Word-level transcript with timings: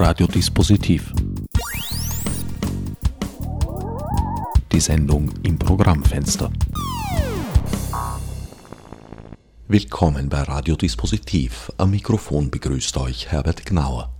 Radiodispositiv. 0.00 1.12
Die 4.72 4.80
Sendung 4.80 5.30
im 5.42 5.58
Programmfenster. 5.58 6.50
Willkommen 9.68 10.30
bei 10.30 10.40
Radiodispositiv. 10.40 11.70
Am 11.76 11.90
Mikrofon 11.90 12.50
begrüßt 12.50 12.96
euch 12.96 13.30
Herbert 13.30 13.66
Gnauer. 13.66 14.10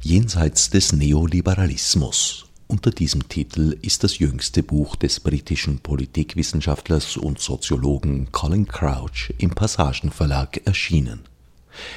Jenseits 0.00 0.70
des 0.70 0.94
Neoliberalismus. 0.94 2.46
Unter 2.66 2.90
diesem 2.90 3.28
Titel 3.28 3.76
ist 3.82 4.02
das 4.02 4.20
jüngste 4.20 4.62
Buch 4.62 4.96
des 4.96 5.20
britischen 5.20 5.80
Politikwissenschaftlers 5.80 7.18
und 7.18 7.40
Soziologen 7.40 8.32
Colin 8.32 8.66
Crouch 8.66 9.34
im 9.36 9.50
Passagenverlag 9.50 10.62
erschienen 10.64 11.29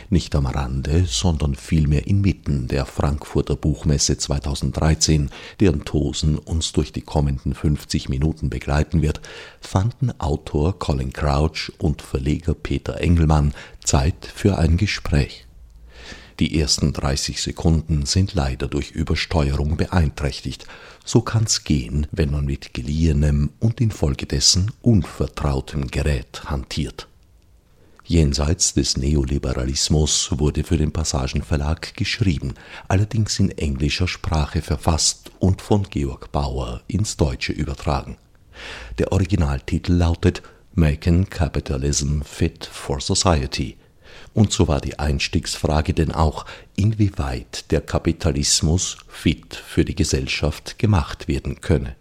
nicht 0.09 0.35
am 0.35 0.45
Rande, 0.45 1.05
sondern 1.05 1.55
vielmehr 1.55 2.07
inmitten 2.07 2.67
der 2.67 2.85
Frankfurter 2.85 3.55
Buchmesse 3.55 4.17
2013, 4.17 5.29
deren 5.59 5.85
Tosen 5.85 6.37
uns 6.37 6.71
durch 6.71 6.91
die 6.91 7.01
kommenden 7.01 7.53
50 7.53 8.09
Minuten 8.09 8.49
begleiten 8.49 9.01
wird, 9.01 9.21
fanden 9.61 10.11
Autor 10.19 10.79
Colin 10.79 11.13
Crouch 11.13 11.71
und 11.77 12.01
Verleger 12.01 12.53
Peter 12.53 12.99
Engelmann 12.99 13.53
Zeit 13.83 14.29
für 14.33 14.57
ein 14.57 14.77
Gespräch. 14.77 15.45
Die 16.39 16.59
ersten 16.59 16.93
30 16.93 17.41
Sekunden 17.41 18.05
sind 18.05 18.33
leider 18.33 18.67
durch 18.67 18.91
Übersteuerung 18.91 19.77
beeinträchtigt. 19.77 20.65
So 21.05 21.21
kann's 21.21 21.63
gehen, 21.63 22.07
wenn 22.11 22.31
man 22.31 22.45
mit 22.45 22.73
geliehenem 22.73 23.51
und 23.59 23.79
infolgedessen 23.79 24.71
unvertrautem 24.81 25.87
Gerät 25.87 26.45
hantiert. 26.45 27.07
Jenseits 28.05 28.73
des 28.73 28.97
Neoliberalismus 28.97 30.29
wurde 30.37 30.65
für 30.65 30.77
den 30.77 30.91
Passagenverlag 30.91 31.95
geschrieben, 31.95 32.53
allerdings 32.89 33.39
in 33.39 33.49
englischer 33.51 34.09
Sprache 34.09 34.61
verfasst 34.61 35.31
und 35.39 35.61
von 35.61 35.83
Georg 35.83 36.31
Bauer 36.33 36.81
ins 36.87 37.15
Deutsche 37.15 37.53
übertragen. 37.53 38.17
Der 38.97 39.13
Originaltitel 39.13 39.93
lautet 39.93 40.41
Making 40.75 41.29
Capitalism 41.29 42.21
Fit 42.23 42.65
for 42.65 42.99
Society. 42.99 43.77
Und 44.33 44.51
so 44.51 44.67
war 44.67 44.81
die 44.81 44.99
Einstiegsfrage 44.99 45.93
denn 45.93 46.11
auch, 46.11 46.45
inwieweit 46.75 47.71
der 47.71 47.79
Kapitalismus 47.79 48.97
fit 49.07 49.55
für 49.55 49.85
die 49.85 49.95
Gesellschaft 49.95 50.77
gemacht 50.77 51.29
werden 51.29 51.61
könne. 51.61 51.95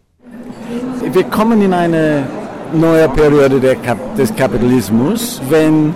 Wir 1.12 1.24
kommen 1.24 1.62
in 1.62 1.72
eine 1.72 2.26
neue 2.74 3.08
Periode 3.08 3.60
Kap 3.76 3.98
des 4.16 4.34
Kapitalismus, 4.34 5.40
wenn 5.48 5.94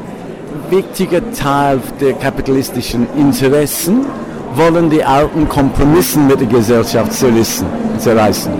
wichtiger 0.70 1.20
Teil 1.32 1.80
der 2.00 2.14
kapitalistischen 2.14 3.06
Interessen 3.16 4.06
wollen 4.54 4.88
die 4.88 5.04
alten 5.04 5.48
Kompromissen 5.48 6.26
mit 6.26 6.40
der 6.40 6.46
Gesellschaft 6.46 7.12
zerreißen. 7.12 8.52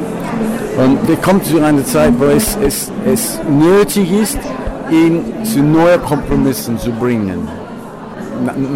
Und 0.76 1.08
wir 1.08 1.16
kommen 1.16 1.42
zu 1.42 1.62
einer 1.62 1.84
Zeit, 1.84 2.12
wo 2.18 2.26
es, 2.26 2.56
es, 2.62 2.92
es 3.06 3.40
nötig 3.48 4.12
ist, 4.12 4.38
ihn 4.90 5.22
zu 5.42 5.60
neuen 5.60 6.02
Kompromissen 6.02 6.78
zu 6.78 6.90
bringen. 6.92 7.48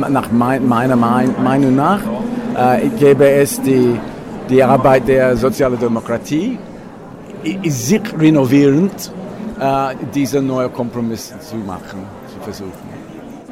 Nach 0.09 0.31
meiner 0.33 0.97
Meinung 0.97 1.77
nach 1.77 2.01
äh, 2.57 2.89
gäbe 2.99 3.29
es 3.29 3.61
die, 3.61 4.01
die 4.49 4.63
Arbeit 4.63 5.07
der 5.09 5.37
Sozialdemokratie, 5.37 6.59
sich 7.65 8.03
renovierend 8.19 9.13
äh, 9.61 9.95
diese 10.15 10.41
neuen 10.41 10.73
Kompromisse 10.73 11.39
zu 11.39 11.57
machen, 11.57 12.01
zu 12.33 12.43
versuchen. 12.43 13.01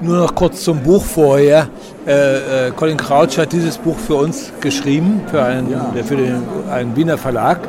Nur 0.00 0.18
noch 0.18 0.34
kurz 0.34 0.62
zum 0.62 0.80
Buch 0.80 1.04
vorher. 1.04 1.68
Äh, 2.06 2.68
äh, 2.68 2.70
Colin 2.70 2.96
Crouch 2.96 3.36
hat 3.36 3.52
dieses 3.52 3.78
Buch 3.78 3.98
für 3.98 4.14
uns 4.14 4.52
geschrieben, 4.60 5.22
für 5.28 5.42
einen, 5.42 5.70
ja. 5.70 5.92
für 6.04 6.16
den, 6.16 6.42
einen 6.70 6.94
Wiener 6.96 7.18
Verlag. 7.18 7.60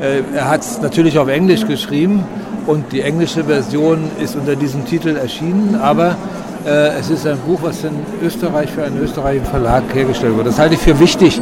Äh, 0.00 0.22
er 0.34 0.48
hat 0.48 0.60
es 0.60 0.80
natürlich 0.80 1.18
auf 1.18 1.28
Englisch 1.28 1.66
geschrieben 1.66 2.24
und 2.66 2.92
die 2.92 3.00
englische 3.00 3.44
Version 3.44 4.10
ist 4.22 4.36
unter 4.36 4.54
diesem 4.54 4.84
Titel 4.86 5.16
erschienen, 5.16 5.78
aber 5.82 6.16
äh, 6.64 6.98
es 6.98 7.10
ist 7.10 7.26
ein 7.26 7.38
Buch, 7.38 7.58
was 7.62 7.82
in 7.82 7.94
Österreich 8.24 8.70
für 8.70 8.84
einen 8.84 9.02
österreichischen 9.02 9.46
Verlag 9.46 9.82
hergestellt 9.92 10.34
wurde. 10.34 10.44
Das 10.50 10.58
halte 10.58 10.74
ich 10.74 10.80
für 10.80 10.98
wichtig, 11.00 11.40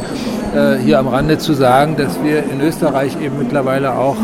äh, 0.55 0.77
hier 0.77 0.97
am 0.97 1.07
Rande 1.07 1.37
zu 1.37 1.53
sagen, 1.53 1.95
dass 1.95 2.21
wir 2.23 2.43
in 2.51 2.61
Österreich 2.61 3.15
eben 3.21 3.37
mittlerweile 3.37 3.93
auch 3.93 4.17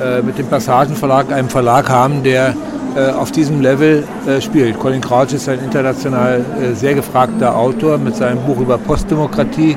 äh, 0.00 0.22
mit 0.22 0.38
dem 0.38 0.46
Passagenverlag 0.46 1.32
einen 1.32 1.48
Verlag 1.48 1.88
haben, 1.88 2.22
der 2.22 2.54
äh, 2.96 3.10
auf 3.10 3.30
diesem 3.30 3.60
Level 3.60 4.04
äh, 4.26 4.40
spielt. 4.40 4.76
Colin 4.80 5.00
Crouch 5.00 5.32
ist 5.32 5.48
ein 5.48 5.60
international 5.60 6.44
äh, 6.60 6.74
sehr 6.74 6.94
gefragter 6.94 7.56
Autor 7.56 7.98
mit 7.98 8.16
seinem 8.16 8.40
Buch 8.40 8.58
über 8.58 8.78
Postdemokratie 8.78 9.76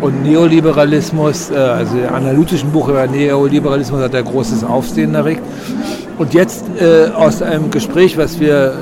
und 0.00 0.24
Neoliberalismus, 0.24 1.50
äh, 1.50 1.54
also 1.54 1.96
analytischen 2.12 2.72
Buch 2.72 2.88
über 2.88 3.06
Neoliberalismus 3.06 4.02
hat 4.02 4.14
er 4.14 4.24
großes 4.24 4.64
Aufsehen 4.64 5.14
erregt. 5.14 5.42
Und 6.18 6.34
jetzt 6.34 6.64
äh, 6.80 7.10
aus 7.14 7.40
einem 7.40 7.70
Gespräch, 7.70 8.18
was 8.18 8.40
wir 8.40 8.74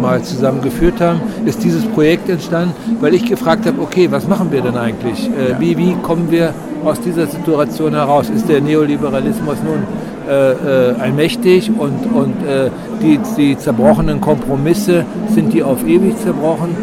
mal 0.00 0.22
zusammen 0.22 0.60
geführt 0.62 1.00
haben, 1.00 1.20
ist 1.44 1.62
dieses 1.62 1.84
Projekt 1.84 2.28
entstanden, 2.28 2.74
weil 3.00 3.14
ich 3.14 3.26
gefragt 3.26 3.66
habe, 3.66 3.80
okay, 3.82 4.10
was 4.10 4.26
machen 4.26 4.50
wir 4.50 4.62
denn 4.62 4.76
eigentlich? 4.76 5.30
wie, 5.60 5.76
wie 5.76 5.94
kommen 6.02 6.30
wir 6.30 6.52
aus 6.84 7.00
dieser 7.00 7.26
Situation 7.26 7.94
heraus? 7.94 8.28
Ist 8.30 8.48
der 8.48 8.60
Neoliberalismus 8.60 9.58
nun 9.62 9.84
äh, 10.28 10.52
äh, 10.52 10.94
allmächtig 11.00 11.70
und, 11.76 12.06
und 12.14 12.34
äh, 12.46 12.70
die, 13.02 13.18
die 13.36 13.56
zerbrochenen 13.56 14.20
Kompromisse, 14.20 15.04
sind 15.34 15.52
die 15.52 15.62
auf 15.62 15.86
ewig 15.86 16.18
zerbrochen? 16.18 16.76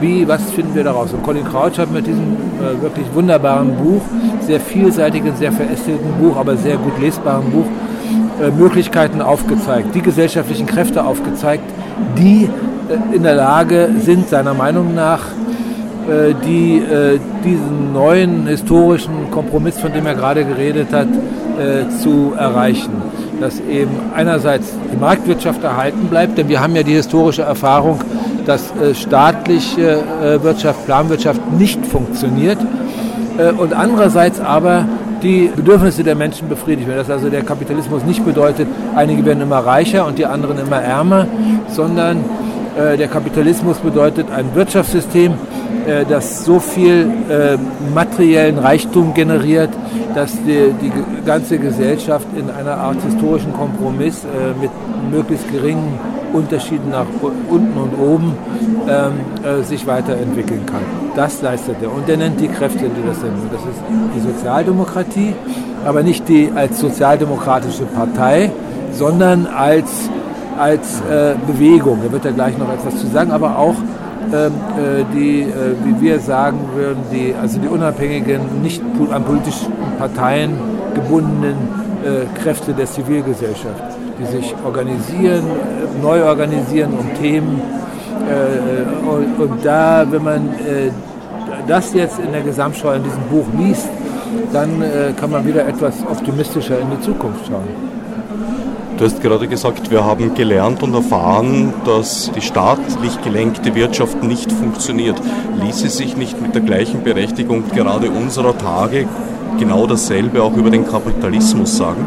Wie, 0.00 0.26
was 0.28 0.42
finden 0.50 0.74
wir 0.74 0.84
daraus? 0.84 1.12
Und 1.12 1.22
Colin 1.22 1.44
Crouch 1.44 1.78
hat 1.78 1.90
mit 1.90 2.06
diesem 2.06 2.36
äh, 2.60 2.82
wirklich 2.82 3.06
wunderbaren 3.14 3.74
Buch, 3.76 4.02
sehr 4.40 4.60
vielseitigen, 4.60 5.34
sehr 5.36 5.52
verästelten 5.52 6.12
Buch, 6.20 6.36
aber 6.36 6.56
sehr 6.56 6.76
gut 6.76 7.00
lesbaren 7.00 7.50
Buch, 7.50 7.64
äh, 8.40 8.50
Möglichkeiten 8.50 9.22
aufgezeigt, 9.22 9.94
die 9.94 10.02
gesellschaftlichen 10.02 10.66
Kräfte 10.66 11.04
aufgezeigt, 11.04 11.64
die 12.18 12.44
äh, 12.44 13.16
in 13.16 13.22
der 13.22 13.36
Lage 13.36 13.90
sind, 14.00 14.28
seiner 14.28 14.54
Meinung 14.54 14.94
nach, 14.94 15.20
die 16.44 16.82
diesen 17.44 17.92
neuen 17.92 18.48
historischen 18.48 19.30
Kompromiss, 19.30 19.78
von 19.78 19.92
dem 19.92 20.04
er 20.04 20.16
gerade 20.16 20.44
geredet 20.44 20.88
hat, 20.92 21.06
äh, 21.62 21.88
zu 21.88 22.32
erreichen. 22.36 22.90
Dass 23.40 23.60
eben 23.60 23.90
einerseits 24.14 24.74
die 24.92 24.96
Marktwirtschaft 24.96 25.62
erhalten 25.62 26.08
bleibt, 26.08 26.38
denn 26.38 26.48
wir 26.48 26.60
haben 26.60 26.74
ja 26.76 26.82
die 26.82 26.94
historische 26.94 27.42
Erfahrung, 27.42 28.00
dass 28.46 28.72
staatliche 28.94 30.02
Wirtschaft, 30.42 30.84
Planwirtschaft 30.86 31.40
nicht 31.52 31.86
funktioniert 31.86 32.58
und 33.58 33.72
andererseits 33.72 34.40
aber 34.40 34.84
die 35.22 35.50
Bedürfnisse 35.54 36.02
der 36.02 36.16
Menschen 36.16 36.48
befriedigt 36.48 36.88
werden. 36.88 36.98
Dass 36.98 37.10
also 37.10 37.30
der 37.30 37.42
Kapitalismus 37.42 38.04
nicht 38.04 38.24
bedeutet, 38.24 38.66
einige 38.96 39.24
werden 39.24 39.42
immer 39.42 39.58
reicher 39.58 40.06
und 40.06 40.18
die 40.18 40.26
anderen 40.26 40.58
immer 40.58 40.82
ärmer, 40.82 41.26
sondern 41.68 42.24
der 42.76 43.08
Kapitalismus 43.08 43.78
bedeutet 43.78 44.26
ein 44.30 44.54
Wirtschaftssystem, 44.54 45.34
äh, 45.86 46.04
das 46.08 46.44
so 46.44 46.58
viel 46.58 47.10
äh, 47.28 47.56
materiellen 47.94 48.58
Reichtum 48.58 49.14
generiert, 49.14 49.70
dass 50.14 50.32
die, 50.32 50.72
die, 50.80 50.92
ganze 51.24 51.58
Gesellschaft 51.58 52.26
in 52.36 52.50
einer 52.50 52.76
Art 52.76 53.00
historischen 53.02 53.52
Kompromiss 53.52 54.24
äh, 54.24 54.60
mit 54.60 54.70
möglichst 55.10 55.50
geringen 55.52 55.98
Unterschieden 56.32 56.90
nach 56.90 57.06
unten 57.48 57.78
und 57.78 57.98
oben 57.98 58.34
ähm, 58.88 59.12
äh, 59.44 59.62
sich 59.62 59.86
weiterentwickeln 59.86 60.64
kann. 60.66 60.80
Das 61.14 61.42
leistet 61.42 61.76
er. 61.82 61.92
Und 61.92 62.08
er 62.08 62.16
nennt 62.16 62.40
die 62.40 62.48
Kräfte, 62.48 62.88
die 62.88 63.06
das 63.06 63.20
sind. 63.20 63.32
Das 63.52 63.60
ist 63.60 63.80
die 64.16 64.20
Sozialdemokratie, 64.20 65.34
aber 65.84 66.02
nicht 66.02 66.28
die 66.28 66.50
als 66.54 66.80
sozialdemokratische 66.80 67.84
Partei, 67.84 68.50
sondern 68.92 69.46
als, 69.46 69.90
als 70.58 71.00
äh, 71.02 71.34
Bewegung. 71.46 71.98
Da 72.04 72.12
wird 72.12 72.24
er 72.24 72.32
gleich 72.32 72.56
noch 72.58 72.72
etwas 72.72 72.98
zu 72.98 73.06
sagen, 73.08 73.30
aber 73.30 73.58
auch 73.58 73.76
die, 75.14 75.42
äh, 75.42 75.74
wie 75.84 76.00
wir 76.00 76.20
sagen 76.20 76.58
würden, 76.74 77.02
die, 77.12 77.34
also 77.40 77.58
die 77.58 77.68
unabhängigen, 77.68 78.40
nicht 78.62 78.82
an 79.10 79.24
politischen 79.24 79.72
Parteien 79.98 80.52
gebundenen 80.94 81.56
äh, 82.04 82.40
Kräfte 82.40 82.72
der 82.72 82.86
Zivilgesellschaft, 82.86 83.82
die 84.18 84.24
sich 84.26 84.54
organisieren, 84.64 85.44
neu 86.02 86.24
organisieren 86.24 86.92
um 86.98 87.14
Themen. 87.20 87.60
Und 89.38 89.64
da, 89.64 90.06
wenn 90.08 90.22
man 90.22 90.48
das 91.66 91.92
jetzt 91.92 92.20
in 92.20 92.30
der 92.30 92.42
Gesamtschau 92.42 92.92
in 92.92 93.02
diesem 93.02 93.22
Buch 93.24 93.46
liest, 93.58 93.88
dann 94.52 94.82
kann 95.18 95.30
man 95.30 95.44
wieder 95.44 95.66
etwas 95.66 95.94
optimistischer 96.08 96.78
in 96.78 96.90
die 96.90 97.00
Zukunft 97.00 97.46
schauen. 97.46 97.68
Du 99.02 99.08
hast 99.08 99.20
gerade 99.20 99.48
gesagt, 99.48 99.90
wir 99.90 100.04
haben 100.04 100.32
gelernt 100.32 100.80
und 100.84 100.94
erfahren, 100.94 101.74
dass 101.84 102.30
die 102.36 102.40
staatlich 102.40 103.20
gelenkte 103.22 103.74
Wirtschaft 103.74 104.22
nicht 104.22 104.52
funktioniert. 104.52 105.20
Ließe 105.60 105.88
sich 105.88 106.16
nicht 106.16 106.40
mit 106.40 106.54
der 106.54 106.62
gleichen 106.62 107.02
Berechtigung 107.02 107.68
gerade 107.68 108.12
unserer 108.12 108.56
Tage 108.56 109.08
genau 109.58 109.88
dasselbe 109.88 110.40
auch 110.40 110.56
über 110.56 110.70
den 110.70 110.86
Kapitalismus 110.86 111.76
sagen? 111.76 112.06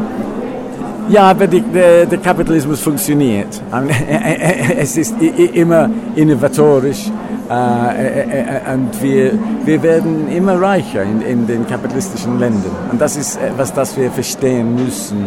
Ja, 1.08 1.30
aber 1.30 1.46
die, 1.46 1.60
der, 1.60 2.06
der, 2.06 2.18
Kapitalismus 2.18 2.80
funktioniert. 2.80 3.62
Es 4.78 4.96
ist 4.96 5.14
immer 5.20 5.88
innovatorisch 6.16 7.10
äh, 7.48 8.74
und 8.74 9.02
wir, 9.02 9.38
wir 9.64 9.82
werden 9.82 10.30
immer 10.32 10.60
reicher 10.60 11.02
in, 11.02 11.22
in 11.22 11.46
den 11.46 11.66
kapitalistischen 11.66 12.38
Ländern. 12.40 12.72
Und 12.90 13.00
das 13.00 13.16
ist 13.16 13.40
etwas, 13.40 13.72
das 13.72 13.96
wir 13.96 14.10
verstehen 14.10 14.74
müssen. 14.74 15.26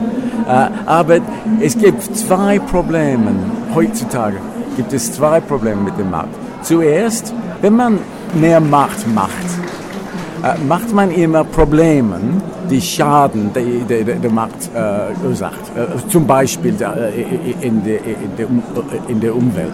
Aber 0.85 1.19
es 1.61 1.77
gibt 1.77 2.03
zwei 2.15 2.59
Probleme 2.59 3.31
heutzutage. 3.73 4.37
Gibt 4.75 4.93
es 4.93 5.13
zwei 5.13 5.39
Probleme 5.39 5.81
mit 5.81 5.97
dem 5.97 6.09
Markt. 6.09 6.35
Zuerst, 6.61 7.33
wenn 7.61 7.75
man 7.75 7.99
mehr 8.33 8.59
Macht 8.59 9.07
macht, 9.13 9.31
macht 10.67 10.93
man 10.93 11.11
immer 11.11 11.43
Probleme, 11.43 12.19
die 12.69 12.81
Schaden 12.81 13.51
die, 13.53 13.83
die, 13.89 14.03
die 14.03 14.29
Markt 14.29 14.69
äh, 14.73 15.13
verursacht, 15.19 15.59
äh, 15.75 16.09
zum 16.09 16.25
Beispiel 16.25 16.75
äh, 16.79 17.65
in, 17.65 17.83
der, 17.83 17.99
in, 18.05 18.35
der, 18.37 18.47
in 19.07 19.19
der 19.19 19.35
Umwelt. 19.35 19.73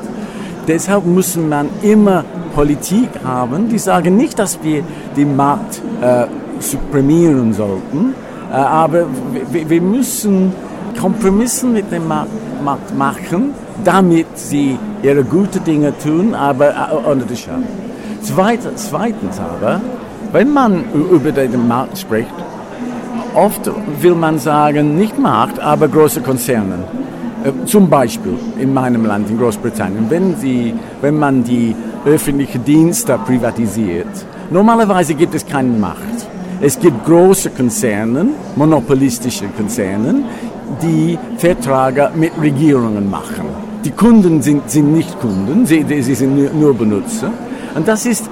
Deshalb 0.67 1.05
muss 1.05 1.35
man 1.35 1.69
immer 1.83 2.23
Politik 2.55 3.09
haben, 3.23 3.69
die 3.69 3.77
sagen 3.77 4.15
nicht, 4.15 4.39
dass 4.39 4.57
wir 4.63 4.83
den 5.15 5.35
Markt 5.35 5.81
äh, 6.01 6.25
supprimieren 6.59 7.53
sollten, 7.53 8.15
äh, 8.51 8.55
aber 8.55 9.05
wir, 9.51 9.81
müssen 9.81 10.53
Kompromisse 10.99 11.67
mit 11.67 11.91
dem 11.91 12.07
Markt, 12.07 12.31
Markt, 12.63 12.97
machen, 12.97 13.53
damit 13.83 14.27
sie 14.35 14.79
ihre 15.03 15.23
guten 15.23 15.63
Dinge 15.63 15.93
tun, 15.97 16.33
aber 16.33 16.69
äh, 16.69 17.09
ohne 17.09 17.25
die 17.25 17.35
Schaden. 17.35 17.65
Zweitens, 18.21 18.89
zweitens 18.89 19.39
aber, 19.39 19.81
wenn 20.35 20.51
man 20.51 20.83
über 20.91 21.31
den 21.31 21.65
Markt 21.65 21.97
spricht, 21.97 22.35
oft 23.33 23.71
will 24.01 24.15
man 24.15 24.37
sagen, 24.37 24.97
nicht 24.97 25.17
Markt, 25.17 25.61
aber 25.61 25.87
große 25.87 26.19
Konzerne. 26.19 26.79
Äh, 27.45 27.65
zum 27.65 27.89
Beispiel 27.89 28.37
in 28.59 28.73
meinem 28.73 29.05
Land, 29.05 29.29
in 29.29 29.37
Großbritannien, 29.37 30.09
wenn, 30.09 30.35
sie, 30.35 30.73
wenn 30.99 31.17
man 31.17 31.45
die 31.45 31.73
öffentlichen 32.05 32.65
Dienste 32.65 33.17
privatisiert, 33.25 34.13
normalerweise 34.49 35.13
gibt 35.13 35.35
es 35.35 35.45
keine 35.45 35.69
Macht. 35.69 36.17
Es 36.59 36.77
gibt 36.77 37.05
große 37.05 37.51
Konzerne, 37.51 38.25
monopolistische 38.57 39.45
Konzerne, 39.55 40.15
die 40.81 41.17
Verträge 41.37 42.11
mit 42.13 42.33
Regierungen 42.41 43.09
machen. 43.09 43.45
Die 43.85 43.91
Kunden 43.91 44.41
sind, 44.41 44.69
sind 44.69 44.91
nicht 44.91 45.17
Kunden, 45.21 45.65
sie, 45.65 45.85
sie 45.87 46.15
sind 46.15 46.59
nur, 46.59 46.73
Benutzer. 46.73 47.31
Und 47.75 47.87
das 47.87 48.05
ist, 48.05 48.29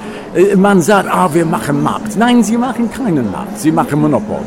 man 0.56 0.82
sagt, 0.82 1.10
ah, 1.12 1.30
wir 1.34 1.46
machen 1.46 1.84
Markt. 1.84 2.18
Nein, 2.18 2.44
sie 2.44 2.58
machen 2.58 2.90
keinen 2.92 3.32
Markt, 3.32 3.60
sie 3.60 3.72
machen 3.72 4.02
Monopol. 4.02 4.42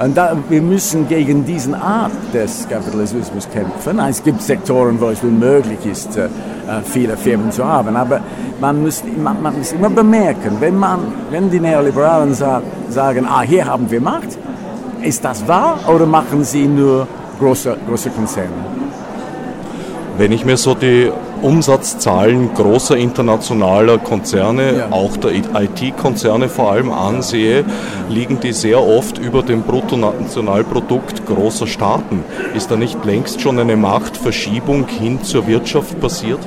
Und 0.00 0.16
da, 0.16 0.36
wir 0.48 0.62
müssen 0.62 1.08
gegen 1.08 1.44
diesen 1.44 1.74
Art 1.74 2.12
des 2.32 2.68
Kapitalismus 2.68 3.48
kämpfen. 3.52 3.98
Es 3.98 4.22
gibt 4.22 4.40
Sektoren, 4.42 5.00
wo 5.00 5.08
es 5.08 5.22
unmöglich 5.22 5.84
ist, 5.86 6.16
äh, 6.16 6.28
viele 6.84 7.16
Firmen 7.16 7.50
zu 7.50 7.64
haben. 7.64 7.96
Aber 7.96 8.20
man 8.60 8.82
muss, 8.82 9.02
man, 9.16 9.42
man 9.42 9.58
muss 9.58 9.72
immer 9.72 9.90
bemerken, 9.90 10.56
wenn, 10.60 10.76
man, 10.76 11.00
wenn 11.30 11.50
die 11.50 11.58
Neoliberalen 11.58 12.32
sa 12.34 12.62
sagen, 12.90 13.26
ah, 13.28 13.42
hier 13.42 13.64
haben 13.66 13.90
wir 13.90 14.00
Macht, 14.00 14.38
ist 15.02 15.24
das 15.24 15.46
wahr 15.48 15.80
oder 15.88 16.06
machen 16.06 16.44
sie 16.44 16.66
nur 16.66 17.06
große, 17.40 17.76
große 17.88 18.10
Konzerne? 18.10 18.50
Wenn 20.16 20.32
ich 20.32 20.44
mir 20.44 20.56
so 20.56 20.74
die 20.74 21.10
Umsatzzahlen 21.42 22.54
großer 22.54 22.96
internationaler 22.96 23.98
Konzerne, 23.98 24.78
ja. 24.78 24.86
auch 24.90 25.16
der 25.16 25.32
IT-Konzerne 25.34 26.48
vor 26.48 26.72
allem 26.72 26.92
ansehe, 26.92 27.64
liegen 28.08 28.40
die 28.40 28.52
sehr 28.52 28.82
oft 28.82 29.18
über 29.18 29.42
dem 29.42 29.62
Bruttonationalprodukt 29.62 31.26
großer 31.26 31.66
Staaten. 31.66 32.24
Ist 32.54 32.70
da 32.70 32.76
nicht 32.76 33.04
längst 33.04 33.40
schon 33.40 33.58
eine 33.58 33.76
Machtverschiebung 33.76 34.86
hin 34.86 35.22
zur 35.22 35.46
Wirtschaft 35.46 36.00
passiert? 36.00 36.40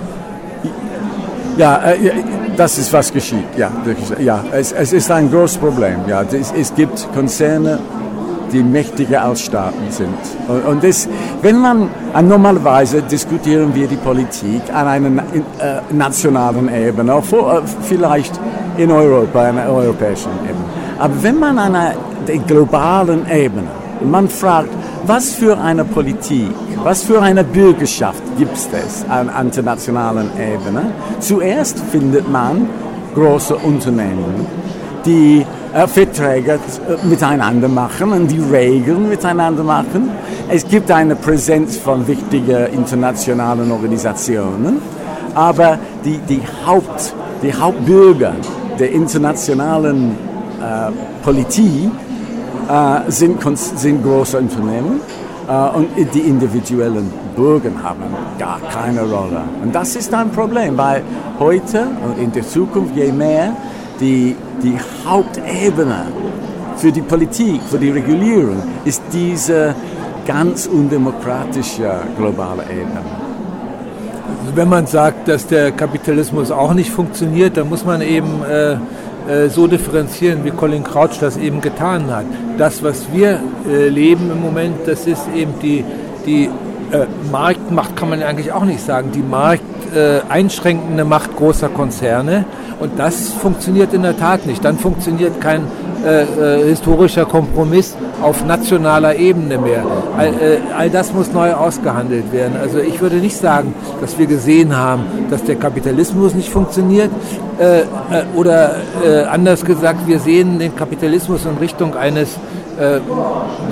Ja, 1.58 1.92
äh, 1.92 2.12
das 2.56 2.78
ist 2.78 2.92
was 2.94 3.12
geschieht. 3.12 3.46
Ja, 3.58 3.72
ja 4.20 4.44
es, 4.52 4.72
es 4.72 4.94
ist 4.94 5.12
ein 5.12 5.30
großes 5.30 5.58
Problem. 5.58 6.00
Ja, 6.08 6.24
es, 6.24 6.54
es 6.58 6.74
gibt 6.74 7.08
Konzerne, 7.14 7.80
die 8.52 8.64
mächtiger 8.64 9.24
als 9.24 9.42
Staaten 9.42 9.90
sind. 9.90 10.14
Und, 10.68 10.84
das, 10.84 11.08
wenn 11.42 11.60
man 11.60 11.90
normalerweise 12.22 13.02
diskutieren 13.02 13.74
wir 13.74 13.88
die 13.88 13.98
Politik 13.98 14.62
an 14.74 14.88
einer 14.88 15.08
äh, 15.08 15.82
nationalen 15.92 16.70
Ebene, 16.74 17.14
äh, 17.14 17.62
vielleicht 17.82 18.40
in 18.78 18.92
Europa, 18.92 19.42
einer 19.42 19.68
europäischen 19.70 20.32
Ebene. 20.44 20.66
Aber 21.00 21.14
wenn 21.22 21.40
man 21.40 21.58
an 21.58 21.76
einer 21.76 21.96
globalen 22.48 23.26
Ebene, 23.30 23.68
man 24.04 24.28
fragt, 24.28 24.70
was 25.06 25.34
für 25.34 25.58
eine 25.58 25.84
Politik, 25.84 26.52
was 26.84 27.04
für 27.04 27.22
eine 27.22 27.44
Bürgerschaft 27.44 28.24
gibt 28.38 28.56
es 28.56 29.06
an 29.10 29.30
internationalen 29.40 30.30
Ebene? 30.38 30.92
Zuerst 31.20 31.80
findet 31.92 32.30
man 32.30 32.68
große 33.16 33.56
Unternehmen, 33.56 34.46
die 35.06 35.46
Verträge 35.88 36.54
äh, 36.54 37.08
miteinander 37.08 37.68
machen 37.68 38.12
und 38.12 38.28
die 38.28 38.40
Regeln 38.40 39.10
miteinander 39.10 39.64
machen. 39.64 40.10
Es 40.50 40.68
gibt 40.68 40.92
eine 40.92 41.16
Präsenz 41.16 41.78
von 41.78 42.06
wichtigen 42.08 42.68
internationalen 42.74 43.72
Organisationen, 43.72 44.82
aber 45.34 45.80
die, 46.04 46.18
die, 46.30 46.42
Haupt, 46.66 47.14
die 47.42 47.54
Hauptbürger 47.54 48.34
der 48.78 48.92
internationalen 48.92 50.12
äh, 50.60 50.92
Politik 51.24 51.90
äh, 52.68 53.12
sind, 53.12 53.40
sind 53.58 54.04
große 54.04 54.38
Unternehmen 54.38 55.00
äh, 55.48 55.78
und 55.78 55.90
die 56.14 56.20
individuellen 56.20 57.12
Bürger 57.36 57.72
haben 57.84 58.04
gar 58.38 58.60
keine 58.74 59.02
Rolle. 59.02 59.42
Und 59.64 59.74
das 59.74 59.96
ist 59.96 60.14
ein 60.14 60.30
Problem, 60.32 60.78
weil 60.78 61.02
heute 61.40 61.88
und 62.06 62.22
in 62.22 62.32
der 62.32 62.48
Zukunft 62.48 62.96
je 62.96 63.12
mehr 63.12 63.54
die, 64.02 64.36
die 64.62 64.78
Hauptebene 65.06 66.08
für 66.78 66.92
die 66.92 67.02
Politik, 67.02 67.62
für 67.70 67.78
die 67.78 67.92
Regulierung 67.92 68.62
ist 68.84 69.02
diese 69.14 69.76
ganz 70.26 70.66
undemokratische 70.66 71.92
globale 72.18 72.64
Ebene. 72.64 73.02
Also 74.42 74.56
wenn 74.56 74.70
man 74.70 74.88
sagt, 74.88 75.28
dass 75.28 75.46
der 75.46 75.72
Kapitalismus 75.72 76.52
auch 76.52 76.74
nicht 76.74 76.90
funktioniert, 76.90 77.58
dann 77.58 77.70
muss 77.70 77.86
man 77.86 78.02
eben 78.02 78.44
äh, 78.44 78.74
äh, 79.30 79.50
so 79.50 79.68
differenzieren, 79.68 80.44
wie 80.44 80.52
Colin 80.52 80.84
Crouch 80.84 81.20
das 81.20 81.38
eben 81.38 81.62
getan 81.62 82.10
hat. 82.10 82.26
Das, 82.58 82.82
was 82.82 83.14
wir 83.14 83.40
äh, 83.70 83.88
leben 83.90 84.32
im 84.32 84.42
Moment, 84.42 84.88
das 84.88 85.06
ist 85.06 85.24
eben 85.36 85.54
die, 85.62 85.86
die 86.26 86.46
äh, 86.46 87.06
Marktmacht, 87.32 87.96
kann 87.96 88.10
man 88.10 88.24
eigentlich 88.24 88.52
auch 88.52 88.66
nicht 88.66 88.84
sagen, 88.84 89.12
die 89.14 89.22
Markt 89.22 89.64
äh, 89.96 90.22
einschränkende 90.30 91.06
Macht 91.06 91.36
großer 91.36 91.70
Konzerne. 91.70 92.46
Und 92.80 92.98
das 92.98 93.30
funktioniert 93.30 93.94
in 93.94 94.02
der 94.04 94.18
Tat 94.18 94.46
nicht. 94.46 94.66
Dann 94.66 94.78
funktioniert 94.78 95.40
kein 95.40 95.68
äh, 96.04 96.24
äh, 96.24 96.68
historischer 96.68 97.26
Kompromiss 97.26 97.96
auf 98.24 98.44
nationaler 98.44 99.16
Ebene 99.16 99.60
mehr. 99.60 99.84
All, 100.18 100.30
äh, 100.30 100.58
all, 100.76 100.90
das 100.90 101.14
muss 101.14 101.32
neu 101.32 101.54
ausgehandelt 101.54 102.32
werden. 102.32 102.54
Also 102.60 102.80
ich 102.80 103.00
würde 103.02 103.18
nicht 103.18 103.38
sagen, 103.38 103.76
dass 104.00 104.18
wir 104.18 104.26
gesehen 104.26 104.76
haben, 104.76 105.04
dass 105.30 105.44
der 105.44 105.58
Kapitalismus 105.58 106.34
nicht 106.34 106.50
funktioniert. 106.50 107.12
Äh, 107.60 107.82
äh, 107.82 107.84
oder 108.36 108.78
äh, 109.06 109.26
anders 109.26 109.64
gesagt, 109.64 110.08
wir 110.08 110.20
sehen 110.20 110.58
den 110.58 110.76
Kapitalismus 110.76 111.46
in 111.46 111.58
Richtung 111.58 111.96
eines 111.96 112.38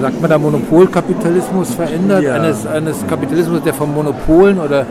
sagt 0.02 0.22
man 0.22 0.30
da 0.30 0.38
Monopolkapitalismus 0.38 1.74
verändert, 1.74 2.22
ja. 2.22 2.36
eines, 2.36 2.68
eines 2.68 3.08
Kapitalismus, 3.08 3.64
der 3.64 3.74
von 3.74 3.92
Monopolen 3.92 4.60
oder 4.60 4.86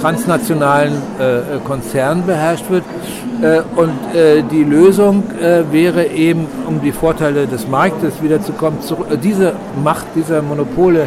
transnationalen 0.00 0.94
äh, 1.18 1.58
Konzernen 1.64 2.24
beherrscht 2.26 2.64
wird. 2.70 2.84
und 3.76 3.92
die 4.50 4.64
Lösung 4.64 5.22
wäre 5.70 6.06
eben, 6.06 6.46
um 6.66 6.80
die 6.80 6.90
Vorteile 6.90 7.46
des 7.46 7.68
Marktes 7.68 8.20
wiederzukommen, 8.20 8.80
zu, 8.80 8.96
diese 9.22 9.52
Macht 9.84 10.06
dieser 10.16 10.42
Monopole 10.42 11.06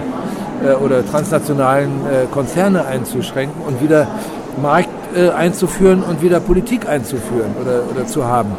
oder 0.82 1.06
transnationalen 1.06 1.92
Konzerne 2.32 2.86
einzuschränken 2.86 3.62
und 3.68 3.82
wieder 3.82 4.08
Markt 4.62 4.88
einzuführen 5.36 6.04
und 6.04 6.22
wieder 6.22 6.40
Politik 6.40 6.88
einzuführen 6.88 7.54
oder, 7.62 7.82
oder 7.94 8.08
zu 8.08 8.24
haben. 8.24 8.52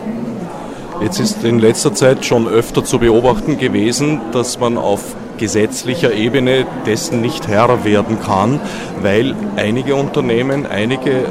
Jetzt 1.03 1.19
ist 1.19 1.43
in 1.43 1.59
letzter 1.59 1.95
Zeit 1.95 2.25
schon 2.25 2.47
öfter 2.47 2.85
zu 2.85 3.01
beobachten 3.01 3.59
gewesen, 3.59 4.21
dass 4.33 4.61
man 4.61 4.79
auf 4.79 5.17
gesetzlicher 5.39 6.13
Ebene 6.13 6.67
dessen 6.87 7.21
nicht 7.21 7.49
Herr 7.49 7.85
werden 7.85 8.19
kann, 8.21 8.61
weil 9.01 9.35
einige 9.57 9.95
Unternehmen, 9.95 10.67
einige 10.67 11.25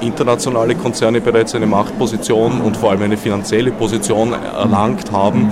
internationale 0.00 0.74
Konzerne 0.74 1.20
bereits 1.20 1.54
eine 1.54 1.66
Machtposition 1.66 2.60
und 2.60 2.76
vor 2.76 2.90
allem 2.90 3.02
eine 3.02 3.16
finanzielle 3.16 3.72
Position 3.72 4.32
erlangt 4.32 5.10
haben, 5.10 5.50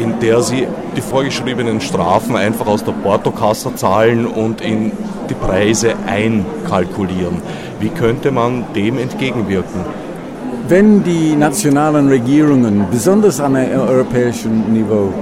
in 0.00 0.20
der 0.20 0.42
sie 0.42 0.66
die 0.96 1.00
vorgeschriebenen 1.00 1.80
Strafen 1.80 2.36
einfach 2.36 2.66
aus 2.66 2.84
der 2.84 2.92
Portokasse 2.92 3.74
zahlen 3.74 4.26
und 4.26 4.60
in 4.60 4.92
die 5.28 5.34
Preise 5.34 5.94
einkalkulieren. 6.06 7.42
Wie 7.80 7.88
könnte 7.88 8.30
man 8.30 8.64
dem 8.74 8.98
entgegenwirken? 8.98 9.80
Wenn 10.68 11.02
die 11.02 11.34
nationalen 11.34 12.08
Regierungen, 12.08 12.86
besonders 12.90 13.40
an 13.40 13.56
europäischem 13.56 14.72
Niveau, 14.72 15.12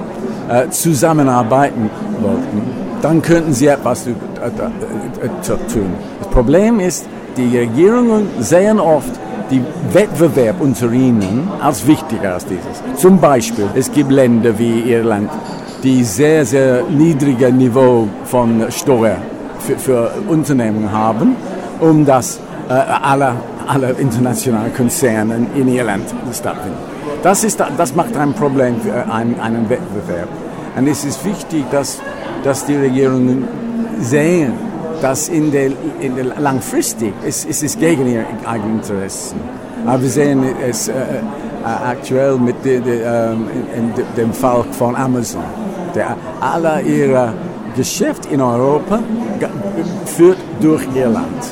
äh, 0.48 0.68
zusammenarbeiten 0.70 1.90
wollten, 2.20 2.62
dann 3.02 3.22
könnten 3.22 3.52
sie 3.52 3.66
etwas 3.66 4.04
tun. 4.04 4.14
Das 6.18 6.28
Problem 6.28 6.80
ist, 6.80 7.06
die 7.36 7.56
Regierungen 7.56 8.28
sehen 8.40 8.80
oft 8.80 9.10
die 9.50 9.62
Wettbewerb 9.92 10.60
unter 10.60 10.90
ihnen 10.92 11.48
als 11.60 11.86
wichtiger 11.86 12.34
als 12.34 12.46
dieses. 12.46 12.82
Zum 12.96 13.18
Beispiel, 13.20 13.68
es 13.74 13.90
gibt 13.92 14.10
Länder 14.10 14.58
wie 14.58 14.80
Irland, 14.90 15.30
die 15.82 16.02
sehr, 16.02 16.44
sehr 16.44 16.82
niedrige 16.84 17.52
Niveau 17.52 18.08
von 18.24 18.66
Steuer 18.70 19.16
für, 19.60 19.78
für 19.78 20.10
Unternehmen 20.28 20.90
haben, 20.90 21.36
um 21.80 22.04
das 22.04 22.40
äh, 22.68 22.72
alle, 22.72 23.34
alle 23.66 23.90
internationalen 23.92 24.72
Konzerne 24.74 25.46
in 25.54 25.68
Irland 25.68 26.06
stattfinden. 26.32 26.78
Das, 27.22 27.44
ist, 27.44 27.60
das 27.76 27.94
macht 27.94 28.16
ein 28.16 28.32
Problem 28.34 28.80
für 28.80 29.10
einen, 29.12 29.38
einen 29.40 29.68
Wettbewerb. 29.68 30.28
Und 30.76 30.86
es 30.86 31.04
ist 31.04 31.24
wichtig, 31.24 31.64
dass, 31.70 32.00
dass 32.44 32.66
die 32.66 32.76
Regierungen 32.76 33.48
sehen, 34.00 34.52
dass 35.00 35.28
in 35.28 35.50
der, 35.50 35.72
in 36.00 36.14
der 36.16 36.24
langfristig 36.38 37.12
es, 37.26 37.44
es 37.44 37.62
ist 37.62 37.80
gegen 37.80 38.06
ihre 38.06 38.24
eigenen 38.44 38.78
Interessen. 38.78 39.40
Aber 39.86 40.02
wir 40.02 40.10
sehen 40.10 40.44
es 40.68 40.88
äh, 40.88 40.92
äh 40.92 40.94
aktuell 41.64 42.36
mit 42.36 42.64
de, 42.64 42.80
de, 42.80 43.02
ähm, 43.02 43.48
in, 43.74 43.84
in 43.88 44.04
dem 44.16 44.32
Fall 44.32 44.64
von 44.72 44.94
Amazon, 44.94 45.42
der 45.94 46.16
alle 46.40 46.80
ihre 46.82 47.32
Geschäft 47.76 48.26
in 48.26 48.40
Europa 48.40 49.00
führt 50.06 50.38
durch 50.60 50.82
Irland. 50.94 51.42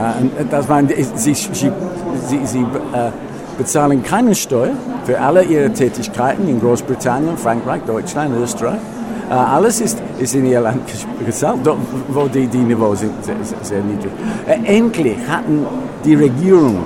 Äh, 0.00 0.44
das 0.50 0.68
waren, 0.68 0.88
sie, 0.88 1.34
sie, 1.34 1.34
sie, 1.34 2.46
sie 2.46 2.60
äh, 2.60 3.10
bezahlen 3.58 4.02
keine 4.02 4.34
Steuer 4.34 4.72
für 5.04 5.20
alle 5.20 5.42
ihre 5.44 5.70
Tätigkeiten 5.70 6.48
in 6.48 6.60
Großbritannien, 6.60 7.36
Frankreich, 7.36 7.82
Deutschland, 7.86 8.34
Österreich. 8.42 8.80
Äh, 9.28 9.34
alles 9.34 9.80
ist, 9.80 10.02
ist 10.18 10.34
in 10.34 10.46
Irland 10.46 10.80
gezahlt, 11.24 11.60
wo 12.08 12.26
die, 12.26 12.46
die 12.46 12.58
Niveau 12.58 12.94
sind 12.94 13.12
sehr, 13.24 13.36
sehr 13.62 13.82
niedrig. 13.82 14.12
Äh, 14.46 14.76
endlich 14.78 15.18
hatten 15.28 15.66
die 16.04 16.14
Regierungen 16.14 16.82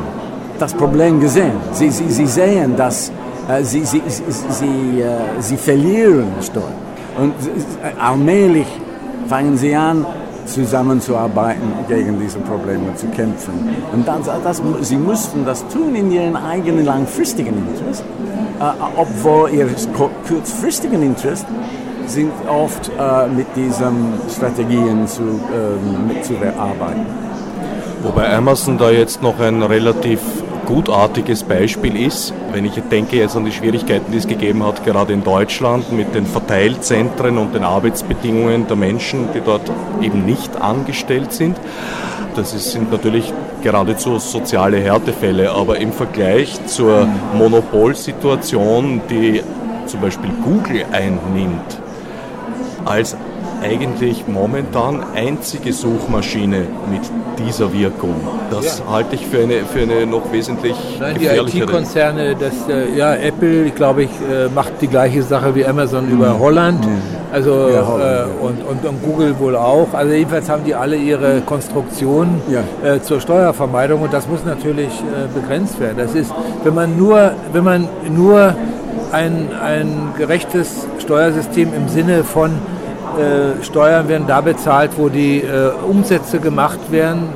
das 0.59 0.75
Problem 0.75 1.21
gesehen. 1.21 1.53
Sie, 1.73 1.91
sie, 1.91 2.11
sie 2.11 2.27
sehen, 2.27 2.77
dass 2.77 3.11
äh, 3.49 3.63
sie, 3.63 3.85
sie, 3.85 4.03
sie, 4.07 5.01
sie, 5.41 5.55
äh, 5.55 5.59
verlieren 5.59 6.29
Steuern. 6.41 6.75
Und 7.19 7.35
äh, 7.83 8.01
allmählich 8.01 8.67
fangen 9.29 9.57
sie 9.57 9.75
an, 9.75 10.05
zusammenzuarbeiten, 10.47 11.73
gegen 11.89 12.19
diese 12.21 12.39
Probleme 12.39 12.95
zu 12.97 13.07
kämpfen. 13.09 13.55
Und 13.93 14.07
das, 14.07 14.31
das, 14.43 14.63
sie 14.83 14.97
mussten 14.97 15.45
das 15.45 15.67
tun 15.69 15.95
in 15.95 16.11
ihren 16.11 16.37
eigenen 16.37 16.85
langfristigen 16.85 17.55
Interessen, 17.69 18.05
äh, 18.61 18.65
obwohl 18.97 19.51
ihre 19.51 19.71
kurzfristigen 20.27 21.03
Interessen 21.03 21.55
sind 22.07 22.33
oft 22.49 22.91
äh, 22.99 23.29
mit 23.29 23.47
diesen 23.57 24.13
Strategien 24.31 25.07
zu, 25.07 25.23
äh, 25.23 26.13
mitzuarbeiten. 26.13 27.07
Wobei 28.03 28.37
Amazon 28.37 28.77
da 28.77 28.91
jetzt 28.91 29.23
noch 29.23 29.41
ein 29.41 29.63
relativ 29.63 30.21
gutartiges 30.65 31.43
Beispiel 31.43 32.07
ist, 32.07 32.33
wenn 32.53 32.65
ich 32.65 32.75
denke 32.91 33.17
jetzt 33.17 33.37
an 33.37 33.45
die 33.45 33.53
Schwierigkeiten, 33.53 34.13
die 34.13 34.19
es 34.19 34.27
gegeben 34.27 34.65
hat, 34.65 34.85
gerade 34.85 35.13
in 35.13 35.23
Deutschland 35.23 35.93
mit 35.93 36.15
den 36.15 36.27
Verteilzentren 36.27 37.39
und 37.39 37.55
den 37.55 37.65
Arbeitsbedingungen 37.65 38.67
der 38.67 38.77
Menschen, 38.77 39.29
die 39.35 39.41
dort 39.41 39.71
eben 40.01 40.25
nicht 40.25 40.61
angestellt 40.61 41.33
sind. 41.33 41.57
Das 42.37 42.51
sind 42.73 42.91
natürlich 42.91 43.33
geradezu 43.63 44.19
soziale 44.19 44.79
Härtefälle, 44.79 45.53
aber 45.53 45.79
im 45.79 45.93
Vergleich 45.93 46.67
zur 46.67 47.07
Monopolsituation, 47.35 49.03
die 49.09 49.43
zum 49.87 50.01
Beispiel 50.01 50.31
Google 50.43 50.85
einnimmt, 50.91 51.79
als 52.85 53.17
eigentlich 53.65 54.25
momentan 54.29 55.03
einzige 55.15 55.73
Suchmaschine 55.73 56.67
mit 56.91 57.03
dieser 57.39 57.73
Wirkung. 57.73 58.15
Das 58.51 58.81
ja. 58.81 58.93
halte 58.93 59.15
ich 59.15 59.27
für 59.27 59.43
eine, 59.43 59.65
für 59.65 59.83
eine 59.83 60.07
noch 60.07 60.31
wesentlich 60.33 60.77
Nein, 61.01 61.17
die 61.19 61.27
IT-Konzerne, 61.27 62.37
äh, 62.69 62.97
ja, 62.97 63.15
Apple, 63.15 63.71
glaube 63.71 64.05
ich, 64.05 64.11
äh, 64.11 64.49
macht 64.55 64.73
die 64.81 64.87
gleiche 64.87 65.23
Sache 65.23 65.55
wie 65.55 65.65
Amazon 65.65 66.07
mhm. 66.07 66.13
über 66.13 66.39
Holland. 66.39 66.85
Mhm. 66.85 66.99
Also 67.33 67.69
ja, 67.69 67.87
Holland, 67.87 68.29
äh, 68.29 68.45
und, 68.45 68.63
und, 68.63 68.85
und, 68.85 69.03
Google 69.03 69.39
wohl 69.39 69.57
auch. 69.57 69.89
Also 69.93 70.13
jedenfalls 70.13 70.49
haben 70.49 70.65
die 70.65 70.75
alle 70.75 70.97
ihre 70.97 71.41
Konstruktion 71.41 72.41
ja. 72.49 72.63
äh, 72.89 73.01
zur 73.01 73.21
Steuervermeidung 73.21 74.03
und 74.03 74.13
das 74.13 74.29
muss 74.29 74.45
natürlich 74.45 74.93
äh, 74.93 75.27
begrenzt 75.35 75.81
werden. 75.81 75.97
Das 75.99 76.15
ist, 76.15 76.33
wenn 76.63 76.75
man 76.75 76.97
nur, 76.97 77.33
wenn 77.53 77.65
man 77.65 77.89
nur 78.15 78.55
ein, 79.11 79.49
ein 79.61 80.13
gerechtes 80.19 80.87
Steuersystem 80.99 81.73
im 81.75 81.89
Sinne 81.89 82.25
von 82.25 82.53
äh, 83.19 83.63
Steuern 83.63 84.09
werden 84.09 84.27
da 84.27 84.41
bezahlt, 84.41 84.93
wo 84.97 85.09
die 85.09 85.39
äh, 85.39 85.71
Umsätze 85.89 86.39
gemacht 86.39 86.79
werden, 86.91 87.29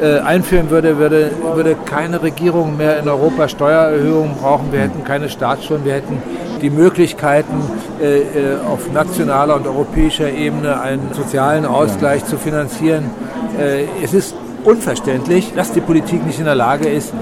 äh, 0.00 0.20
einführen 0.20 0.70
würde, 0.70 0.96
würde, 0.98 1.32
würde 1.54 1.74
keine 1.84 2.22
Regierung 2.22 2.76
mehr 2.76 3.00
in 3.00 3.08
Europa 3.08 3.48
Steuererhöhungen 3.48 4.36
brauchen. 4.36 4.70
Wir 4.70 4.80
hätten 4.80 5.02
keine 5.02 5.28
Staatsschulden, 5.28 5.84
wir 5.84 5.94
hätten 5.94 6.22
die 6.62 6.70
Möglichkeiten, 6.70 7.60
äh, 8.00 8.18
äh, 8.18 8.24
auf 8.64 8.92
nationaler 8.92 9.56
und 9.56 9.66
europäischer 9.66 10.30
Ebene 10.30 10.80
einen 10.80 11.12
sozialen 11.14 11.66
Ausgleich 11.66 12.24
zu 12.24 12.36
finanzieren. 12.36 13.10
Es 14.00 14.14
ist 14.14 14.36
unverständlich, 14.62 15.52
dass 15.56 15.72
die 15.72 15.80
Politik 15.80 16.24
nicht 16.24 16.38
in 16.38 16.44
der 16.44 16.54
Lage 16.54 16.88
ist, 16.88 17.12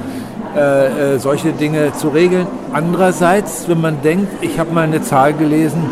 äh, 0.56 1.16
äh, 1.16 1.18
solche 1.18 1.52
Dinge 1.52 1.92
zu 1.92 2.08
regeln. 2.08 2.46
Andererseits, 2.72 3.68
wenn 3.68 3.78
man 3.78 4.00
denkt, 4.00 4.42
ich 4.42 4.58
habe 4.58 4.72
mal 4.72 4.84
eine 4.84 5.02
Zahl 5.02 5.34
gelesen, 5.34 5.82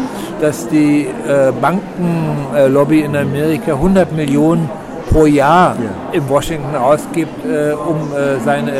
dass 0.40 0.68
die 0.68 1.02
äh, 1.02 1.52
Bankenlobby 1.60 3.00
in 3.00 3.14
Amerika 3.14 3.72
100 3.72 4.12
Millionen 4.12 4.70
pro 5.10 5.26
Jahr 5.26 5.76
ja. 5.76 6.18
in 6.18 6.26
Washington 6.30 6.74
ausgibt, 6.76 7.44
äh, 7.44 7.72
um 7.72 8.10
äh, 8.16 8.40
seine, 8.42 8.72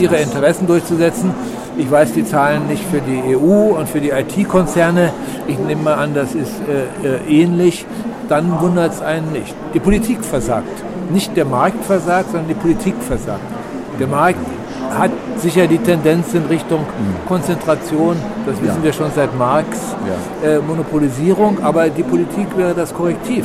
ihre 0.00 0.16
Interessen 0.16 0.66
durchzusetzen. 0.66 1.34
Ich 1.76 1.90
weiß 1.90 2.12
die 2.12 2.24
Zahlen 2.24 2.66
nicht 2.66 2.84
für 2.84 3.02
die 3.02 3.36
EU 3.36 3.76
und 3.76 3.90
für 3.90 4.00
die 4.00 4.12
IT-Konzerne. 4.12 5.12
Ich 5.46 5.58
nehme 5.58 5.82
mal 5.82 5.94
an, 5.96 6.14
das 6.14 6.34
ist 6.34 6.54
ähnlich. 7.28 7.84
Dann 8.30 8.58
wundert 8.62 8.94
es 8.94 9.02
einen 9.02 9.32
nicht. 9.32 9.54
Die 9.74 9.80
Politik 9.80 10.24
versagt. 10.24 10.82
Nicht 11.10 11.36
der 11.36 11.44
Markt 11.44 11.84
versagt, 11.84 12.30
sondern 12.30 12.48
die 12.48 12.54
Politik 12.54 12.94
versagt. 13.06 13.42
Der 14.00 14.06
Markt 14.06 14.40
hat 14.90 15.10
sicher 15.38 15.66
die 15.66 15.78
Tendenz 15.78 16.34
in 16.34 16.44
Richtung 16.46 16.86
Konzentration, 17.26 18.16
das 18.46 18.60
wissen 18.62 18.78
ja. 18.78 18.84
wir 18.84 18.92
schon 18.92 19.10
seit 19.14 19.36
Marx, 19.38 19.78
ja. 20.42 20.48
äh, 20.48 20.58
Monopolisierung, 20.58 21.58
aber 21.62 21.88
die 21.88 22.02
Politik 22.02 22.56
wäre 22.56 22.74
das 22.74 22.92
Korrektiv. 22.94 23.44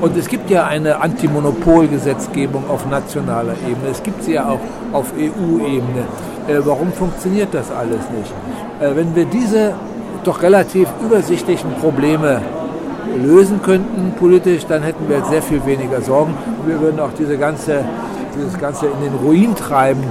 Und 0.00 0.16
es 0.16 0.28
gibt 0.28 0.48
ja 0.48 0.64
eine 0.64 1.00
Antimonopolgesetzgebung 1.00 2.64
auf 2.70 2.86
nationaler 2.88 3.54
Ebene, 3.68 3.90
es 3.90 4.02
gibt 4.02 4.24
sie 4.24 4.32
ja 4.32 4.48
auch 4.48 4.60
auf 4.92 5.12
EU-Ebene. 5.14 6.04
Äh, 6.48 6.60
warum 6.64 6.92
funktioniert 6.92 7.52
das 7.52 7.70
alles 7.70 8.00
nicht? 8.10 8.32
Äh, 8.80 8.96
wenn 8.96 9.14
wir 9.14 9.26
diese 9.26 9.74
doch 10.24 10.42
relativ 10.42 10.88
übersichtlichen 11.04 11.74
Probleme 11.80 12.40
lösen 13.22 13.60
könnten 13.62 14.12
politisch, 14.18 14.66
dann 14.66 14.82
hätten 14.82 15.08
wir 15.08 15.22
sehr 15.24 15.42
viel 15.42 15.64
weniger 15.66 16.00
Sorgen. 16.00 16.34
Wir 16.66 16.80
würden 16.80 17.00
auch 17.00 17.12
diese 17.18 17.36
ganze, 17.36 17.84
dieses 18.36 18.58
Ganze 18.58 18.86
in 18.86 19.02
den 19.02 19.14
Ruin 19.14 19.54
treiben, 19.54 20.04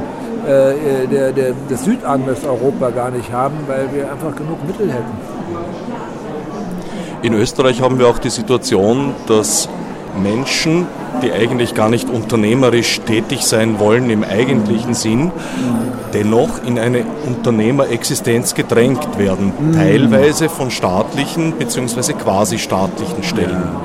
äh, 0.48 1.08
der, 1.08 1.32
der, 1.32 1.54
des 1.70 1.84
Südangles 1.84 2.44
Europa 2.46 2.90
gar 2.90 3.12
nicht 3.12 3.32
haben, 3.32 3.56
weil 3.68 3.90
wir 3.94 4.12
einfach 4.12 4.36
genug 4.36 4.66
Mittel 4.66 4.92
hätten. 4.92 5.18
In 7.22 7.34
Österreich 7.34 7.82
haben 7.82 8.00
wir 8.00 8.08
auch 8.08 8.20
die 8.20 8.30
Situation, 8.30 9.14
dass 9.28 9.68
Menschen, 10.22 10.88
die 11.22 11.32
eigentlich 11.32 11.76
gar 11.76 11.90
nicht 11.90 12.10
unternehmerisch 12.10 13.02
tätig 13.02 13.46
sein 13.46 13.80
wollen 13.80 14.10
im 14.10 14.24
eigentlichen 14.24 14.94
Sinn, 14.94 15.32
dennoch 16.14 16.64
in 16.66 16.80
eine 16.80 17.04
Unternehmerexistenz 17.26 18.56
gedrängt 18.56 19.18
werden, 19.18 19.54
mhm. 19.60 19.74
teilweise 19.74 20.50
von 20.50 20.72
staatlichen 20.72 21.54
bzw. 21.54 22.14
quasi 22.14 22.58
staatlichen 22.58 23.24
Stellen. 23.24 23.52
Ja. 23.52 23.82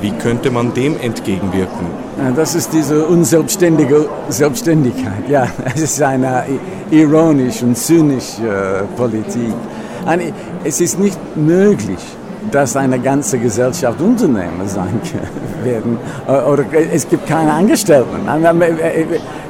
Wie 0.00 0.10
könnte 0.12 0.50
man 0.50 0.74
dem 0.74 0.96
entgegenwirken? 1.00 1.86
Das 2.34 2.54
ist 2.54 2.72
diese 2.72 3.04
unselbstständige 3.06 4.08
Selbstständigkeit. 4.28 5.28
Ja, 5.28 5.46
es 5.74 5.82
ist 5.82 6.02
eine 6.02 6.44
ironische 6.90 7.64
und 7.64 7.76
zynische 7.76 8.84
Politik. 8.96 9.54
Es 10.64 10.80
ist 10.80 10.98
nicht 10.98 11.18
möglich, 11.36 11.98
dass 12.50 12.76
eine 12.76 12.98
ganze 12.98 13.38
Gesellschaft 13.38 14.00
Unternehmer 14.00 14.66
sein 14.66 15.00
werden. 15.64 15.98
Oder 16.26 16.64
es 16.92 17.08
gibt 17.08 17.26
keine 17.26 17.52
Angestellten. 17.52 18.28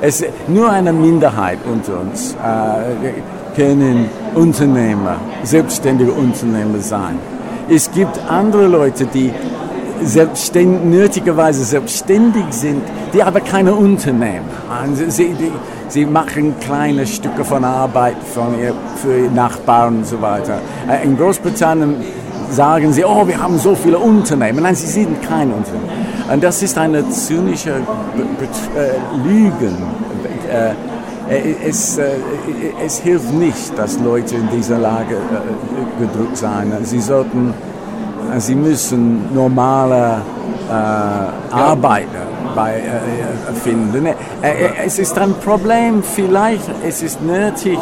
Es, 0.00 0.25
nur 0.49 0.71
eine 0.71 0.93
Minderheit 0.93 1.59
unter 1.71 2.00
uns 2.00 2.35
äh, 2.35 3.57
können 3.57 4.09
Unternehmer, 4.35 5.17
selbstständige 5.43 6.12
Unternehmer 6.12 6.79
sein. 6.79 7.19
Es 7.69 7.91
gibt 7.91 8.19
andere 8.29 8.67
Leute, 8.67 9.07
die 9.07 9.33
selbstständig, 10.03 10.85
nötigerweise 10.85 11.65
selbstständig 11.65 12.45
sind, 12.50 12.83
die 13.12 13.23
aber 13.23 13.41
keine 13.41 13.75
Unternehmen. 13.75 14.49
Also 14.69 15.05
sie, 15.09 15.35
die, 15.35 15.53
sie 15.88 16.07
machen 16.07 16.55
kleine 16.61 17.07
Stücke 17.07 17.45
von 17.45 17.65
Arbeit 17.65 18.17
von 18.35 18.59
ihr, 18.59 18.75
für 18.97 19.31
Nachbarn 19.33 19.99
und 19.99 20.07
so 20.07 20.21
weiter. 20.21 20.61
Äh, 20.88 21.05
in 21.05 21.17
Großbritannien 21.17 21.97
sagen 22.50 22.93
sie, 22.93 23.05
oh, 23.05 23.26
wir 23.26 23.43
haben 23.43 23.59
so 23.59 23.75
viele 23.75 23.99
Unternehmen. 23.99 24.62
Nein, 24.62 24.75
sie 24.75 24.87
sind 24.87 25.23
kein 25.23 25.53
Unternehmen. 25.53 26.07
Und 26.33 26.43
das 26.43 26.62
ist 26.62 26.76
eine 26.79 27.09
zynische 27.11 27.71
äh, 27.71 29.29
Lügen. 29.29 29.76
Äh, 30.50 30.75
es, 31.67 31.99
es, 32.85 33.00
hilft 33.00 33.33
nicht, 33.35 33.76
dass 33.76 33.99
Leute 33.99 34.37
in 34.37 34.49
dieser 34.57 34.79
Lage 34.79 35.17
gedrückt 35.99 36.37
sind. 36.37 36.73
Sie 36.85 37.00
sollten, 37.00 37.53
sie 38.38 38.54
müssen 38.54 39.35
normale 39.35 40.23
äh, 40.68 41.54
Arbeiter 41.54 42.26
bei, 42.54 42.78
äh, 42.78 43.54
finden. 43.54 44.09
es 44.85 44.99
ist 44.99 45.18
ein 45.18 45.35
Problem, 45.35 46.02
vielleicht 46.02 46.68
es 46.87 47.02
ist 47.02 47.23
nötig, 47.23 47.78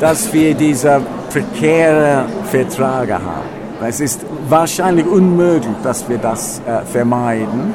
dass 0.00 0.32
wir 0.32 0.54
diese 0.54 1.00
prekäre 1.30 2.24
Verträge 2.50 3.14
haben. 3.14 3.60
Es 3.82 4.00
ist 4.00 4.20
wahrscheinlich 4.48 5.06
unmöglich, 5.06 5.74
dass 5.82 6.06
wir 6.08 6.18
das 6.18 6.60
äh, 6.66 6.84
vermeiden. 6.84 7.72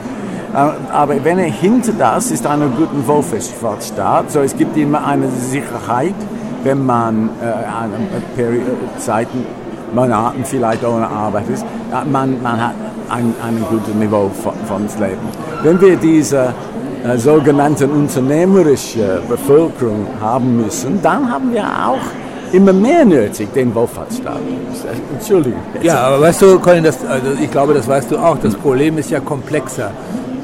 Äh, 0.53 0.57
aber 0.91 1.23
wenn 1.23 1.39
er 1.39 1.49
hinter 1.49 1.93
das 1.93 2.31
ist 2.31 2.45
ein 2.45 2.61
guter 2.77 3.07
Wohlfahrtsstaat, 3.07 4.31
so 4.31 4.41
es 4.41 4.55
gibt 4.55 4.77
immer 4.77 5.05
eine 5.05 5.29
Sicherheit, 5.29 6.15
wenn 6.63 6.85
man 6.85 7.29
äh, 7.41 7.45
eine 7.45 8.99
Zeiten, 8.99 9.45
Monaten 9.93 10.43
vielleicht 10.43 10.83
ohne 10.83 11.07
Arbeit 11.07 11.49
ist, 11.49 11.65
man, 12.11 12.41
man 12.41 12.61
hat 12.61 12.73
ein, 13.09 13.33
ein 13.45 13.63
gutes 13.69 13.93
Niveau 13.93 14.29
von, 14.43 14.53
von 14.67 14.81
Leben. 14.99 15.19
Wenn 15.63 15.79
wir 15.79 15.95
diese 15.95 16.53
äh, 17.05 17.17
sogenannten 17.17 17.91
unternehmerische 17.91 19.21
Bevölkerung 19.29 20.07
haben 20.19 20.63
müssen, 20.63 21.01
dann 21.01 21.31
haben 21.31 21.53
wir 21.53 21.63
auch 21.63 21.99
immer 22.51 22.73
mehr 22.73 23.05
nötig, 23.05 23.51
den 23.53 23.73
Wohlfahrtsstaat. 23.75 24.39
Entschuldigung. 25.13 25.59
Ja, 25.81 26.07
aber 26.07 26.21
weißt 26.21 26.41
du, 26.41 26.59
Colin, 26.59 26.83
das, 26.83 26.97
also 27.05 27.27
ich 27.41 27.51
glaube, 27.51 27.73
das 27.73 27.87
weißt 27.87 28.11
du 28.11 28.17
auch, 28.17 28.37
das 28.37 28.55
Problem 28.55 28.97
ist 28.97 29.09
ja 29.11 29.19
komplexer. 29.19 29.91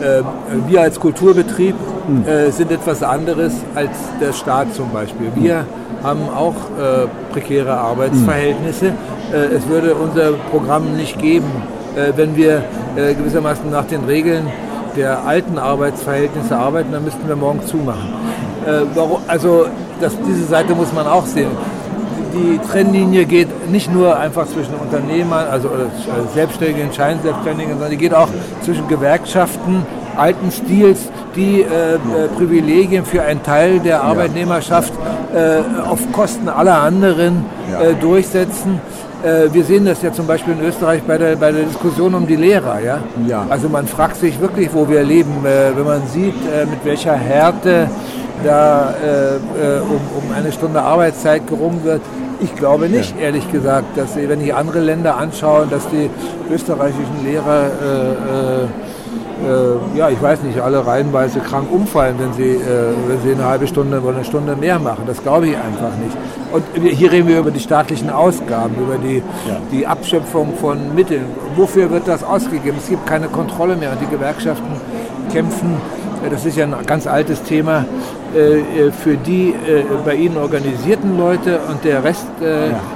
Äh, 0.02 0.22
wir 0.68 0.82
als 0.82 1.00
Kulturbetrieb 1.00 1.76
hm. 2.08 2.28
äh, 2.28 2.52
sind 2.52 2.72
etwas 2.72 3.04
anderes 3.04 3.54
als 3.76 3.92
der 4.20 4.34
Staat 4.34 4.74
zum 4.74 4.90
Beispiel. 4.92 5.32
Wir 5.36 5.66
haben 6.04 6.22
auch 6.36 6.56
äh, 6.56 7.08
prekäre 7.32 7.74
Arbeitsverhältnisse. 7.74 8.94
Äh, 9.32 9.56
es 9.56 9.68
würde 9.68 9.96
unser 9.96 10.34
Programm 10.52 10.96
nicht 10.96 11.20
geben, 11.20 11.50
äh, 11.96 12.14
wenn 12.16 12.36
wir 12.36 12.64
äh, 12.96 13.14
gewissermaßen 13.14 13.70
nach 13.70 13.86
den 13.86 14.06
Regeln 14.06 14.48
der 14.96 15.26
alten 15.26 15.58
Arbeitsverhältnisse 15.58 16.56
arbeiten, 16.58 16.92
dann 16.92 17.04
müssten 17.04 17.26
wir 17.28 17.38
morgen 17.38 17.66
zumachen. 17.66 18.14
Also 19.28 19.68
das, 20.02 20.14
diese 20.28 20.46
Seite 20.46 20.76
muss 20.76 20.92
man 20.94 21.08
auch 21.08 21.26
sehen 21.26 21.50
die 22.34 22.60
Trennlinie 22.72 23.26
geht 23.26 23.70
nicht 23.70 23.94
nur 23.94 24.18
einfach 24.18 24.48
zwischen 24.48 24.74
Unternehmern, 24.76 25.48
also 25.50 25.70
Selbstständigen, 26.34 26.94
Scheinselbstständigen, 26.94 27.74
sondern 27.74 27.92
die 27.92 27.98
geht 27.98 28.14
auch 28.14 28.30
zwischen 28.64 28.88
Gewerkschaften 28.88 29.86
alten 30.18 30.52
Stils, 30.52 31.10
die 31.36 31.62
äh, 31.62 31.96
äh, 31.96 31.98
Privilegien 32.38 33.06
für 33.06 33.22
einen 33.24 33.42
Teil 33.44 33.80
der 33.80 34.04
Arbeitnehmerschaft 34.04 34.94
äh, 35.34 35.62
auf 35.88 36.00
Kosten 36.12 36.50
aller 36.50 36.82
anderen 36.82 37.46
durchsetzen. 38.02 38.82
Äh, 39.24 39.54
wir 39.54 39.63
sehen 39.63 39.86
das 39.86 40.01
ja 40.01 40.12
zum 40.12 40.25
Beispiel 40.25 40.54
in 40.54 40.62
Österreich 40.62 41.04
bei 41.04 41.18
der, 41.18 41.36
bei 41.36 41.51
der 41.51 41.63
Diskussion 41.63 42.13
um 42.16 42.25
die 42.25 42.36
Lehrer. 42.36 42.80
Ja? 42.80 43.00
Ja. 43.28 43.46
Also 43.50 43.70
man 43.70 43.86
fragt 43.86 44.18
sich 44.18 44.40
wirklich, 44.40 44.70
wo 44.74 44.90
wir 44.90 45.04
leben, 45.04 45.46
äh, 45.46 45.75
wenn 45.75 45.86
man 45.86 46.01
sieht, 46.08 46.36
mit 46.70 46.84
welcher 46.84 47.13
Härte 47.13 47.90
da 48.44 48.96
um, 49.84 50.24
um 50.24 50.36
eine 50.36 50.51
Stunde 50.51 50.82
Arbeitszeit 50.82 51.46
gerungen 51.46 51.84
wird. 51.84 52.01
Ich 52.40 52.56
glaube 52.56 52.90
nicht, 52.90 53.16
ja. 53.16 53.25
ehrlich 53.25 53.51
gesagt, 53.51 53.96
dass 53.96 54.16
wenn 54.16 54.42
ich 54.42 54.56
andere 54.56 54.80
Länder 54.80 55.16
anschaue, 55.18 55.68
dass 55.70 55.88
die 55.90 56.10
österreichischen 56.51 57.24
Lehrer, 57.24 57.70
äh, 59.44 59.98
ja, 59.98 60.10
ich 60.10 60.22
weiß 60.22 60.44
nicht, 60.44 60.60
alle 60.60 60.86
reihenweise 60.86 61.40
krank 61.40 61.72
umfallen, 61.72 62.16
wenn 62.20 62.34
sie, 62.34 62.52
äh, 62.52 62.94
wenn 63.08 63.22
sie 63.22 63.32
eine 63.34 63.46
halbe 63.46 63.68
Stunde 63.68 64.02
oder 64.02 64.16
eine 64.16 64.26
Stunde 64.26 64.56
mehr 64.56 64.80
machen. 64.80 65.04
Das 65.08 65.22
glaube 65.22 65.48
ich 65.48 65.56
einfach 65.56 65.96
nicht. 65.98 66.16
Und 66.52 66.64
hier 66.84 67.12
reden 67.12 67.28
wir 67.28 67.40
über 67.40 67.52
die 67.52 67.60
staatlichen 67.60 68.10
Ausgaben, 68.10 68.76
über 68.76 68.98
die, 68.98 69.18
ja. 69.18 69.58
die 69.72 69.88
Abschöpfung 69.88 70.54
von 70.60 70.94
Mitteln. 70.94 71.25
Wofür 71.56 71.90
wird 71.90 72.08
das 72.08 72.24
ausgegeben? 72.24 72.77
Es 72.80 72.90
gibt 72.90 73.06
keine 73.08 73.27
Kontrolle 73.27 73.75
mehr 73.75 73.92
und 73.92 74.01
die 74.01 74.08
Gewerkschaften 74.08 74.74
kämpfen 75.32 75.77
das 76.30 76.46
ist 76.46 76.58
ja 76.58 76.66
ein 76.66 76.86
ganz 76.86 77.08
altes 77.08 77.42
Thema, 77.44 77.86
für 78.31 79.17
die 79.17 79.50
äh, 79.50 79.83
bei 80.05 80.15
Ihnen 80.15 80.37
organisierten 80.37 81.17
Leute 81.17 81.59
und 81.70 81.83
der 81.83 82.03
Rest, 82.03 82.27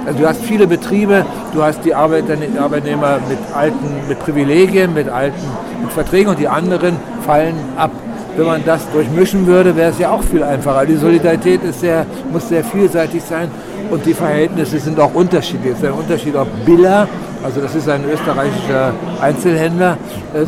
also 0.06 0.18
du 0.18 0.26
hast 0.26 0.42
viele 0.42 0.66
Betriebe, 0.66 1.24
du 1.52 1.62
hast 1.62 1.84
die 1.84 1.94
Arbeitnehmer 1.94 3.18
mit 3.28 3.38
alten, 3.54 3.86
mit 4.08 4.18
Privilegien, 4.18 4.94
mit 4.94 5.08
alten 5.08 5.40
mit 5.82 5.92
Verträgen 5.92 6.30
und 6.30 6.38
die 6.38 6.48
anderen 6.48 6.96
fallen 7.24 7.54
ab. 7.76 7.90
Wenn 8.36 8.46
man 8.46 8.64
das 8.64 8.90
durchmischen 8.90 9.46
würde, 9.46 9.76
wäre 9.76 9.90
es 9.90 9.98
ja 9.98 10.10
auch 10.10 10.22
viel 10.22 10.42
einfacher. 10.42 10.84
Die 10.84 10.96
Solidarität 10.96 11.62
ist 11.64 11.80
sehr, 11.80 12.04
muss 12.32 12.48
sehr 12.48 12.64
vielseitig 12.64 13.22
sein 13.22 13.48
und 13.90 14.04
die 14.04 14.14
Verhältnisse 14.14 14.78
sind 14.78 14.98
auch 15.00 15.14
unterschiedlich. 15.14 15.72
Es 15.72 15.78
ist 15.78 15.84
ein 15.84 15.92
Unterschied, 15.92 16.36
ob 16.36 16.48
Biller 16.64 17.08
also 17.46 17.60
das 17.60 17.76
ist 17.76 17.88
ein 17.88 18.02
österreichischer 18.10 18.92
Einzelhändler, 19.20 19.96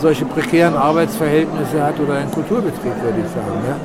solche 0.01 0.25
prekären 0.25 0.75
Arbeitsverhältnisse 0.75 1.81
hat 1.81 2.01
oder 2.01 2.15
ein 2.15 2.31
Kulturbetrieb, 2.33 2.93
würde 3.03 3.19
ich 3.25 3.31
sagen. 3.31 3.63
Ja. 3.69 3.77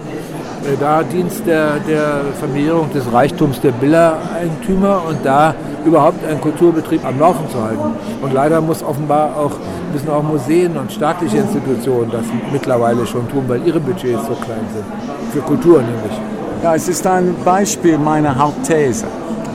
Äh, 0.65 0.77
da 0.79 1.03
dient 1.03 1.31
der, 1.45 1.79
der 1.87 2.21
Vermehrung 2.39 2.91
des 2.93 3.11
Reichtums 3.11 3.59
der 3.59 3.71
Biller-Eigentümer 3.71 5.01
und 5.07 5.17
da 5.23 5.53
überhaupt 5.85 6.25
einen 6.25 6.39
Kulturbetrieb 6.39 7.03
am 7.05 7.19
Laufen 7.19 7.49
zu 7.49 7.61
halten. 7.61 7.95
Und 8.21 8.33
leider 8.33 8.61
muss 8.61 8.81
offenbar 8.81 9.35
auch, 9.37 9.51
müssen 9.91 10.09
auch 10.09 10.23
Museen 10.23 10.77
und 10.77 10.91
staatliche 10.91 11.37
Institutionen 11.37 12.11
das 12.11 12.23
mittlerweile 12.51 13.05
schon 13.05 13.27
tun, 13.29 13.43
weil 13.47 13.65
ihre 13.65 13.79
Budgets 13.79 14.25
so 14.27 14.35
klein 14.35 14.65
sind. 14.73 14.85
Für 15.31 15.41
Kultur 15.41 15.81
nämlich. 15.81 16.17
Ja, 16.63 16.75
es 16.75 16.87
ist 16.87 17.05
ein 17.05 17.35
Beispiel 17.43 17.97
meiner 17.97 18.37
Hauptthese, 18.37 19.05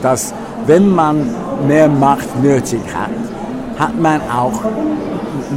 dass 0.03 0.33
wenn 0.67 0.93
man 0.93 1.27
mehr 1.67 1.87
Macht 1.87 2.41
nötig 2.43 2.81
hat, 2.93 3.09
hat 3.79 3.99
man 3.99 4.21
auch 4.29 4.61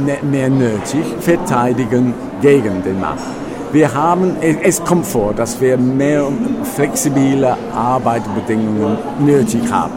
ne, 0.03 0.17
mehr 0.23 0.49
nötig 0.49 1.05
verteidigen 1.19 2.13
gegen 2.41 2.81
den 2.83 2.99
Macht. 2.99 3.42
Wir 3.73 3.91
haben, 3.91 4.37
es 4.39 4.83
kommt 4.83 5.07
vor, 5.07 5.33
dass 5.33 5.59
wir 5.59 5.77
mehr 5.77 6.27
flexible 6.75 7.57
Arbeitsbedingungen 7.75 8.99
nötig 9.19 9.61
haben. 9.71 9.93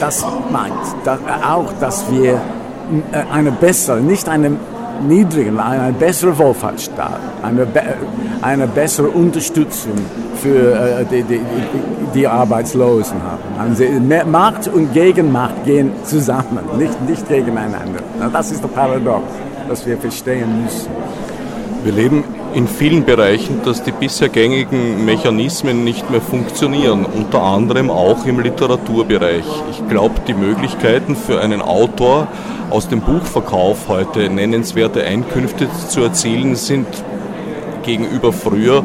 Das 0.00 0.26
meint 0.50 0.72
auch, 1.48 1.72
dass 1.78 2.10
wir 2.10 2.32
äh, 2.32 3.32
eine 3.32 3.52
bessere, 3.52 4.00
nicht 4.00 4.28
eine 4.28 4.56
niedrigen, 5.06 5.60
eine 5.60 5.92
bessere 5.92 6.36
Wohlfahrtsstaat, 6.36 7.20
eine, 7.44 7.64
eine 8.42 8.66
bessere 8.66 9.06
Unterstützung 9.06 9.94
für 10.42 10.72
äh, 10.72 11.04
die, 11.04 11.22
die, 11.22 11.40
die, 12.12 12.26
Arbeitslosen 12.26 13.18
haben. 13.22 13.70
Also 13.70 13.84
Markt 14.26 14.66
und 14.66 14.92
Gegenmacht 14.92 15.64
gehen 15.64 15.92
zusammen, 16.02 16.60
nicht, 16.76 17.00
nicht 17.08 17.28
gegeneinander. 17.28 18.00
Das 18.32 18.50
ist 18.50 18.64
der 18.64 18.68
Paradox, 18.68 19.22
das 19.68 19.86
wir 19.86 19.96
verstehen 19.96 20.64
müssen. 20.64 20.90
Wir 21.84 21.92
leben 21.92 22.24
in 22.54 22.66
vielen 22.66 23.04
Bereichen, 23.04 23.60
dass 23.64 23.82
die 23.82 23.92
bisher 23.92 24.28
gängigen 24.28 25.04
Mechanismen 25.04 25.84
nicht 25.84 26.10
mehr 26.10 26.20
funktionieren, 26.20 27.04
unter 27.04 27.42
anderem 27.42 27.90
auch 27.90 28.24
im 28.26 28.40
Literaturbereich. 28.40 29.44
Ich 29.70 29.88
glaube, 29.88 30.14
die 30.26 30.34
Möglichkeiten 30.34 31.16
für 31.16 31.40
einen 31.40 31.60
Autor 31.60 32.28
aus 32.70 32.88
dem 32.88 33.00
Buchverkauf 33.00 33.88
heute 33.88 34.28
nennenswerte 34.28 35.04
Einkünfte 35.04 35.68
zu 35.88 36.02
erzielen 36.02 36.56
sind 36.56 36.86
gegenüber 37.84 38.32
früher 38.32 38.84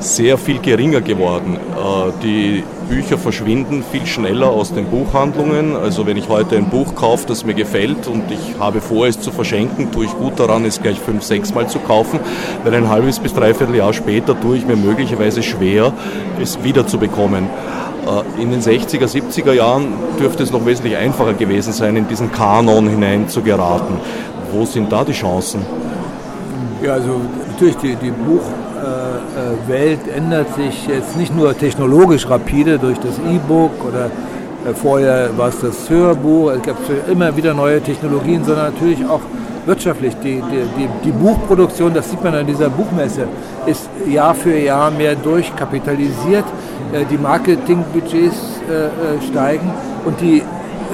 sehr 0.00 0.38
viel 0.38 0.58
geringer 0.58 1.00
geworden. 1.00 1.56
Äh, 1.56 2.12
die 2.22 2.64
Bücher 2.88 3.18
verschwinden 3.18 3.84
viel 3.90 4.06
schneller 4.06 4.48
aus 4.48 4.72
den 4.72 4.86
Buchhandlungen. 4.86 5.76
Also 5.76 6.06
wenn 6.06 6.16
ich 6.16 6.28
heute 6.28 6.56
ein 6.56 6.70
Buch 6.70 6.94
kaufe, 6.94 7.26
das 7.26 7.44
mir 7.44 7.54
gefällt 7.54 8.06
und 8.06 8.30
ich 8.30 8.58
habe 8.58 8.80
vor, 8.80 9.06
es 9.06 9.20
zu 9.20 9.30
verschenken, 9.30 9.90
tue 9.92 10.06
ich 10.06 10.12
gut 10.12 10.38
daran, 10.38 10.64
es 10.64 10.80
gleich 10.80 10.98
fünf, 10.98 11.22
sechs 11.22 11.54
Mal 11.54 11.68
zu 11.68 11.78
kaufen, 11.80 12.20
weil 12.64 12.74
ein 12.74 12.88
halbes 12.88 13.18
bis 13.18 13.34
dreiviertel 13.34 13.74
Jahr 13.74 13.92
später 13.92 14.38
tue 14.40 14.56
ich 14.56 14.66
mir 14.66 14.76
möglicherweise 14.76 15.42
schwer, 15.42 15.92
es 16.40 16.62
wiederzubekommen. 16.62 17.44
Äh, 18.06 18.42
in 18.42 18.50
den 18.50 18.60
60er, 18.60 19.06
70er 19.06 19.52
Jahren 19.52 19.92
dürfte 20.18 20.42
es 20.42 20.52
noch 20.52 20.64
wesentlich 20.64 20.96
einfacher 20.96 21.34
gewesen 21.34 21.72
sein, 21.72 21.96
in 21.96 22.08
diesen 22.08 22.32
Kanon 22.32 22.88
hinein 22.88 23.28
zu 23.28 23.42
geraten. 23.42 23.94
Wo 24.52 24.64
sind 24.64 24.90
da 24.90 25.04
die 25.04 25.12
Chancen? 25.12 25.60
Ja, 26.82 26.94
also 26.94 27.20
natürlich 27.50 27.76
die, 27.76 27.96
die 27.96 28.10
Buch 28.10 28.42
Welt 29.66 30.00
ändert 30.14 30.54
sich 30.54 30.86
jetzt 30.86 31.16
nicht 31.16 31.34
nur 31.34 31.56
technologisch 31.56 32.28
rapide 32.28 32.78
durch 32.78 32.98
das 32.98 33.18
E-Book 33.18 33.72
oder 33.86 34.10
äh, 34.66 34.74
vorher 34.74 35.30
war 35.36 35.48
es 35.48 35.60
das 35.60 35.88
Hörbuch, 35.88 36.52
es 36.52 36.62
gab 36.62 36.76
immer 37.10 37.36
wieder 37.36 37.54
neue 37.54 37.80
Technologien, 37.80 38.44
sondern 38.44 38.72
natürlich 38.72 39.04
auch 39.06 39.20
wirtschaftlich. 39.66 40.14
Die, 40.16 40.42
die, 40.76 40.88
die, 41.04 41.10
Buchproduktion, 41.10 41.94
das 41.94 42.10
sieht 42.10 42.22
man 42.24 42.34
an 42.34 42.46
dieser 42.46 42.68
Buchmesse, 42.70 43.28
ist 43.66 43.88
Jahr 44.08 44.34
für 44.34 44.56
Jahr 44.56 44.90
mehr 44.90 45.14
durchkapitalisiert. 45.14 46.44
Äh, 46.92 47.04
die 47.10 47.18
Marketingbudgets 47.18 48.60
steigen 49.30 49.70
und 50.04 50.20
die 50.20 50.42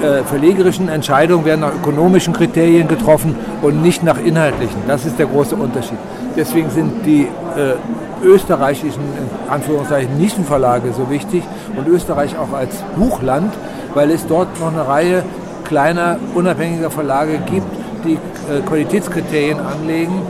äh, 0.01 0.23
verlegerischen 0.23 0.89
Entscheidungen 0.89 1.45
werden 1.45 1.61
nach 1.61 1.73
ökonomischen 1.73 2.33
Kriterien 2.33 2.87
getroffen 2.87 3.35
und 3.61 3.81
nicht 3.81 4.03
nach 4.03 4.19
inhaltlichen. 4.19 4.77
Das 4.87 5.05
ist 5.05 5.19
der 5.19 5.27
große 5.27 5.55
Unterschied. 5.55 5.97
Deswegen 6.35 6.69
sind 6.69 7.05
die 7.05 7.23
äh, 7.23 8.25
österreichischen, 8.25 9.01
in 9.01 9.51
Anführungszeichen, 9.51 10.17
Nischenverlage 10.17 10.91
so 10.93 11.09
wichtig 11.09 11.43
und 11.75 11.87
Österreich 11.87 12.37
auch 12.37 12.53
als 12.53 12.75
Buchland, 12.95 13.53
weil 13.93 14.11
es 14.11 14.25
dort 14.27 14.59
noch 14.59 14.71
eine 14.71 14.87
Reihe 14.87 15.23
kleiner, 15.63 16.17
unabhängiger 16.33 16.89
Verlage 16.91 17.39
gibt, 17.49 17.67
die 18.05 18.13
äh, 18.13 18.61
Qualitätskriterien 18.65 19.59
anlegen 19.59 20.21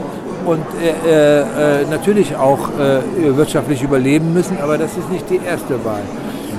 und 0.46 0.64
äh, 0.80 1.40
äh, 1.40 1.84
natürlich 1.90 2.36
auch 2.36 2.68
äh, 2.78 3.36
wirtschaftlich 3.36 3.82
überleben 3.82 4.32
müssen, 4.32 4.58
aber 4.62 4.78
das 4.78 4.96
ist 4.96 5.10
nicht 5.10 5.28
die 5.28 5.40
erste 5.44 5.84
Wahl. 5.84 6.02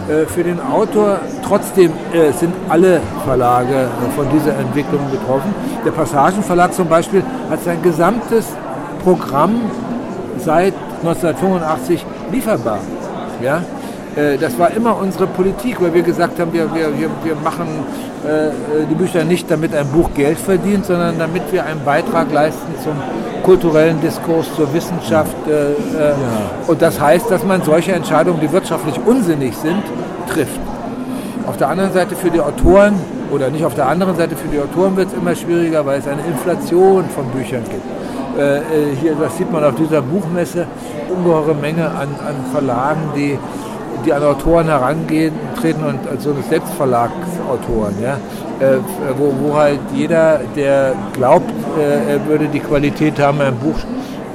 Äh, 0.07 0.25
für 0.25 0.43
den 0.43 0.59
Autor 0.61 1.19
trotzdem 1.45 1.91
äh, 2.13 2.31
sind 2.31 2.53
alle 2.69 3.01
Verlage 3.25 3.89
von 4.15 4.25
dieser 4.31 4.57
Entwicklung 4.57 5.01
betroffen. 5.11 5.53
Der 5.85 5.91
Passagenverlag 5.91 6.73
zum 6.73 6.87
Beispiel 6.87 7.23
hat 7.49 7.61
sein 7.63 7.81
gesamtes 7.81 8.45
Programm 9.03 9.61
seit 10.37 10.73
1985 11.01 12.05
lieferbar. 12.31 12.79
Ja? 13.41 13.61
Das 14.41 14.57
war 14.57 14.71
immer 14.71 14.97
unsere 14.97 15.27
Politik, 15.27 15.79
weil 15.79 15.93
wir 15.93 16.01
gesagt 16.01 16.39
haben, 16.39 16.51
wir, 16.51 16.73
wir, 16.73 16.89
wir 17.23 17.35
machen 17.43 17.67
äh, 18.25 18.85
die 18.89 18.95
Bücher 18.95 19.23
nicht, 19.23 19.49
damit 19.49 19.75
ein 19.75 19.87
Buch 19.89 20.09
Geld 20.15 20.39
verdient, 20.39 20.85
sondern 20.85 21.19
damit 21.19 21.43
wir 21.51 21.63
einen 21.63 21.83
Beitrag 21.85 22.31
leisten 22.33 22.73
zum 22.83 22.93
kulturellen 23.43 24.01
Diskurs, 24.01 24.47
zur 24.55 24.73
Wissenschaft. 24.73 25.35
Äh, 25.47 25.51
äh, 25.51 26.09
ja. 26.09 26.15
Und 26.65 26.81
das 26.81 26.99
heißt, 26.99 27.29
dass 27.29 27.43
man 27.43 27.61
solche 27.61 27.91
Entscheidungen, 27.91 28.39
die 28.41 28.51
wirtschaftlich 28.51 28.99
unsinnig 29.05 29.55
sind, 29.55 29.83
trifft. 30.33 30.59
Auf 31.45 31.57
der 31.57 31.69
anderen 31.69 31.93
Seite 31.93 32.15
für 32.15 32.31
die 32.31 32.41
Autoren, 32.41 32.95
oder 33.31 33.49
nicht 33.49 33.63
auf 33.63 33.75
der 33.75 33.87
anderen 33.87 34.15
Seite 34.17 34.35
für 34.35 34.47
die 34.47 34.59
Autoren 34.59 34.97
wird 34.97 35.09
es 35.09 35.13
immer 35.13 35.35
schwieriger, 35.35 35.85
weil 35.85 35.99
es 35.99 36.07
eine 36.07 36.21
Inflation 36.23 37.05
von 37.15 37.25
Büchern 37.27 37.63
gibt. 37.69 38.39
Äh, 38.39 38.61
hier, 38.99 39.15
das 39.15 39.37
sieht 39.37 39.51
man 39.51 39.63
auf 39.63 39.75
dieser 39.75 40.01
Buchmesse, 40.01 40.65
ungeheure 41.15 41.55
Menge 41.55 41.85
an, 41.85 42.09
an 42.27 42.35
Verlagen, 42.51 43.01
die 43.15 43.37
die 44.05 44.13
an 44.13 44.23
Autoren 44.23 44.67
herangehen, 44.67 45.33
treten 45.59 45.83
und 45.83 45.99
so 46.19 46.31
eine 46.31 46.41
Selbstverlagsautoren, 46.49 47.95
ja, 48.01 48.17
äh, 48.59 48.77
wo, 49.17 49.33
wo 49.41 49.55
halt 49.55 49.79
jeder, 49.93 50.41
der 50.55 50.93
glaubt, 51.13 51.49
äh, 51.77 52.13
er 52.13 52.25
würde 52.25 52.47
die 52.47 52.59
Qualität 52.59 53.19
haben, 53.19 53.41
ein 53.41 53.55
Buch 53.55 53.77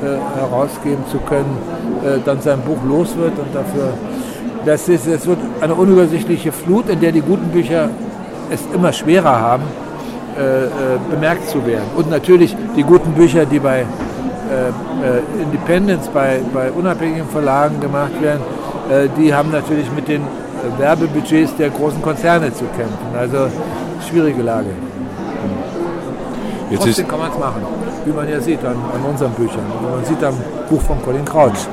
äh, 0.03 0.41
herausgeben 0.41 1.05
zu 1.11 1.19
können, 1.19 1.59
äh, 2.05 2.19
dann 2.25 2.41
sein 2.41 2.61
Buch 2.61 2.79
los 2.87 3.17
wird 3.17 3.39
und 3.39 3.55
dafür, 3.55 3.93
das 4.65 4.89
ist, 4.89 5.07
es 5.07 5.27
wird 5.27 5.39
eine 5.61 5.75
unübersichtliche 5.75 6.53
Flut, 6.53 6.89
in 6.89 7.01
der 7.01 7.13
die 7.13 7.21
guten 7.21 7.49
Bücher 7.49 7.89
es 8.51 8.61
immer 8.75 8.93
schwerer 8.93 9.41
haben, 9.41 9.63
äh, 10.39 10.65
äh, 10.65 10.69
bemerkt 11.11 11.49
zu 11.49 11.65
werden. 11.67 11.85
Und 11.97 12.11
natürlich 12.11 12.57
die 12.77 12.83
guten 12.83 13.13
Bücher, 13.13 13.47
die 13.47 13.59
bei 13.59 13.85
Independence, 15.41 16.09
bei, 16.09 16.41
bei 16.53 16.71
unabhängigen 16.71 17.27
Verlagen 17.29 17.81
gemacht 17.81 18.21
werden, 18.21 18.43
die 19.19 19.35
haben 19.35 19.51
natürlich 19.51 19.91
mit 19.93 20.09
den 20.09 20.23
äh, 20.23 20.79
Werbebudgets 20.79 21.57
der 21.57 21.71
großen 21.71 22.01
Konzerne 22.03 22.53
zu 22.53 22.65
kämpfen. 22.77 23.17
Also 23.19 23.49
schwierige 24.09 24.43
Lage. 24.43 24.71
Jetzt 26.71 26.85
Trotzdem 26.85 27.09
kann 27.09 27.19
man 27.19 27.31
es 27.31 27.39
machen, 27.39 27.63
wie 28.07 28.13
man 28.13 28.29
ja 28.29 28.41
sieht 28.41 28.65
an, 28.65 28.77
an 28.77 29.11
unseren 29.11 29.33
Büchern. 29.33 29.65
Also 29.77 29.95
man 29.95 30.05
sieht 30.07 30.25
am 30.25 30.35
Buch 30.71 30.81
von 30.81 31.03
Colin 31.03 31.25
Crouch, 31.25 31.69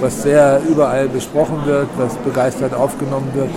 was 0.00 0.22
sehr 0.22 0.60
überall 0.68 1.08
besprochen 1.08 1.58
wird, 1.64 1.88
was 1.96 2.14
begeistert 2.18 2.72
aufgenommen 2.72 3.28
wird. 3.34 3.50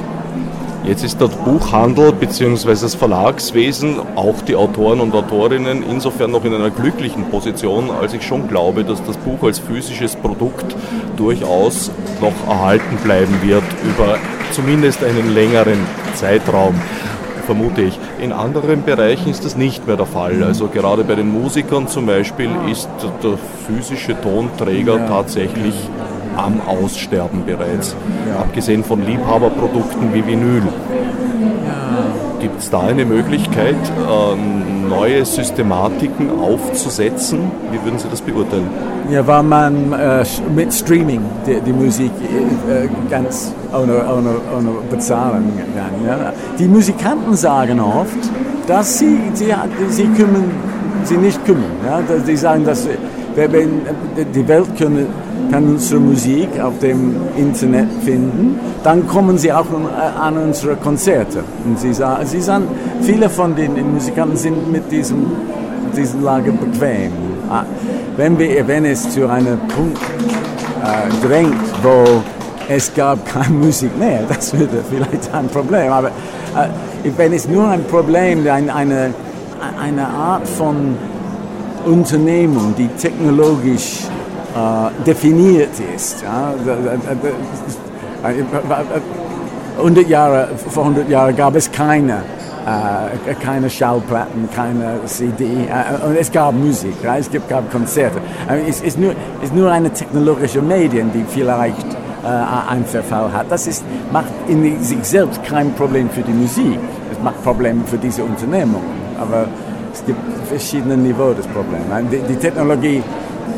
Jetzt 0.87 1.03
ist 1.03 1.19
der 1.19 1.27
Buchhandel 1.27 2.13
bzw. 2.13 2.69
das 2.69 2.95
Verlagswesen, 2.95 3.97
auch 4.15 4.41
die 4.41 4.55
Autoren 4.55 5.01
und 5.01 5.13
Autorinnen 5.13 5.83
insofern 5.83 6.31
noch 6.31 6.45
in 6.45 6.53
einer 6.53 6.69
glücklichen 6.69 7.25
Position, 7.25 7.91
als 7.91 8.13
ich 8.13 8.25
schon 8.25 8.47
glaube, 8.47 8.85
dass 8.85 9.03
das 9.03 9.17
Buch 9.17 9.43
als 9.43 9.59
physisches 9.59 10.15
Produkt 10.15 10.77
durchaus 11.17 11.91
noch 12.21 12.31
erhalten 12.47 12.95
bleiben 13.03 13.37
wird 13.43 13.63
über 13.83 14.17
zumindest 14.53 15.03
einen 15.03 15.33
längeren 15.33 15.79
Zeitraum 16.15 16.73
vermute 17.45 17.81
ich. 17.81 17.97
In 18.21 18.31
anderen 18.31 18.83
Bereichen 18.83 19.29
ist 19.29 19.45
das 19.45 19.55
nicht 19.55 19.87
mehr 19.87 19.95
der 19.95 20.05
Fall. 20.05 20.43
Also 20.43 20.67
gerade 20.67 21.03
bei 21.03 21.15
den 21.15 21.29
Musikern 21.29 21.87
zum 21.87 22.05
Beispiel 22.05 22.49
ist 22.69 22.89
der 23.23 23.37
physische 23.65 24.19
Tonträger 24.21 25.07
tatsächlich 25.07 25.73
am 26.37 26.61
Aussterben 26.65 27.45
bereits. 27.45 27.95
Abgesehen 28.39 28.83
von 28.83 29.05
Liebhaberprodukten 29.05 30.13
wie 30.13 30.25
Vinyl. 30.25 30.63
Gibt 32.39 32.59
es 32.59 32.69
da 32.69 32.81
eine 32.81 33.03
Möglichkeit, 33.03 33.75
äh, 33.75 34.87
neue 34.87 35.25
Systematiken 35.25 36.29
aufzusetzen? 36.39 37.51
Wie 37.71 37.83
würden 37.83 37.97
Sie 37.97 38.07
das 38.09 38.21
beurteilen? 38.21 38.69
Ja, 39.09 39.25
weil 39.25 39.41
man 39.41 39.91
äh, 39.93 40.23
mit 40.55 40.71
Streaming 40.71 41.21
die, 41.47 41.59
die 41.61 41.73
Musik 41.73 42.11
äh, 42.69 42.87
ganz 43.09 43.53
ohne, 43.73 44.03
ohne, 44.05 44.35
ohne 44.55 44.69
bezahlen 44.89 45.51
kann. 45.75 46.07
Ja. 46.07 46.31
Die 46.59 46.67
Musikanten 46.67 47.35
sagen 47.35 47.79
oft, 47.79 48.29
dass 48.67 48.99
sie, 48.99 49.17
sie, 49.33 49.53
sie, 49.89 50.05
kümmern, 50.09 50.51
sie 51.05 51.17
nicht 51.17 51.43
kümmern. 51.43 51.71
Ja. 51.85 52.01
Sie 52.23 52.37
sagen, 52.37 52.63
dass 52.65 52.87
wenn 53.35 53.81
die 54.33 54.47
Welt 54.47 54.77
können 54.77 55.07
kann 55.51 55.67
unsere 55.67 55.99
Musik 55.99 56.59
auf 56.61 56.79
dem 56.79 57.15
Internet 57.37 57.87
finden, 58.03 58.59
dann 58.83 59.07
kommen 59.07 59.37
sie 59.37 59.51
auch 59.51 59.65
an 60.19 60.37
unsere 60.37 60.75
Konzerte. 60.75 61.43
Und 61.65 61.79
sie 61.79 61.93
sie 61.93 62.41
sagen 62.41 62.67
viele 63.01 63.29
von 63.29 63.55
den 63.55 63.93
Musikanten 63.93 64.37
sind 64.37 64.71
mit 64.71 64.91
diesem, 64.91 65.25
dieser 65.95 66.19
Lage 66.19 66.51
bequem. 66.51 67.11
Ah, 67.49 67.63
wenn, 68.17 68.37
wir, 68.37 68.67
wenn 68.67 68.85
es 68.85 69.09
zu 69.09 69.29
einem 69.29 69.57
Punkt 69.69 70.01
äh, 70.83 71.27
drängt, 71.27 71.55
wo 71.81 72.21
es 72.67 72.93
gab 72.93 73.25
keine 73.25 73.53
Musik 73.53 73.97
mehr, 73.97 74.23
das 74.29 74.57
würde 74.57 74.83
vielleicht 74.89 75.33
ein 75.33 75.47
Problem. 75.47 75.91
Aber 75.91 76.09
äh, 76.09 77.09
wenn 77.15 77.31
es 77.31 77.47
nur 77.47 77.67
ein 77.69 77.83
Problem, 77.85 78.45
ein, 78.49 78.69
eine, 78.69 79.13
eine 79.81 80.07
Art 80.07 80.47
von 80.47 80.97
Unternehmung, 81.85 82.75
die 82.77 82.87
technologisch 82.99 84.01
äh, 84.55 85.03
definiert 85.05 85.79
ist. 85.95 86.23
Ja? 86.23 86.53
100 89.77 90.07
Jahre, 90.07 90.49
vor 90.69 90.83
100 90.83 91.09
Jahren 91.09 91.35
gab 91.35 91.55
es 91.55 91.71
keine, 91.71 92.23
äh, 92.65 93.33
keine 93.35 93.69
Schallplatten, 93.69 94.49
keine 94.55 94.99
CD. 95.05 95.45
Äh, 95.45 96.05
und 96.07 96.17
es 96.17 96.31
gab 96.31 96.53
Musik, 96.53 96.95
ja? 97.03 97.17
es 97.17 97.29
gab 97.47 97.71
Konzerte. 97.71 98.19
Es 98.67 98.81
ist 98.81 98.97
nur, 98.97 99.13
ist 99.41 99.53
nur 99.53 99.71
eine 99.71 99.91
technologische 99.91 100.61
Medien, 100.61 101.11
die 101.13 101.23
vielleicht 101.27 101.85
äh, 102.23 102.71
einen 102.71 102.85
Verfall 102.85 103.31
hat. 103.31 103.45
Das 103.49 103.67
ist, 103.67 103.83
macht 104.11 104.31
in 104.47 104.83
sich 104.83 105.03
selbst 105.03 105.43
kein 105.43 105.73
Problem 105.73 106.09
für 106.09 106.21
die 106.21 106.33
Musik. 106.33 106.79
Es 107.11 107.19
macht 107.23 107.43
Probleme 107.43 107.83
für 107.85 107.97
diese 107.97 108.23
Unternehmungen. 108.23 108.97
Aber 109.19 109.47
es 109.93 110.05
gibt 110.05 110.19
verschiedene 110.47 110.97
Niveaus 110.97 111.35
des 111.37 111.47
Problems. 111.47 111.85
Die, 112.11 112.19
die 112.19 112.35
Technologie 112.35 113.03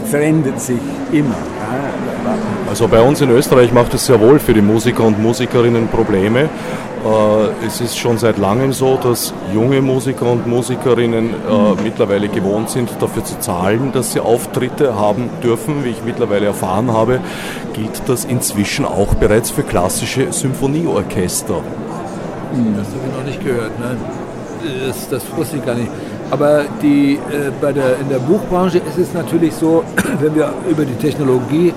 verändert 0.06 0.60
sich 0.60 0.80
immer. 1.12 1.36
Also 2.70 2.88
bei 2.88 3.02
uns 3.02 3.22
in 3.22 3.32
Österreich 3.32 3.72
macht 3.72 3.94
es 3.94 4.06
sehr 4.06 4.20
wohl 4.20 4.40
für 4.40 4.54
die 4.54 4.62
Musiker 4.62 5.04
und 5.04 5.22
Musikerinnen 5.22 5.88
Probleme. 5.88 6.42
Äh, 6.42 7.66
es 7.66 7.82
ist 7.82 7.98
schon 7.98 8.18
seit 8.18 8.38
langem 8.38 8.74
so, 8.74 8.98
dass 8.98 9.34
junge 9.54 9.82
Musiker 9.82 10.32
und 10.32 10.46
Musikerinnen 10.46 11.30
äh, 11.30 11.82
mittlerweile 11.82 12.28
gewohnt 12.28 12.70
sind, 12.70 12.90
dafür 13.00 13.24
zu 13.24 13.40
zahlen, 13.40 13.92
dass 13.94 14.14
sie 14.14 14.20
Auftritte 14.20 14.96
haben 14.96 15.30
dürfen. 15.42 15.84
Wie 15.84 15.90
ich 15.90 16.04
mittlerweile 16.04 16.48
erfahren 16.48 16.92
habe, 16.92 17.22
gilt 17.74 18.02
das 18.08 18.26
inzwischen 18.26 18.86
auch 18.86 19.16
bereits 19.16 19.50
für 19.50 19.64
klassische 19.64 20.32
Symphonieorchester. 20.32 21.62
Das 22.76 22.88
habe 22.88 23.08
ich 23.08 23.18
noch 23.18 23.26
nicht 23.26 23.44
gehört, 23.44 23.72
nein. 23.80 23.98
Das, 24.86 25.08
das 25.10 25.24
wusste 25.38 25.58
ich 25.58 25.66
gar 25.66 25.76
nicht. 25.76 25.90
Aber 26.32 26.66
die, 26.82 27.16
äh, 27.16 27.52
bei 27.60 27.72
der, 27.74 28.00
in 28.00 28.10
der 28.10 28.20
Buchbranche 28.20 28.78
ist 28.80 28.98
es 28.98 29.14
natürlich 29.14 29.54
so, 29.56 29.84
wenn 30.20 30.36
wir 30.36 30.54
über 30.70 30.86
die 30.86 30.96
Technologie, 30.96 31.70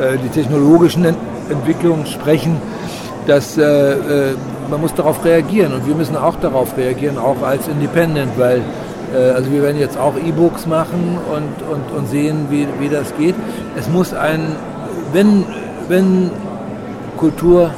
äh, 0.00 0.16
die 0.22 0.28
technologischen 0.28 1.04
Entwicklungen 1.50 2.06
sprechen, 2.06 2.60
dass 3.26 3.58
äh, 3.58 3.62
äh, 3.62 4.34
man 4.70 4.80
muss 4.80 4.94
darauf 4.94 5.24
reagieren 5.24 5.72
und 5.72 5.86
wir 5.86 5.94
müssen 5.94 6.16
auch 6.16 6.36
darauf 6.36 6.76
reagieren, 6.76 7.18
auch 7.18 7.42
als 7.42 7.68
Independent, 7.68 8.32
weil 8.38 8.62
äh, 9.14 9.30
also 9.30 9.50
wir 9.50 9.62
werden 9.62 9.78
jetzt 9.78 9.98
auch 9.98 10.14
E-Books 10.16 10.66
machen 10.66 11.18
und, 11.30 11.70
und, 11.70 11.96
und 11.96 12.08
sehen, 12.08 12.46
wie, 12.50 12.66
wie 12.78 12.88
das 12.88 13.14
geht. 13.16 13.34
Es 13.76 13.88
muss 13.88 14.14
ein, 14.14 14.56
wenn, 15.12 15.44
wenn 15.88 16.30
Kultur 17.16 17.70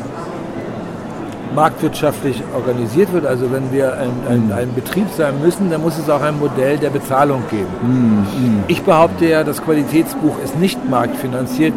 marktwirtschaftlich 1.55 2.43
organisiert 2.55 3.13
wird. 3.13 3.27
Also 3.27 3.51
wenn 3.53 3.73
wir 3.73 3.95
ein, 3.95 4.11
ein, 4.29 4.47
mhm. 4.47 4.53
ein, 4.53 4.75
Betrieb 4.75 5.07
sein 5.17 5.35
müssen, 5.43 5.71
dann 5.71 5.83
muss 5.83 5.99
es 5.99 6.09
auch 6.09 6.23
ein 6.23 6.39
Modell 6.39 6.79
der 6.79 6.91
Bezahlung 6.91 7.43
geben. 7.51 7.67
Mhm. 7.83 8.65
Ich 8.69 8.83
behaupte 8.83 9.27
ja, 9.27 9.45
das 9.45 9.63
Qualitätsbuch 9.63 10.39
ist 10.43 10.59
nicht 10.59 10.89
marktfinanziert, 10.89 11.75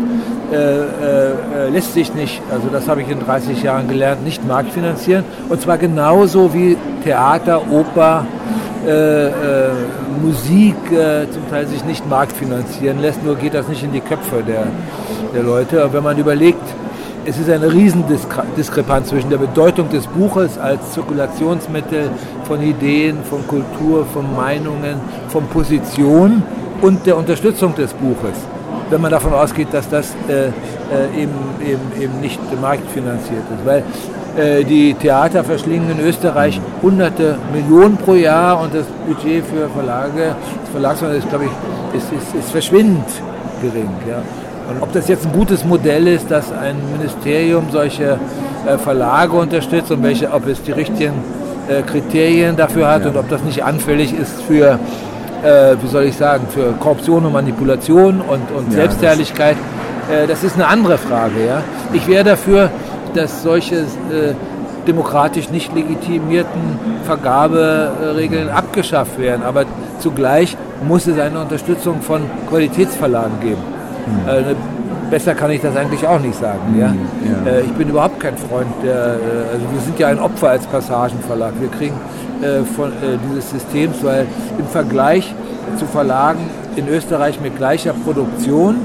äh, 0.52 0.56
äh, 0.56 1.70
lässt 1.70 1.94
sich 1.94 2.14
nicht, 2.14 2.42
also 2.52 2.68
das 2.72 2.88
habe 2.88 3.02
ich 3.02 3.10
in 3.10 3.20
30 3.20 3.64
Jahren 3.64 3.88
gelernt, 3.88 4.24
nicht 4.24 4.48
marktfinanzieren. 4.48 5.24
Und 5.50 5.62
zwar 5.62 5.78
genauso 5.78 6.54
wie 6.54 6.78
Theater, 7.04 7.62
Oper, 7.72 8.26
äh, 8.86 9.28
äh, 9.28 9.70
Musik 10.22 10.76
äh, 10.92 11.30
zum 11.32 11.50
Teil 11.50 11.68
sich 11.68 11.84
nicht 11.86 12.08
marktfinanzieren 12.10 13.02
lässt, 13.02 13.24
nur 13.24 13.36
geht 13.36 13.54
das 13.54 13.68
nicht 13.68 13.84
in 13.84 13.92
die 13.92 14.02
Köpfe 14.02 14.44
der, 14.46 14.68
der 15.34 15.44
Leute. 15.44 15.84
Aber 15.84 15.94
wenn 15.94 16.04
man 16.04 16.18
überlegt, 16.18 16.62
es 17.26 17.38
ist 17.38 17.50
eine 17.50 17.72
Riesendiskrepanz 17.72 19.10
zwischen 19.10 19.30
der 19.30 19.38
Bedeutung 19.38 19.90
des 19.90 20.06
Buches 20.08 20.58
als 20.58 20.92
Zirkulationsmittel 20.92 22.10
von 22.46 22.62
Ideen, 22.62 23.18
von 23.30 23.48
Kultur, 23.48 24.06
von 24.06 24.36
Meinungen, 24.36 24.96
von 25.30 25.46
Position 25.48 26.44
und 26.82 27.06
der 27.06 27.18
Unterstützung 27.18 27.76
des 27.76 27.94
Buches. 27.94 28.38
Wenn 28.90 29.02
man 29.02 29.12
davon 29.12 29.34
ausgeht, 29.34 29.70
dass 29.72 29.88
das 29.90 30.14
äh, 30.28 30.48
äh, 30.48 30.52
eben, 31.22 31.34
eben, 31.66 32.02
eben 32.02 32.20
nicht 32.20 32.40
marktfinanziert 32.62 33.44
ist. 33.58 33.66
Weil 33.66 33.84
äh, 34.38 34.64
die 34.64 34.94
Theater 34.94 35.44
verschlingen 35.44 35.92
in 35.92 36.00
Österreich 36.02 36.60
hunderte 36.82 37.38
Millionen 37.54 37.98
pro 37.98 38.16
Jahr 38.16 38.60
und 38.60 38.74
das 38.74 38.86
Budget 39.08 39.46
für 39.46 39.70
Verlage, 39.70 40.36
das 40.62 40.70
Verlagsmodell 40.72 41.18
ist, 41.18 41.30
glaube 41.30 41.46
ich, 41.46 41.98
ist, 41.98 42.12
ist, 42.12 42.36
ist 42.36 42.52
verschwindend 42.52 43.08
gering. 43.62 43.90
Ja. 44.08 44.22
Und 44.70 44.82
ob 44.82 44.92
das 44.94 45.08
jetzt 45.08 45.26
ein 45.26 45.34
gutes 45.34 45.66
Modell 45.66 46.08
ist, 46.08 46.32
dass 46.32 46.52
ein 46.52 46.76
Ministerium 46.92 47.68
solche 47.72 48.18
äh, 48.68 48.78
Verlage 48.78 49.34
unterstützt 49.34 49.92
und 49.92 50.04
welche, 50.04 50.32
ob 50.32 50.48
es 50.48 50.62
die 50.64 50.72
richtigen 50.72 51.14
äh, 51.68 51.82
Kriterien 51.82 52.56
dafür 52.56 52.88
hat 52.88 53.04
ja. 53.04 53.10
und 53.10 53.18
ob 53.18 53.30
das 53.30 53.44
nicht 53.44 53.64
anfällig 53.64 54.14
ist 54.18 54.42
für, 54.44 54.80
äh, 55.44 55.76
wie 55.82 55.88
soll 55.88 56.04
ich 56.04 56.16
sagen, 56.16 56.48
für 56.50 56.74
Korruption 56.80 57.26
und 57.26 57.34
Manipulation 57.34 58.22
und, 58.22 58.52
und 58.56 58.70
ja, 58.70 58.82
Selbstherrlichkeit, 58.82 59.58
das, 60.08 60.18
äh, 60.18 60.28
das 60.28 60.44
ist 60.44 60.56
eine 60.56 60.68
andere 60.68 60.98
Frage. 60.98 61.46
Ja? 61.46 61.64
Ich 61.94 62.08
wäre 62.08 62.24
dafür, 62.24 62.70
dass 63.14 63.44
solche 63.44 63.76
äh, 63.76 64.34
demokratisch 64.88 65.50
nicht 65.50 65.74
legitimierten 65.74 66.80
Vergaberegeln 67.06 68.50
abgeschafft 68.50 69.20
werden. 69.20 69.44
Aber 69.44 69.66
zugleich 70.00 70.58
muss 70.86 71.08
es 71.08 71.20
eine 71.20 71.40
Unterstützung 71.40 72.02
von 72.02 72.22
Qualitätsverlagen 72.50 73.40
geben. 73.42 73.62
Äh, 74.28 74.56
besser 75.10 75.36
kann 75.36 75.52
ich 75.52 75.62
das 75.62 75.76
eigentlich 75.76 76.06
auch 76.08 76.20
nicht 76.20 76.36
sagen. 76.36 76.74
Mhm. 76.74 76.80
Ja? 76.80 76.88
ja. 77.46 77.52
Äh, 77.52 77.62
ich 77.62 77.74
bin 77.74 77.90
überhaupt 77.90 78.20
kein 78.20 78.38
Freund 78.38 78.68
der, 78.84 78.94
äh, 78.94 79.54
also 79.54 79.66
wir 79.72 79.82
sind 79.86 80.00
ja 80.00 80.08
ein 80.08 80.20
Opfer 80.20 80.50
als 80.50 80.66
Passagenverlag. 80.66 81.54
Wir 81.60 81.70
kriegen 81.70 81.96
äh, 82.42 82.64
von 82.76 82.90
äh, 82.92 83.18
dieses 83.30 83.50
Systems, 83.52 83.98
weil 84.04 84.26
im 84.58 84.68
Vergleich 84.68 85.34
zu 85.78 85.86
Verlagen 85.86 86.50
in 86.76 86.88
Österreich 86.88 87.40
mit 87.40 87.58
gleicher 87.58 87.94
Produktion, 87.94 88.78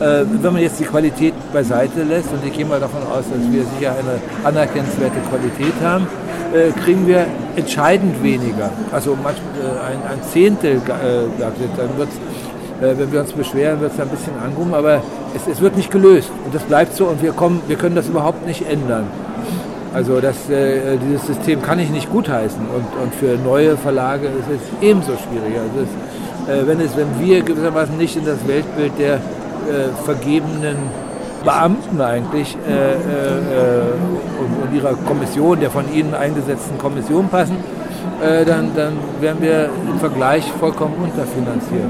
äh, 0.00 0.24
wenn 0.42 0.52
man 0.52 0.60
jetzt 0.60 0.80
die 0.80 0.84
Qualität 0.84 1.34
beiseite 1.52 2.02
lässt, 2.02 2.32
und 2.32 2.44
ich 2.44 2.52
gehe 2.52 2.66
mal 2.66 2.80
davon 2.80 3.02
aus, 3.02 3.24
dass 3.30 3.52
wir 3.52 3.62
sicher 3.78 3.92
eine 3.92 4.20
anerkennenswerte 4.44 5.20
Qualität 5.28 5.74
haben, 5.82 6.06
kriegen 6.82 7.06
wir 7.06 7.26
entscheidend 7.54 8.20
weniger. 8.24 8.70
Also 8.90 9.12
ein, 9.12 9.36
ein 10.10 10.22
Zehntel, 10.32 10.82
dann 10.84 11.96
wird 11.96 12.08
es 12.08 12.16
äh, 12.16 12.49
wenn 12.80 13.12
wir 13.12 13.20
uns 13.20 13.32
beschweren, 13.32 13.80
wird 13.80 13.92
es 13.92 14.00
ein 14.00 14.08
bisschen 14.08 14.32
angehoben, 14.42 14.74
aber 14.74 15.02
es, 15.34 15.46
es, 15.46 15.60
wird 15.60 15.76
nicht 15.76 15.90
gelöst 15.90 16.30
und 16.44 16.54
das 16.54 16.62
bleibt 16.62 16.96
so 16.96 17.06
und 17.06 17.22
wir, 17.22 17.32
kommen, 17.32 17.60
wir 17.68 17.76
können 17.76 17.94
das 17.94 18.08
überhaupt 18.08 18.46
nicht 18.46 18.68
ändern. 18.68 19.06
Also 19.92 20.20
das, 20.20 20.48
äh, 20.48 20.96
dieses 20.98 21.26
System 21.26 21.62
kann 21.62 21.78
ich 21.78 21.90
nicht 21.90 22.10
gutheißen 22.10 22.60
und, 22.60 23.02
und 23.02 23.14
für 23.14 23.36
neue 23.42 23.76
Verlage 23.76 24.26
ist 24.26 24.48
es 24.48 24.88
ebenso 24.88 25.12
schwierig. 25.12 25.58
Also 25.58 25.84
es, 25.84 25.90
äh, 26.48 26.66
wenn, 26.66 26.80
es, 26.80 26.96
wenn 26.96 27.08
wir 27.20 27.42
gewissermaßen 27.42 27.96
nicht 27.96 28.16
in 28.16 28.24
das 28.24 28.46
Weltbild 28.46 28.92
der 28.98 29.14
äh, 29.14 29.18
vergebenen 30.04 30.76
Beamten 31.44 32.00
eigentlich 32.00 32.56
äh, 32.68 32.92
äh, 32.92 32.96
und, 34.38 34.62
und, 34.62 34.76
ihrer 34.76 34.94
Kommission, 34.94 35.58
der 35.58 35.70
von 35.70 35.92
ihnen 35.92 36.14
eingesetzten 36.14 36.78
Kommission 36.78 37.28
passen, 37.28 37.56
äh, 38.22 38.44
dann, 38.44 38.70
dann 38.76 38.92
wären 39.20 39.40
wir 39.40 39.70
im 39.90 39.98
Vergleich 39.98 40.44
vollkommen 40.60 40.94
unterfinanziert. 41.02 41.84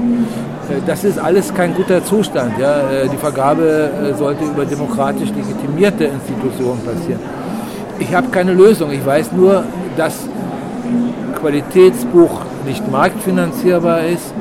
Äh, 0.71 0.81
das 0.85 1.03
ist 1.03 1.19
alles 1.19 1.53
kein 1.53 1.73
guter 1.73 2.03
Zustand. 2.03 2.57
Ja? 2.59 2.89
Äh, 2.89 3.09
die 3.09 3.17
Vergabe 3.17 3.89
sollte 4.17 4.43
über 4.45 4.65
demokratisch 4.65 5.29
legitimierte 5.29 6.05
Institutionen 6.05 6.81
passieren. 6.83 7.19
Ich 7.99 8.13
habe 8.13 8.27
keine 8.29 8.53
Lösung. 8.53 8.91
Ich 8.91 9.05
weiß 9.05 9.31
nur, 9.33 9.63
dass 9.95 10.27
Qualitätsbuch 11.39 12.41
nicht 12.65 12.89
marktfinanzierbar 12.91 14.01
ist. 14.05 14.33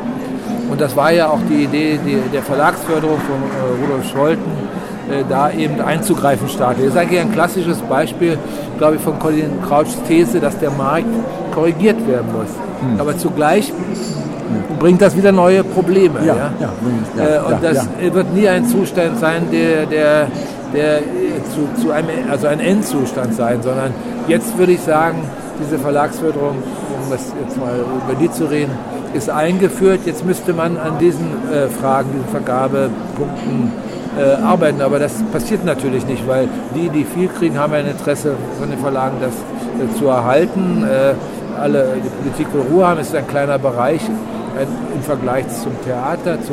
Und 0.70 0.80
das 0.80 0.96
war 0.96 1.12
ja 1.12 1.28
auch 1.28 1.40
die 1.48 1.64
Idee 1.64 1.98
der 2.32 2.42
Verlagsförderung 2.42 3.18
von 3.18 3.82
Rudolf 3.82 4.08
Scholten, 4.08 4.50
da 5.28 5.50
eben 5.50 5.80
einzugreifen 5.80 6.48
staatlich. 6.48 6.86
Das 6.86 6.94
ist 6.94 7.00
eigentlich 7.00 7.20
ein 7.20 7.32
klassisches 7.32 7.78
Beispiel, 7.82 8.38
glaube 8.78 8.96
ich, 8.96 9.02
von 9.02 9.18
Colin 9.18 9.60
Crouchs 9.66 9.98
These, 10.06 10.40
dass 10.40 10.58
der 10.58 10.70
Markt 10.70 11.08
korrigiert 11.52 12.06
werden 12.06 12.32
muss. 12.32 12.48
Hm. 12.80 13.00
Aber 13.00 13.18
zugleich 13.18 13.72
bringt 14.80 15.00
das 15.00 15.16
wieder 15.16 15.30
neue 15.30 15.62
Probleme. 15.62 16.18
Ja, 16.24 16.34
ja? 16.34 16.52
ja, 16.58 17.28
ja 17.28 17.42
und 17.42 17.62
das 17.62 17.86
wird 18.00 18.34
nie 18.34 18.48
ein 18.48 18.66
Zustand 18.66 19.20
sein, 19.20 19.46
der, 19.52 19.86
der, 19.86 20.26
der 20.74 20.98
zu, 21.54 21.80
zu 21.80 21.92
einem, 21.92 22.08
also 22.28 22.48
ein 22.48 22.58
Endzustand 22.58 23.34
sein, 23.34 23.62
sondern 23.62 23.94
jetzt 24.26 24.58
würde 24.58 24.72
ich 24.72 24.80
sagen, 24.80 25.18
diese 25.62 25.78
Verlagsförderung, 25.78 26.56
um 26.56 27.10
das 27.10 27.32
jetzt 27.40 27.58
mal 27.58 27.74
über 28.08 28.18
die 28.18 28.30
zu 28.32 28.46
reden, 28.46 28.72
ist 29.12 29.28
eingeführt. 29.28 30.00
Jetzt 30.06 30.24
müsste 30.24 30.54
man 30.54 30.78
an 30.78 30.98
diesen 30.98 31.26
äh, 31.52 31.68
Fragen, 31.68 32.08
diesen 32.12 32.28
Vergabepunkten 32.28 33.72
äh, 34.18 34.42
arbeiten. 34.42 34.80
Aber 34.80 34.98
das 34.98 35.22
passiert 35.30 35.64
natürlich 35.64 36.06
nicht, 36.06 36.26
weil 36.26 36.48
die, 36.74 36.88
die 36.88 37.04
viel 37.04 37.28
kriegen, 37.28 37.58
haben 37.58 37.74
ein 37.74 37.86
Interesse 37.86 38.34
von 38.58 38.70
den 38.70 38.78
Verlagen, 38.78 39.16
das 39.20 39.34
äh, 39.34 39.98
zu 39.98 40.06
erhalten. 40.06 40.84
Äh, 40.84 41.14
alle 41.60 41.88
die 42.02 42.08
Politik 42.08 42.54
will 42.54 42.62
Ruhe 42.72 42.86
haben, 42.86 43.00
ist 43.00 43.14
ein 43.14 43.26
kleiner 43.26 43.58
Bereich 43.58 44.00
im 44.94 45.02
Vergleich 45.02 45.48
zum 45.48 45.72
Theater. 45.84 46.40
Zu, 46.42 46.52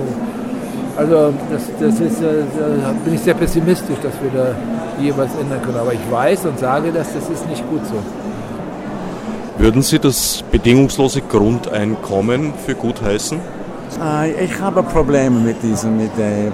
also 0.95 1.33
das, 1.51 1.63
das 1.79 1.99
ist, 1.99 2.21
äh, 2.21 2.43
da 2.81 2.93
bin 3.03 3.13
ich 3.13 3.21
sehr 3.21 3.33
pessimistisch, 3.33 3.97
dass 4.01 4.13
wir 4.21 4.31
da 4.31 4.55
je 4.99 5.13
was 5.15 5.29
ändern 5.39 5.61
können. 5.61 5.77
Aber 5.77 5.93
ich 5.93 6.11
weiß 6.11 6.45
und 6.45 6.59
sage 6.59 6.91
das, 6.91 7.07
das 7.13 7.29
ist 7.29 7.47
nicht 7.49 7.67
gut 7.69 7.85
so. 7.85 7.95
Würden 9.59 9.81
Sie 9.81 9.97
das 9.97 10.43
bedingungslose 10.51 11.21
Grundeinkommen 11.21 12.53
für 12.65 12.75
gut 12.75 13.01
heißen? 13.01 13.39
Äh, 14.03 14.45
ich 14.45 14.59
habe 14.59 14.83
Probleme 14.83 15.39
mit 15.39 15.61
diesem 15.63 15.99
Idee. 15.99 16.51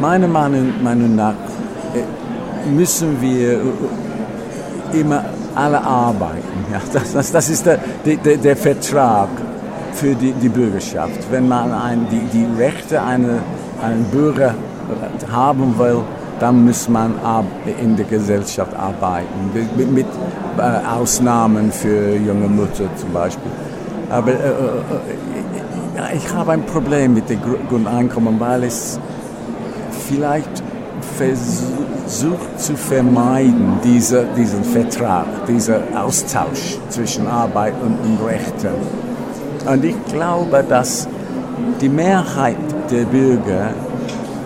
Meiner 0.00 0.26
Meinung 0.26 1.14
nach 1.14 1.34
äh, 1.94 2.70
müssen 2.70 3.20
wir 3.20 3.60
immer 4.92 5.24
alle 5.54 5.80
arbeiten. 5.80 6.66
Ja, 6.72 6.80
das, 6.92 7.12
das, 7.12 7.32
das 7.32 7.48
ist 7.48 7.66
der, 7.66 7.78
der, 8.04 8.36
der 8.36 8.56
Vertrag 8.56 9.28
für 9.94 10.14
die, 10.14 10.32
die 10.32 10.48
Bürgerschaft. 10.48 11.20
Wenn 11.30 11.48
man 11.48 11.72
ein, 11.72 12.06
die, 12.10 12.20
die 12.32 12.46
Rechte 12.60 13.00
eines 13.02 13.40
einen 13.82 14.04
Bürger 14.04 14.54
haben 15.30 15.78
will, 15.78 16.02
dann 16.40 16.64
muss 16.64 16.88
man 16.88 17.14
in 17.80 17.96
der 17.96 18.06
Gesellschaft 18.06 18.74
arbeiten, 18.74 19.50
mit, 19.76 19.92
mit 19.92 20.06
äh, 20.58 20.86
Ausnahmen 20.86 21.70
für 21.70 22.16
junge 22.16 22.48
Mütter 22.48 22.88
zum 22.96 23.12
Beispiel. 23.12 23.50
Aber 24.10 24.32
äh, 24.32 24.34
äh, 24.34 26.16
ich 26.16 26.34
habe 26.34 26.52
ein 26.52 26.66
Problem 26.66 27.14
mit 27.14 27.30
dem 27.30 27.38
Grundeinkommen, 27.68 28.38
weil 28.40 28.64
es 28.64 28.98
vielleicht 30.08 30.62
versucht 31.16 32.58
zu 32.58 32.76
vermeiden, 32.76 33.78
diese, 33.84 34.26
diesen 34.36 34.64
Vertrag, 34.64 35.26
diesen 35.46 35.96
Austausch 35.96 36.78
zwischen 36.88 37.26
Arbeit 37.26 37.74
und 37.80 38.18
Rechten. 38.26 38.74
Und 39.66 39.84
ich 39.84 39.96
glaube, 40.06 40.64
dass 40.68 41.08
die 41.80 41.88
Mehrheit 41.88 42.56
der 42.90 43.04
Bürger 43.04 43.70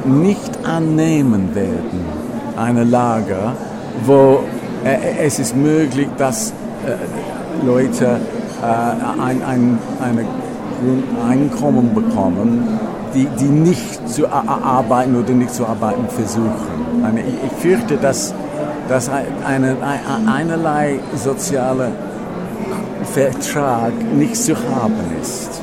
nicht 0.05 0.59
annehmen 0.65 1.55
werden, 1.55 2.05
eine 2.57 2.85
Lage, 2.85 3.53
wo 4.05 4.41
äh, 4.85 5.27
es 5.27 5.39
ist 5.39 5.57
möglich, 5.57 6.09
dass 6.17 6.53
äh, 6.87 7.67
Leute 7.67 8.21
äh, 8.63 9.21
ein, 9.21 9.43
ein, 9.43 9.79
ein 10.01 10.27
Grundeinkommen 10.81 11.95
bekommen, 11.95 12.79
die, 13.15 13.27
die 13.41 13.49
nicht 13.49 14.09
zu 14.09 14.29
arbeiten 14.29 15.17
oder 15.17 15.33
nicht 15.33 15.53
zu 15.53 15.67
arbeiten 15.67 16.09
versuchen. 16.09 16.79
Ich, 17.17 17.53
fürchte, 17.63 17.97
dass, 17.97 18.35
dass 18.89 19.09
eine, 19.09 19.77
einerlei 20.27 21.01
sozialer 21.15 21.91
Vertrag 23.13 23.93
nicht 24.15 24.37
zu 24.37 24.55
haben 24.57 24.95
ist. 25.21 25.61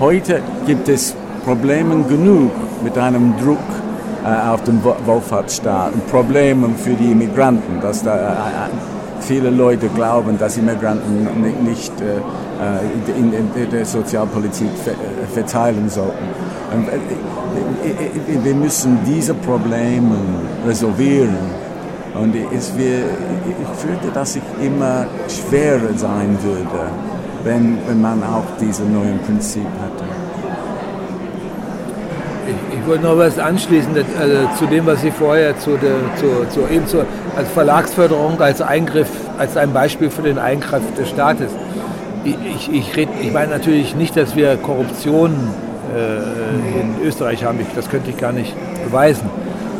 Heute 0.00 0.40
gibt 0.66 0.88
es 0.88 1.14
Probleme 1.44 2.02
genug 2.04 2.50
mit 2.82 2.96
einem 2.98 3.34
Druck 3.38 3.58
äh, 4.24 4.48
auf 4.48 4.62
dem 4.64 4.82
Wohlfahrtsstaat 4.82 5.92
und 5.92 6.06
Probleme 6.08 6.70
für 6.76 6.94
die 6.94 7.12
Immigranten, 7.12 7.80
dass 7.80 8.02
da 8.02 8.14
äh, 8.14 8.70
viele 9.20 9.50
Leute 9.50 9.88
glauben, 9.88 10.38
dass 10.38 10.56
Immigranten 10.56 11.28
nicht 11.64 11.92
äh, 12.00 13.18
in, 13.18 13.32
in 13.32 13.70
der 13.70 13.84
Sozialpolitik 13.84 14.70
verteilen 15.32 15.90
sollten. 15.90 16.24
Wir 18.42 18.54
müssen 18.54 18.98
diese 19.06 19.34
Probleme 19.34 20.16
resolvieren. 20.66 21.36
Und 22.14 22.34
es, 22.54 22.72
ich 22.76 23.78
fühlte, 23.80 24.08
dass 24.12 24.36
ich 24.36 24.42
immer 24.62 25.06
schwerer 25.28 25.92
sein 25.96 26.38
würde, 26.42 26.86
wenn, 27.42 27.78
wenn 27.86 28.00
man 28.00 28.22
auch 28.22 28.44
diese 28.60 28.84
neuen 28.84 29.18
Prinzip 29.20 29.66
hatte. 29.82 30.04
Ich, 32.46 32.78
ich 32.78 32.86
wollte 32.86 33.04
noch 33.04 33.18
was 33.18 33.38
anschließen 33.38 33.94
also 34.18 34.36
zu 34.58 34.66
dem, 34.66 34.86
was 34.86 35.00
Sie 35.00 35.10
vorher 35.10 35.58
zu, 35.58 35.76
der, 35.76 35.96
zu, 36.16 36.48
zu, 36.50 36.68
eben 36.72 36.86
zu, 36.86 36.98
als 37.36 37.48
Verlagsförderung, 37.48 38.40
als 38.40 38.60
Eingriff, 38.60 39.10
als 39.38 39.56
ein 39.56 39.72
Beispiel 39.72 40.10
für 40.10 40.22
den 40.22 40.38
Eingriff 40.38 40.82
des 40.96 41.08
Staates. 41.08 41.50
Ich, 42.22 42.36
ich, 42.70 42.72
ich, 42.72 43.08
ich 43.22 43.32
meine 43.32 43.50
natürlich 43.50 43.96
nicht, 43.96 44.16
dass 44.16 44.36
wir 44.36 44.56
Korruption 44.56 45.32
äh, 45.94 46.80
in 46.80 47.06
Österreich 47.06 47.44
haben. 47.44 47.58
Ich, 47.60 47.66
das 47.74 47.88
könnte 47.88 48.10
ich 48.10 48.16
gar 48.16 48.32
nicht 48.32 48.54
beweisen. 48.84 49.28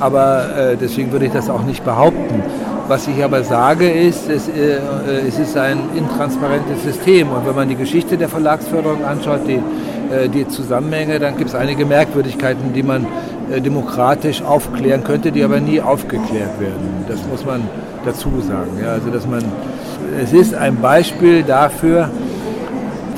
Aber 0.05 0.45
äh, 0.55 0.77
deswegen 0.77 1.13
würde 1.13 1.25
ich 1.25 1.33
das 1.33 1.49
auch 1.49 1.63
nicht 1.63 1.83
behaupten. 1.83 2.43
Was 2.89 3.09
ich 3.09 3.25
aber 3.25 3.43
sage 3.43 3.91
ist, 3.91 4.29
es, 4.29 4.49
äh, 4.49 4.79
es 5.27 5.39
ist 5.39 5.57
ein 5.57 5.79
intransparentes 5.97 6.83
System. 6.83 7.31
Und 7.31 7.47
wenn 7.47 7.55
man 7.55 7.71
die 7.71 7.75
Geschichte 7.75 8.19
der 8.19 8.29
Verlagsförderung 8.29 9.03
anschaut, 9.03 9.49
die, 9.49 9.63
äh, 10.15 10.29
die 10.29 10.47
Zusammenhänge, 10.47 11.19
dann 11.19 11.39
gibt 11.39 11.49
es 11.49 11.57
einige 11.57 11.87
Merkwürdigkeiten, 11.87 12.75
die 12.75 12.83
man 12.83 13.07
äh, 13.51 13.63
demokratisch 13.63 14.43
aufklären 14.43 15.05
könnte, 15.05 15.33
die 15.33 15.43
aber 15.43 15.59
nie 15.59 15.81
aufgeklärt 15.81 16.61
werden. 16.61 17.07
Das 17.09 17.21
muss 17.27 17.47
man 17.47 17.63
dazu 18.05 18.29
sagen. 18.47 18.79
Ja, 18.83 18.93
also 18.93 19.09
dass 19.09 19.27
man, 19.27 19.43
es 20.23 20.35
ist 20.35 20.55
ein 20.55 20.77
Beispiel 20.83 21.45
dafür, 21.45 22.11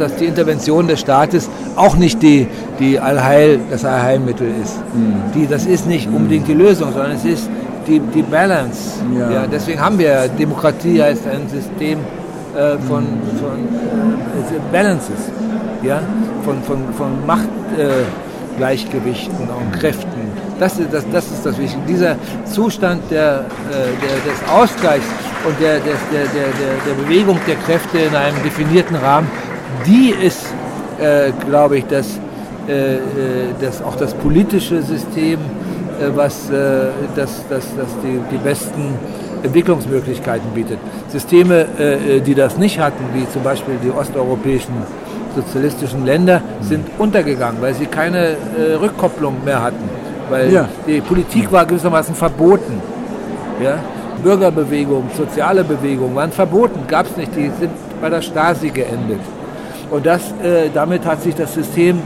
dass 0.01 0.17
die 0.17 0.25
Intervention 0.27 0.87
des 0.87 1.01
Staates 1.01 1.49
auch 1.77 1.97
nicht 1.97 2.23
die, 2.23 2.47
die 2.79 2.99
Allheil, 2.99 3.61
das 3.71 3.85
Allheilmittel 3.85 4.49
ist. 4.63 4.79
Mhm. 4.95 5.33
Die, 5.35 5.47
das 5.47 5.67
ist 5.67 5.87
nicht 5.87 6.09
unbedingt 6.09 6.49
die 6.49 6.55
Lösung, 6.55 6.93
sondern 6.93 7.13
es 7.13 7.25
ist 7.25 7.49
die, 7.87 8.01
die 8.01 8.23
Balance. 8.23 9.01
Ja. 9.19 9.31
ja 9.31 9.47
deswegen 9.47 9.81
haben 9.81 9.99
wir 9.99 10.29
Demokratie 10.29 11.03
heißt 11.03 11.27
ein 11.27 11.49
System 11.49 12.01
äh, 12.57 12.79
von, 12.89 13.05
von 13.41 13.59
äh, 13.59 14.61
Balances, 14.73 15.31
ja? 15.83 16.01
von, 16.45 16.63
von, 16.63 16.79
von 16.95 17.27
Machtgleichgewichten 17.27 19.49
äh, 19.49 19.53
und 19.53 19.73
Kräften. 19.79 20.27
Das, 20.59 20.81
das, 20.91 21.05
das 21.13 21.27
ist 21.27 21.45
das 21.45 21.59
Wichtige. 21.59 21.83
Dieser 21.87 22.17
Zustand 22.47 23.03
der, 23.11 23.45
äh, 23.71 23.75
der, 24.01 24.33
des 24.33 24.43
Ausgleichs 24.51 25.05
und 25.47 25.61
der, 25.61 25.81
der, 25.81 25.97
der, 26.13 26.23
der, 26.23 26.47
der 26.87 26.95
Bewegung 27.03 27.39
der 27.47 27.57
Kräfte 27.57 27.99
in 27.99 28.15
einem 28.15 28.43
definierten 28.43 28.97
Rahmen, 28.97 29.29
die 29.85 30.11
ist, 30.11 30.47
äh, 31.01 31.33
glaube 31.49 31.79
ich, 31.79 31.87
das, 31.87 32.19
äh, 32.69 32.97
äh, 32.97 33.01
das, 33.61 33.83
auch 33.83 33.97
das 33.97 34.15
politische 34.15 34.83
System, 34.83 35.39
äh, 36.01 36.09
was 36.15 36.51
äh, 36.51 36.89
das, 37.15 37.45
das, 37.49 37.65
das 37.77 37.89
die, 38.03 38.21
die 38.31 38.39
besten 38.39 38.95
Entwicklungsmöglichkeiten 39.43 40.51
bietet. 40.55 40.79
Systeme, 41.09 41.67
die 42.27 42.35
das 42.35 42.57
nicht 42.57 42.81
hatten, 42.81 43.05
wie 43.13 43.29
zum 43.29 43.43
Beispiel 43.43 43.75
die 43.85 43.91
osteuropäischen 43.91 44.75
sozialistischen 45.37 46.05
Länder, 46.05 46.41
sind 46.63 46.87
untergegangen, 46.99 47.61
weil 47.61 47.75
sie 47.75 47.87
keine 47.87 48.35
Rückkopplung 48.81 49.45
mehr 49.45 49.63
hatten. 49.63 49.89
Weil 50.31 50.53
ja. 50.53 50.69
die 50.87 51.01
Politik 51.03 51.53
war 51.53 51.67
gewissermaßen 51.67 52.15
verboten. 52.15 52.81
Ja? 53.63 53.79
Bürgerbewegung, 54.23 55.05
soziale 55.17 55.63
Bewegung 55.63 56.15
waren 56.17 56.33
verboten, 56.33 56.81
gab 56.89 57.07
es 57.07 57.17
nicht, 57.17 57.37
die 57.37 57.51
sind 57.61 57.71
bei 58.01 58.09
der 58.09 58.23
Stasi 58.23 58.71
geendet. 58.71 59.21
Und 59.91 60.05
das, 60.05 60.23
äh, 60.43 60.71
damit 60.73 61.05
hat 61.05 61.23
sich 61.23 61.35
das 61.35 61.55
System 61.55 62.01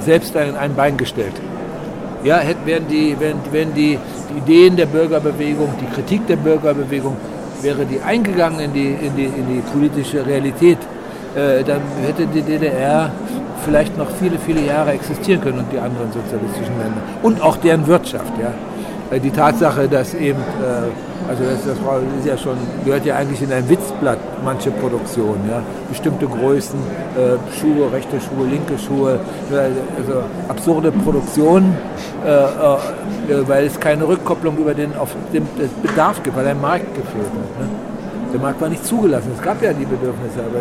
selbst 0.00 0.36
ein, 0.36 0.56
ein 0.56 0.74
Bein 0.74 0.96
gestellt. 0.96 1.34
Ja, 2.24 2.40
wären, 2.64 2.86
die, 2.88 3.16
wären, 3.18 3.38
wären 3.50 3.74
die, 3.74 3.98
die 4.30 4.38
Ideen 4.38 4.76
der 4.76 4.86
Bürgerbewegung, 4.86 5.68
die 5.80 5.92
Kritik 5.94 6.26
der 6.26 6.36
Bürgerbewegung, 6.36 7.16
wäre 7.62 7.84
die 7.84 8.00
eingegangen 8.00 8.60
in 8.60 8.72
die, 8.72 8.90
in 8.90 9.16
die, 9.16 9.24
in 9.24 9.48
die 9.48 9.60
politische 9.72 10.24
Realität, 10.24 10.78
äh, 11.34 11.64
dann 11.64 11.80
hätte 12.06 12.26
die 12.26 12.42
DDR 12.42 13.10
vielleicht 13.64 13.96
noch 13.96 14.08
viele, 14.20 14.38
viele 14.38 14.64
Jahre 14.64 14.92
existieren 14.92 15.40
können 15.40 15.60
und 15.60 15.72
die 15.72 15.78
anderen 15.78 16.12
sozialistischen 16.12 16.76
Länder. 16.78 17.00
Und 17.22 17.40
auch 17.40 17.56
deren 17.56 17.86
Wirtschaft. 17.86 18.32
Ja. 18.40 18.52
Äh, 19.12 19.20
die 19.20 19.30
Tatsache, 19.30 19.88
dass 19.88 20.14
eben, 20.14 20.38
äh, 20.38 21.28
also 21.28 21.44
das, 21.44 21.64
das 21.66 21.78
ist 22.18 22.26
ja 22.26 22.36
schon, 22.36 22.56
gehört 22.84 23.04
ja 23.04 23.16
eigentlich 23.16 23.42
in 23.42 23.52
ein 23.52 23.68
Witzblatt, 23.68 24.18
manche 24.44 24.70
Produktionen, 24.70 25.48
ja, 25.48 25.62
bestimmte 25.88 26.26
Größen, 26.26 26.78
äh, 26.80 27.58
Schuhe, 27.58 27.92
rechte 27.92 28.20
Schuhe, 28.20 28.46
linke 28.48 28.78
Schuhe, 28.78 29.20
also 29.50 30.22
absurde 30.48 30.90
Produktionen, 30.90 31.76
weil 33.46 33.66
es 33.66 33.78
keine 33.78 34.06
Rückkopplung 34.06 34.56
über 34.56 34.74
den, 34.74 34.96
auf 34.96 35.14
den 35.32 35.46
Bedarf 35.82 36.22
gibt, 36.22 36.36
weil 36.36 36.44
der 36.44 36.54
Markt 36.54 36.94
gefehlt 36.94 37.26
hat. 37.26 37.60
Ne? 37.60 37.68
Der 38.32 38.40
Markt 38.40 38.60
war 38.60 38.68
nicht 38.68 38.84
zugelassen, 38.84 39.30
es 39.36 39.42
gab 39.42 39.62
ja 39.62 39.72
die 39.72 39.84
Bedürfnisse, 39.84 40.40
aber 40.40 40.60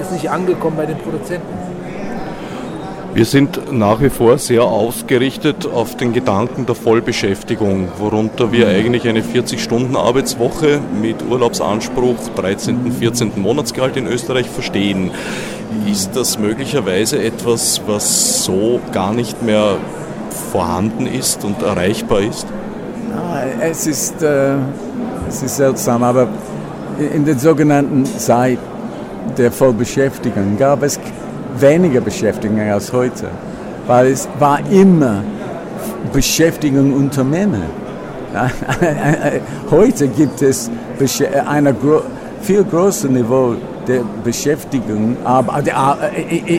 es 0.00 0.06
ist 0.06 0.12
nicht 0.12 0.30
angekommen 0.30 0.76
bei 0.76 0.86
den 0.86 0.98
Produzenten. 0.98 1.73
Wir 3.14 3.26
sind 3.26 3.72
nach 3.72 4.00
wie 4.00 4.10
vor 4.10 4.38
sehr 4.38 4.64
ausgerichtet 4.64 5.68
auf 5.72 5.96
den 5.96 6.12
Gedanken 6.12 6.66
der 6.66 6.74
Vollbeschäftigung, 6.74 7.86
worunter 7.98 8.50
wir 8.50 8.66
eigentlich 8.66 9.06
eine 9.06 9.20
40-Stunden-Arbeitswoche 9.20 10.80
mit 11.00 11.22
Urlaubsanspruch, 11.22 12.16
13., 12.34 12.90
14. 12.90 13.30
Monatsgehalt 13.36 13.96
in 13.96 14.08
Österreich 14.08 14.50
verstehen. 14.50 15.12
Ist 15.88 16.16
das 16.16 16.40
möglicherweise 16.40 17.22
etwas, 17.22 17.82
was 17.86 18.42
so 18.42 18.80
gar 18.90 19.12
nicht 19.12 19.44
mehr 19.44 19.76
vorhanden 20.50 21.06
ist 21.06 21.44
und 21.44 21.62
erreichbar 21.62 22.20
ist? 22.20 22.48
es 23.60 23.86
ist, 23.86 24.22
äh, 24.22 24.56
es 25.28 25.40
ist 25.40 25.56
seltsam, 25.56 26.02
aber 26.02 26.26
in 27.14 27.24
der 27.24 27.38
sogenannten 27.38 28.06
Zeit 28.06 28.58
der 29.38 29.52
Vollbeschäftigung 29.52 30.58
gab 30.58 30.82
es 30.82 30.98
weniger 31.64 32.00
Beschäftigung 32.02 32.60
als 32.60 32.92
heute, 32.92 33.28
weil 33.86 34.08
es 34.08 34.28
war 34.38 34.60
immer 34.70 35.22
Beschäftigung 36.12 36.92
unter 36.92 37.24
Männern. 37.24 37.70
Heute 39.70 40.08
gibt 40.08 40.42
es 40.42 40.70
ein 41.46 41.76
viel 42.42 42.64
größeres 42.64 43.10
Niveau 43.10 43.54
der 43.86 44.02
Beschäftigung 44.22 45.16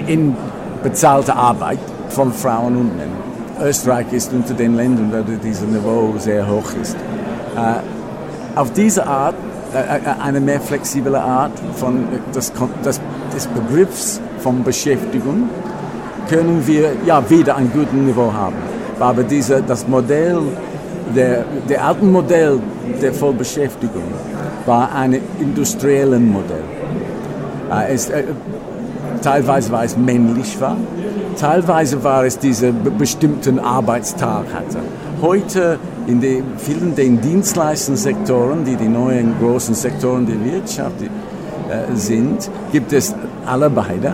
in 0.07 0.35
bezahlter 0.81 1.35
Arbeit 1.35 1.79
von 2.09 2.31
Frauen 2.31 2.77
und 2.77 2.97
Männern. 2.97 3.25
Österreich 3.61 4.11
ist 4.11 4.33
unter 4.33 4.53
den 4.53 4.75
Ländern, 4.75 5.11
wo 5.11 5.31
dieses 5.43 5.67
Niveau 5.67 6.13
sehr 6.17 6.47
hoch 6.47 6.71
ist. 6.81 6.95
Äh, 6.95 8.59
auf 8.59 8.71
diese 8.73 9.05
Art, 9.05 9.35
äh, 9.73 9.77
äh, 9.77 9.99
eine 10.21 10.39
mehr 10.39 10.59
flexible 10.59 11.15
Art 11.15 11.53
von 11.75 12.05
des 12.33 13.47
Begriffs 13.47 14.19
von 14.39 14.63
Beschäftigung 14.63 15.49
können 16.29 16.65
wir 16.65 16.91
ja 17.05 17.27
wieder 17.29 17.55
ein 17.55 17.71
gutes 17.71 17.93
Niveau 17.93 18.31
haben. 18.31 18.55
Aber 18.99 19.23
diese, 19.23 19.61
das 19.61 19.87
Modell, 19.87 20.39
der, 21.15 21.45
der 21.69 21.85
alten 21.85 22.11
Modell 22.11 22.59
der 23.01 23.13
Vollbeschäftigung 23.13 24.03
war 24.65 24.93
ein 24.93 25.19
industrielles 25.39 26.19
Modell. 26.19 26.63
Äh, 27.71 27.93
es, 27.93 28.09
äh, 28.09 28.23
teilweise 29.21 29.71
war 29.71 29.83
es 29.83 29.97
männlich 29.97 30.59
war, 30.59 30.77
teilweise 31.37 32.03
war 32.03 32.25
es 32.25 32.39
dieser 32.39 32.71
bestimmten 32.71 33.59
Arbeitstag 33.59 34.45
hatte. 34.53 34.79
Heute 35.21 35.79
in 36.07 36.21
den 36.21 36.43
vielen 36.57 36.95
den 36.95 37.19
Dienstleistungssektoren, 37.21 38.63
die 38.63 38.75
die 38.75 38.87
neuen 38.87 39.33
großen 39.39 39.75
Sektoren 39.75 40.25
der 40.25 40.43
Wirtschaft 40.43 41.01
äh, 41.01 41.09
sind, 41.95 42.49
gibt 42.71 42.93
es 42.93 43.15
alle 43.45 43.69
beide, 43.69 44.13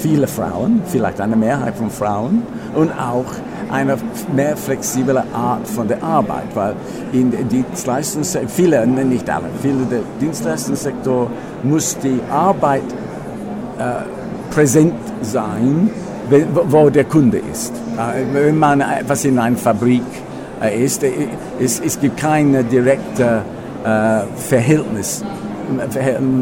viele 0.00 0.26
Frauen, 0.26 0.82
vielleicht 0.86 1.20
eine 1.20 1.36
Mehrheit 1.36 1.76
von 1.76 1.90
Frauen 1.90 2.42
und 2.74 2.90
auch 2.92 3.26
eine 3.70 3.96
mehr 4.34 4.56
flexible 4.56 5.22
Art 5.32 5.66
von 5.66 5.88
der 5.88 6.02
Arbeit, 6.02 6.54
weil 6.54 6.74
in 7.12 7.32
Dienstleistungssektor, 7.48 8.48
viele, 8.48 8.86
nicht 8.86 9.28
alle, 9.28 9.46
viele 9.62 9.84
der 9.84 10.00
Dienstleistungssektor 10.20 11.30
muss 11.62 11.96
die 11.98 12.20
Arbeit 12.30 12.82
äh, 13.78 14.54
präsent 14.54 14.94
sein, 15.22 15.90
wo 16.68 16.90
der 16.90 17.04
Kunde 17.04 17.40
ist. 17.50 17.72
Äh, 17.96 18.24
wenn 18.32 18.58
man 18.58 18.82
was 19.06 19.24
in 19.24 19.38
einer 19.38 19.56
Fabrik 19.56 20.02
äh, 20.62 20.84
ist, 20.84 21.02
äh, 21.02 21.12
es, 21.60 21.80
es 21.80 22.00
gibt 22.00 22.16
kein 22.16 22.68
direktes 22.68 23.20
äh, 23.84 24.20
Verhältnis 24.36 25.24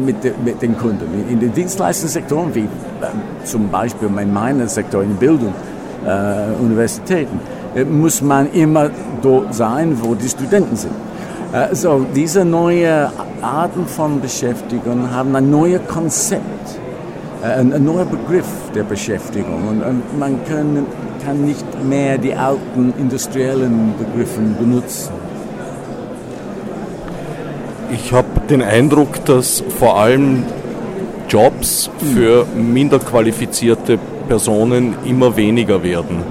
mit, 0.05 0.45
mit 0.45 0.61
den 0.61 0.77
Kunden. 0.77 1.07
In 1.29 1.39
den 1.39 1.53
Dienstleistungssektoren, 1.53 2.53
wie 2.55 2.61
äh, 2.61 2.65
zum 3.43 3.69
Beispiel 3.69 4.07
in 4.07 4.33
meinem 4.33 4.67
Sektor 4.67 5.03
in 5.03 5.15
Bildung, 5.15 5.53
äh, 6.05 6.61
Universitäten, 6.61 7.39
äh, 7.75 7.83
muss 7.83 8.21
man 8.21 8.51
immer 8.51 8.89
dort 9.21 9.53
sein, 9.53 9.97
wo 10.01 10.15
die 10.15 10.29
Studenten 10.29 10.75
sind. 10.75 10.93
Äh, 11.53 11.67
diese 12.15 12.43
neuen 12.43 13.07
Arten 13.41 13.85
von 13.85 14.19
Beschäftigung 14.19 15.11
haben 15.11 15.35
ein 15.35 15.49
neues 15.49 15.81
Konzept, 15.87 16.79
äh, 17.43 17.59
ein, 17.59 17.73
ein 17.73 17.83
neuer 17.83 18.05
Begriff 18.05 18.47
der 18.75 18.83
Beschäftigung. 18.83 19.67
Und, 19.67 19.81
und 19.83 20.19
man 20.19 20.43
kann, 20.45 20.85
kann 21.25 21.45
nicht 21.45 21.65
mehr 21.83 22.17
die 22.17 22.33
alten 22.33 22.93
industriellen 22.97 23.93
Begriffe 23.97 24.41
benutzen. 24.59 25.13
Ich 27.91 28.11
habe 28.11 28.27
den 28.49 28.61
Eindruck, 28.61 29.23
dass 29.25 29.63
vor 29.79 29.97
allem 29.97 30.43
Jobs 31.29 31.89
für 32.13 32.45
minder 32.55 32.99
qualifizierte 32.99 33.97
Personen 34.27 34.95
immer 35.05 35.37
weniger 35.37 35.83
werden. 35.83 36.23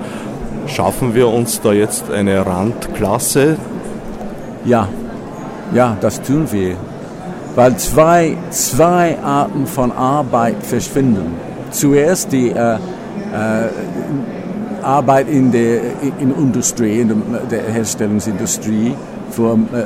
Schaffen 0.66 1.14
wir 1.14 1.28
uns 1.28 1.60
da 1.60 1.72
jetzt 1.72 2.10
eine 2.10 2.44
Randklasse? 2.44 3.56
Ja, 4.64 4.88
ja, 5.74 5.96
das 6.00 6.20
tun 6.20 6.46
wir. 6.50 6.76
Weil 7.54 7.76
zwei, 7.76 8.36
zwei 8.50 9.18
Arten 9.22 9.66
von 9.66 9.92
Arbeit 9.92 10.56
verschwinden. 10.62 11.34
Zuerst 11.70 12.32
die 12.32 12.50
äh, 12.50 12.74
äh, 12.74 12.78
Arbeit 14.82 15.28
in 15.28 15.52
der 15.52 15.80
in 16.20 16.34
Industrie, 16.36 17.00
in 17.00 17.22
der 17.50 17.62
Herstellungsindustrie 17.72 18.94
für 19.36 19.52
äh, 19.52 19.84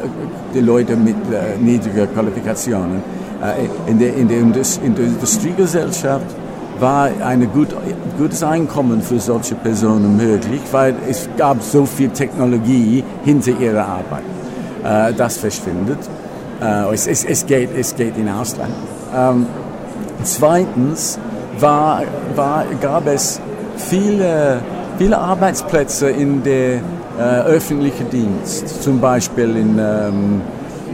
die 0.54 0.60
Leute 0.60 0.96
mit 0.96 1.16
äh, 1.16 1.58
niedriger 1.60 2.06
Qualifikationen. 2.06 3.02
Äh, 3.42 3.90
in, 3.90 3.98
der, 3.98 4.14
in, 4.14 4.28
der 4.28 4.38
in 4.38 4.52
der 4.94 5.04
Industriegesellschaft 5.04 6.26
war 6.78 7.10
ein 7.24 7.52
gut, 7.52 7.68
gutes 8.16 8.42
Einkommen 8.42 9.02
für 9.02 9.18
solche 9.18 9.54
Personen 9.56 10.16
möglich, 10.16 10.60
weil 10.70 10.94
es 11.08 11.28
gab 11.36 11.62
so 11.62 11.84
viel 11.84 12.08
Technologie 12.10 13.04
hinter 13.24 13.52
ihrer 13.60 13.84
Arbeit. 13.84 14.24
Das 15.18 15.36
verschwindet. 15.36 15.98
Es, 16.90 17.06
es, 17.06 17.22
es, 17.24 17.44
geht, 17.44 17.68
es 17.76 17.94
geht 17.94 18.16
in 18.16 18.30
Ausland. 18.30 18.72
Ähm, 19.14 19.44
zweitens 20.22 21.18
war, 21.58 22.00
war, 22.34 22.64
gab 22.80 23.06
es 23.06 23.42
viele, 23.76 24.62
viele 24.96 25.18
Arbeitsplätze 25.18 26.08
in 26.08 26.42
der 26.42 26.80
äh, 27.20 27.42
öffentlichen 27.42 28.08
Dienst, 28.10 28.82
zum 28.82 29.00
Beispiel 29.00 29.56
in 29.56 29.78
ähm, 29.78 30.40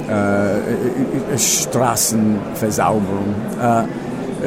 äh, 0.08 1.38
Straßenversauberung. 1.38 3.34
Äh, 3.60 3.84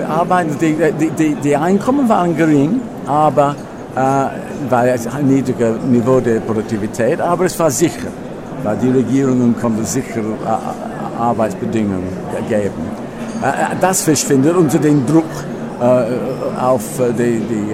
Arbeiten, 0.04 0.56
die, 0.62 0.76
die, 1.18 1.36
die, 1.36 1.56
Einkommen 1.56 2.08
waren 2.08 2.38
gering, 2.38 2.80
aber 3.08 3.56
äh, 3.96 4.00
weil 4.70 4.90
es 4.90 5.08
ein 5.08 5.28
niedriger 5.28 5.74
Niveau 5.90 6.20
der 6.20 6.40
Produktivität, 6.42 7.20
aber 7.20 7.46
es 7.46 7.58
war 7.58 7.72
sicher 7.72 8.10
weil 8.64 8.78
die 8.78 8.90
Regierungen 8.90 9.56
konnten 9.60 9.86
sicher 9.86 10.20
äh, 10.20 11.20
Arbeitsbedingungen 11.22 12.10
geben. 12.48 12.84
Äh, 13.42 13.48
äh, 13.48 13.76
das 13.80 14.02
verschwindet 14.02 14.56
unter 14.56 14.80
dem 14.80 15.06
Druck 15.06 15.26
auf 16.62 16.84
die, 17.18 17.40
die 17.40 17.74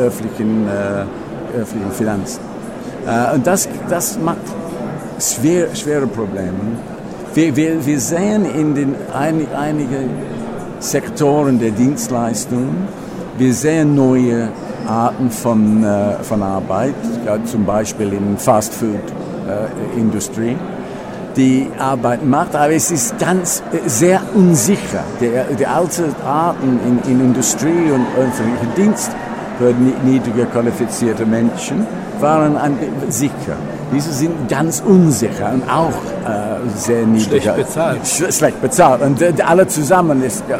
öffentlichen, 0.00 0.68
öffentlichen 1.58 1.90
Finanzen. 1.90 2.47
Und 3.34 3.46
das, 3.46 3.68
das 3.88 4.18
macht 4.18 4.36
schwer, 5.18 5.74
schwere 5.74 6.06
Probleme. 6.06 6.52
Wir, 7.34 7.56
wir, 7.56 7.86
wir 7.86 8.00
sehen 8.00 8.44
in 8.44 8.74
den 8.74 8.94
ein, 9.14 9.46
einigen 9.54 10.10
Sektoren 10.78 11.58
der 11.58 11.70
Dienstleistungen, 11.70 12.86
wir 13.38 13.54
sehen 13.54 13.94
neue 13.94 14.48
Arten 14.86 15.30
von, 15.30 15.84
von 16.22 16.42
Arbeit, 16.42 16.94
zum 17.46 17.64
Beispiel 17.64 18.12
in 18.12 18.36
Fast 18.36 18.74
Food 18.74 19.00
äh, 19.48 19.98
Industrie, 19.98 20.56
die 21.36 21.68
Arbeit 21.78 22.24
macht, 22.24 22.54
aber 22.54 22.72
es 22.72 22.90
ist 22.90 23.18
ganz 23.18 23.62
äh, 23.72 23.88
sehr 23.88 24.20
unsicher. 24.34 25.04
Die, 25.20 25.30
die 25.56 25.66
alten 25.66 26.14
Arten 26.26 26.78
in, 26.86 27.12
in 27.12 27.20
Industrie 27.20 27.90
und 27.90 28.06
öffentlichen 28.18 28.74
Dienst 28.76 29.10
für 29.58 29.74
niedriger 30.04 30.46
qualifizierte 30.46 31.26
Menschen 31.26 31.86
waren 32.20 32.56
sicher. 33.08 33.56
Diese 33.92 34.12
sind 34.12 34.48
ganz 34.48 34.82
unsicher 34.84 35.52
und 35.52 35.62
auch 35.70 35.88
äh, 35.88 36.68
sehr 36.76 37.06
niedrig. 37.06 37.42
Schlecht 37.42 37.56
bezahlt. 37.56 38.06
Sch 38.06 38.34
schlecht 38.34 38.60
bezahlt. 38.60 39.02
Und 39.02 39.22
äh, 39.22 39.32
alle 39.46 39.66
zusammen 39.66 40.22
ist. 40.22 40.44
Ja. 40.48 40.58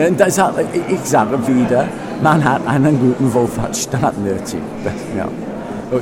ja. 0.00 0.10
Deshalb, 0.10 0.54
ich 0.88 1.00
sage 1.04 1.38
wieder, 1.46 1.86
man 2.22 2.44
hat 2.44 2.60
einen 2.66 2.98
guten 3.00 3.32
Wohlfahrtsstaat 3.32 4.18
nötig. 4.18 4.60
ja 5.16 5.26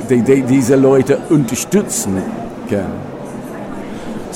die, 0.09 0.21
die 0.21 0.41
diese 0.41 0.75
Leute 0.75 1.17
unterstützen 1.29 2.21
können. 2.69 3.06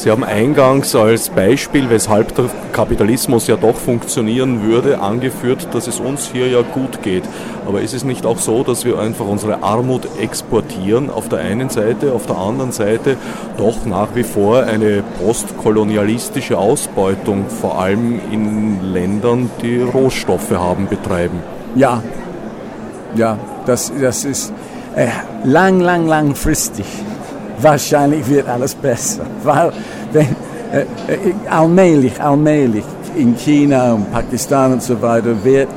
Sie 0.02 0.10
haben 0.10 0.24
eingangs 0.24 0.96
als 0.96 1.30
Beispiel, 1.30 1.92
weshalb 1.92 2.34
der 2.34 2.46
Kapitalismus 2.74 3.46
ja 3.46 3.56
doch 3.56 3.76
funktionieren 3.76 4.64
würde, 4.64 5.00
angeführt, 5.00 5.68
dass 5.74 5.86
es 5.86 6.00
uns 6.00 6.28
hier 6.34 6.48
ja 6.48 6.64
gut 6.64 7.04
geht. 7.04 7.22
Aber 7.68 7.82
ist 7.82 7.94
es 7.94 8.04
nicht 8.04 8.26
auch 8.26 8.40
so, 8.40 8.64
dass 8.64 8.84
wir 8.84 8.98
einfach 8.98 9.28
unsere 9.28 9.62
Armut 9.62 10.08
exportieren 10.20 11.12
auf 11.12 11.30
der 11.30 11.42
einen 11.42 11.70
Seite, 11.70 12.14
auf 12.14 12.26
der 12.26 12.36
anderen 12.36 12.72
Seite 12.72 13.16
doch 13.58 13.86
nach 13.86 14.16
wie 14.16 14.24
vor 14.24 14.64
eine 14.64 15.04
postkolonialistische 15.24 16.58
Ausbeutung, 16.58 17.46
vor 17.48 17.80
allem 17.80 18.20
in 18.32 18.94
Ländern, 18.94 19.52
die 19.62 19.82
Rohstoffe 19.82 20.50
haben, 20.50 20.88
betreiben? 20.88 21.44
Ja, 21.76 22.02
ja, 23.14 23.38
das, 23.68 23.94
das 24.02 24.26
ist 24.26 24.52
äh, 24.96 25.10
lang, 25.44 25.80
lang, 25.80 26.08
langfristig 26.08 26.88
wahrscheinlich 27.62 28.28
wird 28.30 28.48
alles 28.48 28.76
besser. 28.76 29.24
Weil 29.44 29.72
wenn, 30.12 30.28
äh, 30.72 30.82
äh, 30.82 31.34
allmählich, 31.50 32.22
allmählich 32.22 32.86
in 33.16 33.36
China 33.36 33.94
und 33.94 34.12
Pakistan 34.12 34.74
und 34.74 34.84
so 34.84 35.02
weiter 35.02 35.36
wird, 35.44 35.68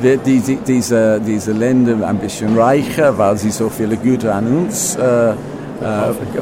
wird 0.00 0.26
die, 0.26 0.40
die, 0.40 0.56
diese, 0.56 1.20
diese 1.20 1.52
Länder 1.52 2.06
ein 2.06 2.18
bisschen 2.18 2.58
reicher, 2.58 3.16
weil 3.16 3.36
sie 3.36 3.50
so 3.50 3.68
viele 3.68 3.96
Güter 3.96 4.34
an 4.34 4.46
uns 4.46 4.96
äh, 4.96 5.30
äh, 5.30 5.34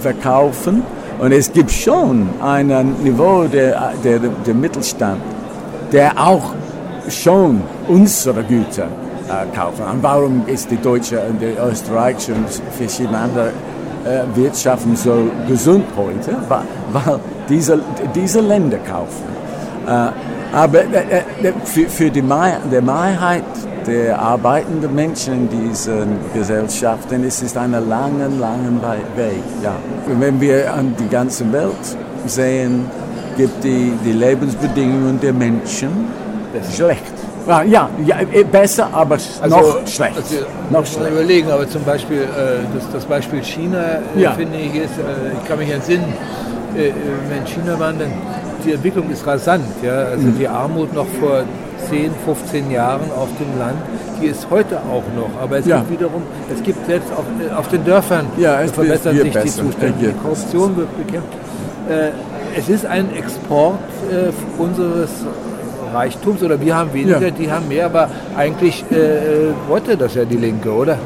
verkaufen. 0.00 0.82
Und 1.18 1.32
es 1.32 1.52
gibt 1.52 1.70
schon 1.70 2.28
ein 2.42 2.96
Niveau 3.02 3.44
der, 3.44 3.92
der, 4.02 4.18
der 4.18 4.54
Mittelstand, 4.54 5.20
der 5.92 6.12
auch 6.18 6.54
schon 7.08 7.60
unsere 7.88 8.42
Güter 8.42 8.86
äh, 9.28 9.56
kaufen. 9.56 9.84
Und 9.92 10.02
warum 10.02 10.42
ist 10.46 10.70
die 10.70 10.78
deutsche 10.78 11.20
und 11.20 11.40
die 11.40 11.54
österreichische 11.60 12.32
und 12.32 12.46
verschiedene 12.76 13.18
andere 13.18 13.52
äh, 14.04 14.36
Wirtschaften 14.36 14.96
so 14.96 15.30
gesund 15.48 15.84
heute? 15.96 16.36
Weil 16.92 17.20
diese, 17.48 17.80
diese 18.14 18.40
Länder 18.40 18.78
kaufen. 18.78 19.24
Äh, 19.86 20.08
aber 20.54 20.80
äh, 20.80 21.22
für, 21.64 21.88
für 21.88 22.10
die 22.10 22.22
Mehrheit 22.22 23.44
der 23.86 24.18
arbeitenden 24.18 24.94
Menschen 24.94 25.34
in 25.34 25.48
diesen 25.48 26.18
Gesellschaften 26.34 27.24
ist 27.24 27.42
es 27.42 27.56
ein 27.56 27.72
langer, 27.72 28.28
langer 28.28 28.96
Weg. 29.16 29.42
Ja. 29.62 29.74
Wenn 30.06 30.40
wir 30.40 30.72
an 30.72 30.94
die 30.98 31.08
ganze 31.08 31.50
Welt 31.52 31.96
sehen, 32.26 32.86
gibt 33.36 33.64
die, 33.64 33.92
die 34.04 34.12
Lebensbedingungen 34.12 35.18
der 35.20 35.32
Menschen 35.32 35.90
schlecht. 36.74 37.11
Ja, 37.46 37.88
ja, 38.04 38.20
äh, 38.20 38.44
besser, 38.44 38.88
aber 38.92 39.14
also, 39.14 39.56
noch 39.56 39.86
schlecht. 39.86 40.16
Also, 40.16 40.36
noch 40.70 40.86
schlecht. 40.86 41.10
überlegen, 41.10 41.50
aber 41.50 41.68
zum 41.68 41.82
Beispiel 41.84 42.22
äh, 42.22 42.64
das, 42.74 42.90
das, 42.92 43.04
Beispiel 43.04 43.42
China, 43.42 43.82
äh, 44.16 44.20
ja. 44.20 44.32
finde 44.32 44.58
ich, 44.58 44.74
ist, 44.74 44.92
ich 45.40 45.48
kann 45.48 45.58
mich 45.58 45.70
entsinnen, 45.70 46.12
wenn 46.74 47.46
China 47.46 47.78
waren, 47.78 47.98
dann 47.98 48.12
die 48.64 48.72
Entwicklung 48.72 49.10
ist 49.10 49.26
rasant. 49.26 49.64
Ja? 49.82 49.92
Also 50.04 50.28
mhm. 50.28 50.38
die 50.38 50.48
Armut 50.48 50.94
noch 50.94 51.06
vor 51.20 51.42
10, 51.90 52.12
15 52.24 52.70
Jahren 52.70 53.10
auf 53.14 53.28
dem 53.38 53.58
Land, 53.58 53.76
die 54.20 54.26
ist 54.26 54.46
heute 54.48 54.78
auch 54.78 55.02
noch. 55.14 55.30
Aber 55.42 55.58
es 55.58 55.66
ja. 55.66 55.78
gibt 55.78 55.90
wiederum, 55.90 56.22
es 56.50 56.62
gibt 56.62 56.86
selbst 56.86 57.10
auf, 57.12 57.24
auf 57.58 57.68
den 57.68 57.84
Dörfern, 57.84 58.26
ja, 58.38 58.62
es 58.62 58.70
verbessern 58.70 59.16
sich 59.16 59.32
besser. 59.32 59.44
die 59.44 59.50
Zustände. 59.50 59.94
Die 60.00 60.12
Korruption 60.12 60.76
wird 60.76 60.96
bekämpft. 60.96 61.28
es 62.56 62.68
ist 62.68 62.86
ein 62.86 63.14
Export 63.14 63.80
unseres 64.58 65.10
Reichtums 65.92 66.42
oder 66.42 66.60
wir 66.60 66.76
haben 66.76 66.92
weniger, 66.92 67.20
ja. 67.20 67.30
die 67.30 67.50
haben 67.50 67.68
mehr, 67.68 67.86
aber 67.86 68.08
eigentlich 68.36 68.84
äh, 68.90 68.94
äh, 68.94 69.52
wollte 69.68 69.96
das 69.96 70.14
ja 70.14 70.24
die 70.24 70.36
Linke, 70.36 70.72
oder? 70.72 70.98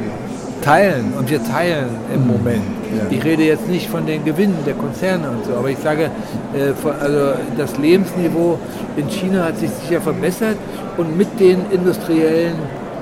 Teilen 0.63 1.13
und 1.19 1.31
wir 1.31 1.43
teilen 1.45 1.89
im 2.13 2.23
mhm. 2.23 2.27
Moment. 2.29 2.63
Ja. 2.97 3.05
Ich 3.11 3.25
rede 3.25 3.45
jetzt 3.45 3.69
nicht 3.69 3.89
von 3.89 4.07
den 4.07 4.25
Gewinnen 4.25 4.59
der 4.67 4.75
Konzerne 4.75 5.31
und 5.31 5.45
so, 5.45 5.55
aber 5.55 5.69
ich 5.69 5.79
sage, 5.79 6.11
äh, 6.55 6.89
also 7.01 7.33
das 7.57 7.77
Lebensniveau 7.79 8.59
in 8.97 9.09
China 9.09 9.45
hat 9.45 9.59
sich 9.59 9.71
sicher 9.71 10.01
verbessert 10.01 10.57
und 10.97 11.17
mit 11.17 11.39
den 11.39 11.67
industriellen 11.71 12.55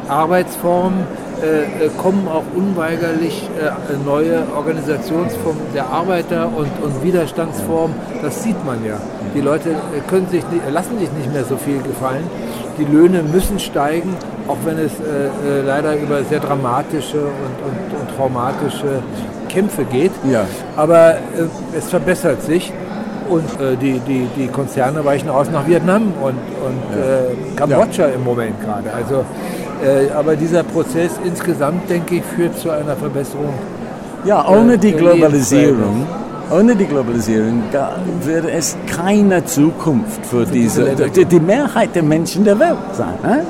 Arbeitsformen 0.08 1.06
äh, 1.42 1.86
äh, 1.86 1.90
kommen 2.00 2.28
auch 2.28 2.44
unweigerlich 2.54 3.48
äh, 3.60 3.70
neue 4.04 4.44
Organisationsformen 4.56 5.62
der 5.74 5.86
Arbeiter 5.86 6.46
und, 6.54 6.70
und 6.82 7.02
Widerstandsformen. 7.02 7.94
Das 8.22 8.42
sieht 8.42 8.64
man 8.64 8.84
ja. 8.84 8.98
Die 9.34 9.40
Leute 9.40 9.70
äh, 9.70 10.00
können 10.08 10.28
sich 10.28 10.44
nicht, 10.50 10.62
lassen 10.70 10.98
sich 10.98 11.10
nicht 11.12 11.32
mehr 11.32 11.44
so 11.44 11.56
viel 11.56 11.82
gefallen. 11.82 12.24
Die 12.78 12.84
Löhne 12.84 13.22
müssen 13.22 13.58
steigen, 13.58 14.16
auch 14.48 14.56
wenn 14.64 14.78
es 14.78 14.92
äh, 14.92 15.58
äh 15.58 15.62
leider 15.66 15.96
über 15.96 16.22
sehr 16.24 16.40
dramatische 16.40 17.18
und, 17.18 17.56
und, 17.66 18.00
und 18.00 18.16
traumatische 18.16 19.02
Kämpfe 19.48 19.84
geht. 19.84 20.12
Ja. 20.30 20.46
Aber 20.76 21.16
es 21.76 21.88
verbessert 21.90 22.42
sich. 22.42 22.72
Und 23.28 23.60
äh, 23.60 23.76
die, 23.80 24.00
die, 24.00 24.26
die 24.36 24.48
Konzerne 24.48 25.04
weichen 25.04 25.28
aus 25.30 25.50
nach 25.50 25.66
Vietnam 25.66 26.12
und, 26.20 26.30
und 26.30 26.98
äh, 26.98 27.56
Kambodscha 27.56 28.08
ja. 28.08 28.14
im 28.14 28.24
Moment 28.24 28.60
gerade. 28.60 28.92
Also 28.92 29.24
äh, 29.84 30.10
aber 30.12 30.36
dieser 30.36 30.62
Prozess 30.62 31.12
insgesamt, 31.24 31.88
denke 31.90 32.16
ich, 32.16 32.22
führt 32.24 32.58
zu 32.58 32.70
einer 32.70 32.96
Verbesserung. 32.96 33.52
Ja, 34.24 34.46
ohne 34.48 34.78
die 34.78 34.92
Globalisierung, 34.92 36.06
ohne 36.50 36.74
die 36.74 36.86
Globalisierung 36.86 37.62
würde 38.22 38.50
es 38.50 38.76
keine 38.86 39.44
Zukunft 39.44 40.24
für, 40.24 40.46
diese, 40.46 40.94
die, 40.94 41.40
Mehrheit 41.40 41.94
der 41.94 42.02
Menschen 42.02 42.44
der 42.44 42.58
Welt 42.58 42.78
sein. 42.92 43.44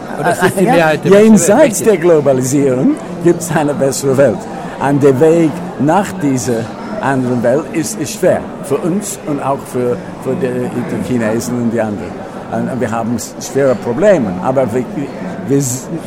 Die 0.58 0.64
Mehrheit 0.64 1.04
der 1.04 1.22
Jenseits 1.22 1.82
der 1.82 1.96
Globalisierung 1.96 2.96
gibt 3.22 3.40
es 3.40 3.54
eine 3.54 3.74
bessere 3.74 4.16
Welt. 4.16 4.38
Und 4.88 5.02
der 5.02 5.20
Weg 5.20 5.50
nach 5.78 6.10
dieser 6.20 6.64
anderen 7.04 7.42
Welt 7.42 7.64
ist, 7.72 8.00
ist 8.00 8.18
schwer 8.18 8.40
für 8.64 8.76
uns 8.78 9.18
und 9.26 9.42
auch 9.42 9.58
für, 9.72 9.96
für 10.22 10.34
die, 10.40 10.48
die 10.48 11.12
Chinesen 11.12 11.62
und 11.62 11.70
die 11.70 11.80
anderen. 11.80 12.12
Und 12.52 12.80
wir 12.80 12.90
haben 12.90 13.16
schwere 13.40 13.74
Probleme, 13.74 14.32
aber 14.42 14.72
wir, 14.72 14.84
wir, 15.48 15.62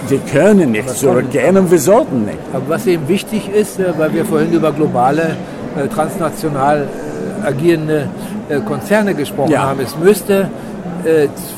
wir 0.08 0.20
können 0.32 0.72
nicht 0.72 0.90
zurückgehen 0.90 1.58
und 1.58 1.70
wir 1.70 1.80
sollten 1.80 2.26
nicht. 2.26 2.40
Aber 2.54 2.70
was 2.70 2.88
eben 2.88 3.08
wichtig 3.08 3.50
ist, 3.50 3.80
äh, 3.80 3.94
weil 3.98 4.14
wir 4.14 4.26
vorhin 4.26 4.54
über 4.54 4.72
globale, 4.72 5.36
äh, 5.76 5.88
transnational 5.88 6.88
äh, 7.44 7.48
agierende 7.48 8.10
Konzerne 8.66 9.14
gesprochen 9.14 9.52
ja. 9.52 9.64
haben, 9.64 9.82
es 9.82 9.98
müsste 9.98 10.50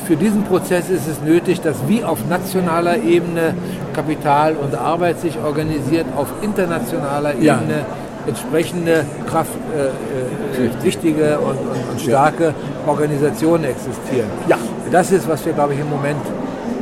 für 0.06 0.16
diesen 0.16 0.44
Prozess 0.44 0.90
ist 0.90 1.08
es 1.08 1.20
nötig, 1.22 1.60
dass 1.60 1.76
wie 1.88 2.04
auf 2.04 2.18
nationaler 2.28 2.98
Ebene 2.98 3.54
Kapital 3.94 4.54
und 4.54 4.74
Arbeit 4.74 5.20
sich 5.20 5.38
organisiert, 5.38 6.06
auf 6.16 6.28
internationaler 6.42 7.34
Ebene 7.34 7.78
ja. 7.78 7.86
Entsprechende 8.30 9.04
Kraft, 9.28 9.50
äh, 9.74 10.84
wichtige 10.84 11.38
und, 11.38 11.58
und, 11.58 11.82
und 11.90 12.00
starke 12.00 12.54
Organisationen 12.86 13.64
existieren. 13.64 14.30
Ja. 14.48 14.56
Das 14.90 15.12
ist, 15.12 15.28
was 15.28 15.44
wir, 15.46 15.52
glaube 15.52 15.74
ich, 15.74 15.80
im 15.80 15.90
Moment 15.90 16.24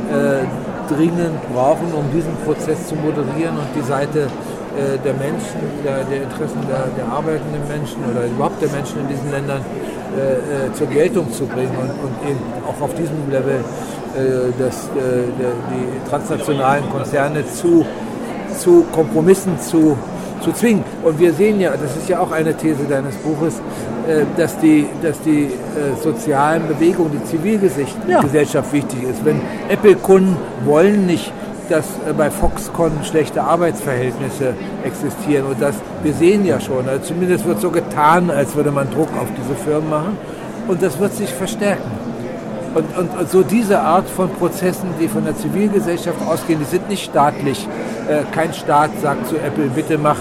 äh, 0.09 0.45
dringend 0.93 1.37
brauchen, 1.53 1.93
um 1.93 2.05
diesen 2.13 2.35
Prozess 2.45 2.87
zu 2.87 2.95
moderieren 2.95 3.55
und 3.61 3.69
die 3.75 3.85
Seite 3.87 4.19
äh, 4.21 4.97
der 5.05 5.13
Menschen, 5.13 5.61
der, 5.83 6.03
der 6.05 6.23
Interessen 6.23 6.61
der, 6.67 6.87
der, 6.97 7.05
arbeitenden 7.11 7.61
Menschen 7.67 7.97
oder 8.09 8.25
überhaupt 8.25 8.61
der 8.61 8.69
Menschen 8.69 9.01
in 9.01 9.07
diesen 9.07 9.31
Ländern 9.31 9.61
äh, 10.17 10.67
äh 10.67 10.73
zur 10.73 10.87
Geltung 10.87 11.31
zu 11.31 11.45
bringen 11.45 11.75
und, 11.83 11.89
und, 11.89 12.13
eben 12.29 12.41
auch 12.67 12.81
auf 12.81 12.93
diesem 12.95 13.29
Level 13.29 13.59
äh, 14.15 14.51
das, 14.57 14.89
äh, 14.97 15.29
der, 15.39 15.53
die 15.69 16.09
transnationalen 16.09 16.89
Konzerne 16.89 17.43
zu, 17.45 17.85
zu 18.57 18.85
Kompromissen 18.91 19.59
zu 19.59 19.97
zu 20.41 20.51
zwingen. 20.51 20.83
Und 21.03 21.19
wir 21.19 21.33
sehen 21.33 21.59
ja, 21.59 21.71
das 21.71 21.95
ist 21.95 22.09
ja 22.09 22.19
auch 22.19 22.31
eine 22.31 22.55
These 22.55 22.83
deines 22.89 23.15
Buches, 23.17 23.55
äh, 24.07 24.23
dass 24.37 24.57
die, 24.59 24.87
dass 25.01 25.19
die 25.21 25.45
äh, 25.45 26.01
sozialen 26.01 26.67
Bewegungen, 26.67 27.11
die 27.11 27.23
Zivilgesellschaft 27.25 28.67
ja. 28.67 28.73
wichtig 28.73 29.03
ist. 29.03 29.23
Wenn 29.25 29.41
Apple-Kunden 29.69 30.37
wollen 30.65 31.05
nicht, 31.05 31.31
dass 31.69 31.85
äh, 31.85 32.13
bei 32.13 32.29
Foxconn 32.29 32.91
schlechte 33.03 33.41
Arbeitsverhältnisse 33.41 34.53
existieren. 34.83 35.45
Und 35.45 35.61
das, 35.61 35.75
wir 36.03 36.13
sehen 36.13 36.45
ja 36.45 36.59
schon, 36.59 36.87
also 36.89 37.03
zumindest 37.03 37.45
wird 37.45 37.61
so 37.61 37.69
getan, 37.69 38.29
als 38.29 38.55
würde 38.55 38.71
man 38.71 38.89
Druck 38.89 39.09
auf 39.19 39.27
diese 39.37 39.55
Firmen 39.55 39.89
machen. 39.89 40.17
Und 40.67 40.81
das 40.81 40.99
wird 40.99 41.13
sich 41.13 41.29
verstärken. 41.29 41.98
Und, 42.75 42.97
und, 42.97 43.19
und, 43.19 43.29
so 43.29 43.41
diese 43.41 43.79
Art 43.79 44.07
von 44.09 44.29
Prozessen, 44.29 44.89
die 44.99 45.07
von 45.07 45.25
der 45.25 45.35
Zivilgesellschaft 45.35 46.21
ausgehen, 46.27 46.59
die 46.59 46.65
sind 46.65 46.89
nicht 46.89 47.03
staatlich. 47.03 47.67
Äh, 48.07 48.23
kein 48.33 48.53
Staat 48.53 48.91
sagt 49.01 49.27
zu 49.27 49.37
Apple, 49.37 49.69
bitte 49.73 49.97
mach 49.97 50.17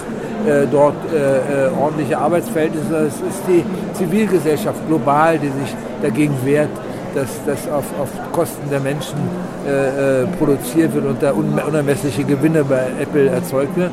äh, 0.46 0.66
dort 0.70 0.94
äh, 1.12 1.66
äh 1.66 1.70
ordentliche 1.78 2.18
Arbeitsverhältnisse. 2.18 2.96
Es 2.96 3.14
ist 3.14 3.42
die 3.46 3.64
Zivilgesellschaft 3.94 4.86
global, 4.86 5.38
die 5.38 5.48
sich 5.48 5.74
dagegen 6.02 6.34
wehrt, 6.44 6.70
dass 7.14 7.28
das 7.46 7.70
auf, 7.70 7.84
auf 8.00 8.08
Kosten 8.32 8.70
der 8.70 8.80
Menschen 8.80 9.18
äh, 9.66 10.22
äh, 10.22 10.26
produziert 10.38 10.94
wird 10.94 11.04
und 11.06 11.22
da 11.22 11.32
unermessliche 11.32 12.24
Gewinne 12.24 12.64
bei 12.64 12.86
Apple 13.00 13.28
erzeugt 13.28 13.76
werden. 13.76 13.92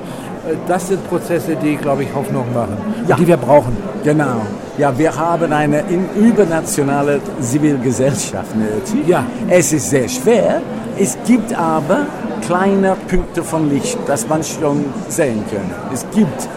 Das 0.67 0.87
sind 0.87 1.07
Prozesse, 1.09 1.55
die, 1.55 1.75
glaube 1.75 2.03
ich, 2.03 2.13
Hoffnung 2.13 2.45
machen 2.53 2.77
ja. 3.07 3.15
die 3.15 3.27
wir 3.27 3.37
brauchen. 3.37 3.75
Genau. 4.03 4.41
Ja, 4.77 4.97
wir 4.97 5.15
haben 5.15 5.53
eine 5.53 5.83
übernationale 6.15 7.21
Zivilgesellschaft 7.39 8.55
nötig. 8.55 9.07
Ja. 9.07 9.25
Es 9.47 9.71
ist 9.71 9.89
sehr 9.89 10.09
schwer. 10.09 10.61
Es 10.97 11.17
gibt 11.25 11.57
aber 11.57 12.05
kleine 12.45 12.97
Punkte 13.07 13.41
von 13.41 13.69
Licht, 13.69 13.97
das 14.05 14.27
man 14.27 14.43
schon 14.43 14.85
sehen 15.07 15.43
kann. 15.49 15.71
Es 15.93 16.05
gibt 16.13 16.47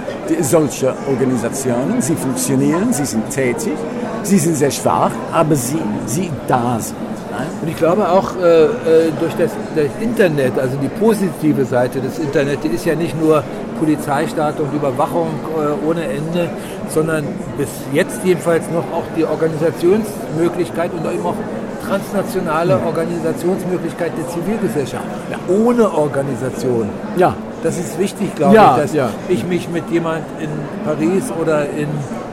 solche 0.41 0.95
Organisationen, 1.09 2.01
sie 2.01 2.14
funktionieren, 2.14 2.93
sie 2.93 3.05
sind 3.05 3.31
tätig, 3.31 3.73
sie 4.23 4.39
sind 4.39 4.57
sehr 4.57 4.71
schwach, 4.71 5.12
aber 5.33 5.55
sie, 5.55 5.81
sie 6.07 6.31
da 6.47 6.79
sind. 6.81 7.08
Und 7.62 7.68
ich 7.68 7.76
glaube 7.76 8.09
auch 8.09 8.36
äh, 8.36 8.64
äh, 8.64 8.68
durch 9.20 9.34
das, 9.34 9.53
das, 9.74 9.86
Internet, 10.01 10.59
also 10.59 10.76
die 10.78 10.89
positive 10.89 11.64
Seite 11.64 12.01
des 12.01 12.18
Internet, 12.18 12.64
die 12.64 12.68
ist 12.68 12.84
ja 12.84 12.95
nicht 12.95 13.20
nur 13.20 13.43
Polizeistaat 13.78 14.59
und 14.61 14.72
Überwachung 14.74 15.28
äh, 15.57 15.89
ohne 15.89 16.05
Ende, 16.05 16.51
sondern 16.89 17.24
bis 17.57 17.68
jetzt 17.93 18.20
jedenfalls 18.24 18.64
noch 18.70 18.84
auch 18.93 19.05
die 19.16 19.24
Organisationsmöglichkeit 19.24 20.91
und 20.93 21.05
eben 21.12 21.24
auch 21.24 21.34
transnationale 21.89 22.80
Organisationsmöglichkeit 22.84 24.12
der 24.18 24.28
Zivilgesellschaft. 24.28 25.05
Ja. 25.30 25.39
Ohne 25.55 25.93
Organisation. 25.93 26.89
Ja. 27.16 27.34
Das 27.62 27.76
ist 27.76 27.99
wichtig, 27.99 28.34
glaube 28.36 28.55
ja, 28.55 28.76
ich, 28.76 28.82
dass 28.82 28.95
ja. 28.95 29.11
ich 29.28 29.45
mich 29.45 29.68
mit 29.68 29.91
jemand 29.91 30.22
in 30.41 30.49
Paris 30.84 31.24
oder 31.41 31.64
in 31.64 31.89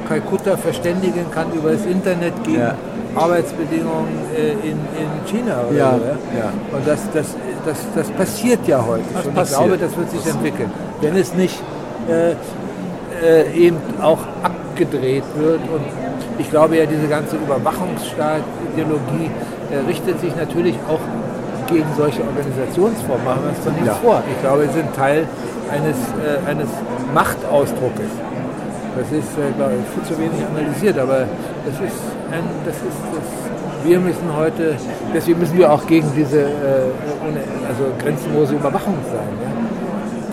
Kalkutta 0.08 0.56
verständigen 0.56 1.26
kann 1.32 1.52
über 1.52 1.72
das 1.72 1.84
Internet 1.86 2.44
gegen. 2.44 2.72
Arbeitsbedingungen 3.16 4.20
äh, 4.36 4.52
in, 4.52 4.78
in 4.78 5.10
China. 5.26 5.64
Oder 5.70 5.78
ja, 5.78 5.92
so, 5.92 6.06
ja. 6.38 6.78
Und 6.78 6.88
das, 6.88 7.00
das, 7.14 7.36
das, 7.66 7.78
das 7.96 8.10
passiert 8.12 8.68
ja 8.68 8.86
heute. 8.86 9.04
Das 9.14 9.26
und 9.26 9.38
ich 9.38 9.50
glaube, 9.50 9.78
das 9.78 9.98
wird 9.98 10.12
sich 10.12 10.26
entwickeln. 10.26 10.72
Wenn 11.02 11.16
es 11.16 11.34
nicht 11.34 11.62
äh, 12.10 12.36
äh, 13.24 13.52
eben 13.54 13.78
auch 14.02 14.20
abgedreht 14.44 15.24
wird. 15.38 15.62
Und 15.62 15.86
ich 16.38 16.50
glaube 16.50 16.78
ja, 16.78 16.86
diese 16.86 17.08
ganze 17.08 17.38
Überwachungsstaat-Ideologie 17.38 19.32
äh, 19.72 19.78
richtet 19.88 20.20
sich 20.20 20.36
natürlich 20.36 20.76
auch 20.90 21.00
gegen 21.68 21.88
solche 21.98 22.22
Organisationsformen. 22.22 23.26
Machen 23.26 23.42
wir 23.44 23.50
uns 23.50 23.64
doch 23.64 23.72
nichts 23.72 23.88
ja. 23.88 23.96
vor. 23.96 24.24
Ich 24.30 24.42
glaube, 24.42 24.64
wir 24.64 24.74
sind 24.74 24.96
Teil 24.96 25.28
eines, 25.72 25.98
äh, 26.22 26.50
eines 26.50 26.70
Machtausdruckes. 27.14 28.12
Das 28.98 29.12
ist, 29.12 29.38
äh, 29.38 29.52
glaube 29.58 29.74
ich, 29.82 29.86
viel 29.94 30.04
zu 30.04 30.22
wenig 30.22 30.46
analysiert, 30.46 30.98
aber 31.00 31.26
das 31.66 31.76
ist, 31.82 32.00
das 32.66 32.76
ist 32.76 33.02
das, 33.14 33.88
wir 33.88 34.00
müssen 34.00 34.36
heute, 34.36 34.76
deswegen 35.14 35.40
müssen 35.40 35.58
wir 35.58 35.72
auch 35.72 35.86
gegen 35.86 36.12
diese 36.16 36.42
äh, 36.42 36.48
ohne, 37.28 37.40
also 37.68 37.84
grenzenlose 38.02 38.56
Überwachung 38.56 38.98
sein. 39.12 39.28
Ja? 39.42 39.56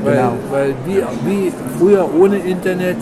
Weil, 0.05 0.17
genau. 0.17 0.33
weil 0.51 0.75
wie, 0.85 1.03
wie 1.31 1.53
früher 1.79 2.09
ohne 2.19 2.39
Internet, 2.39 2.97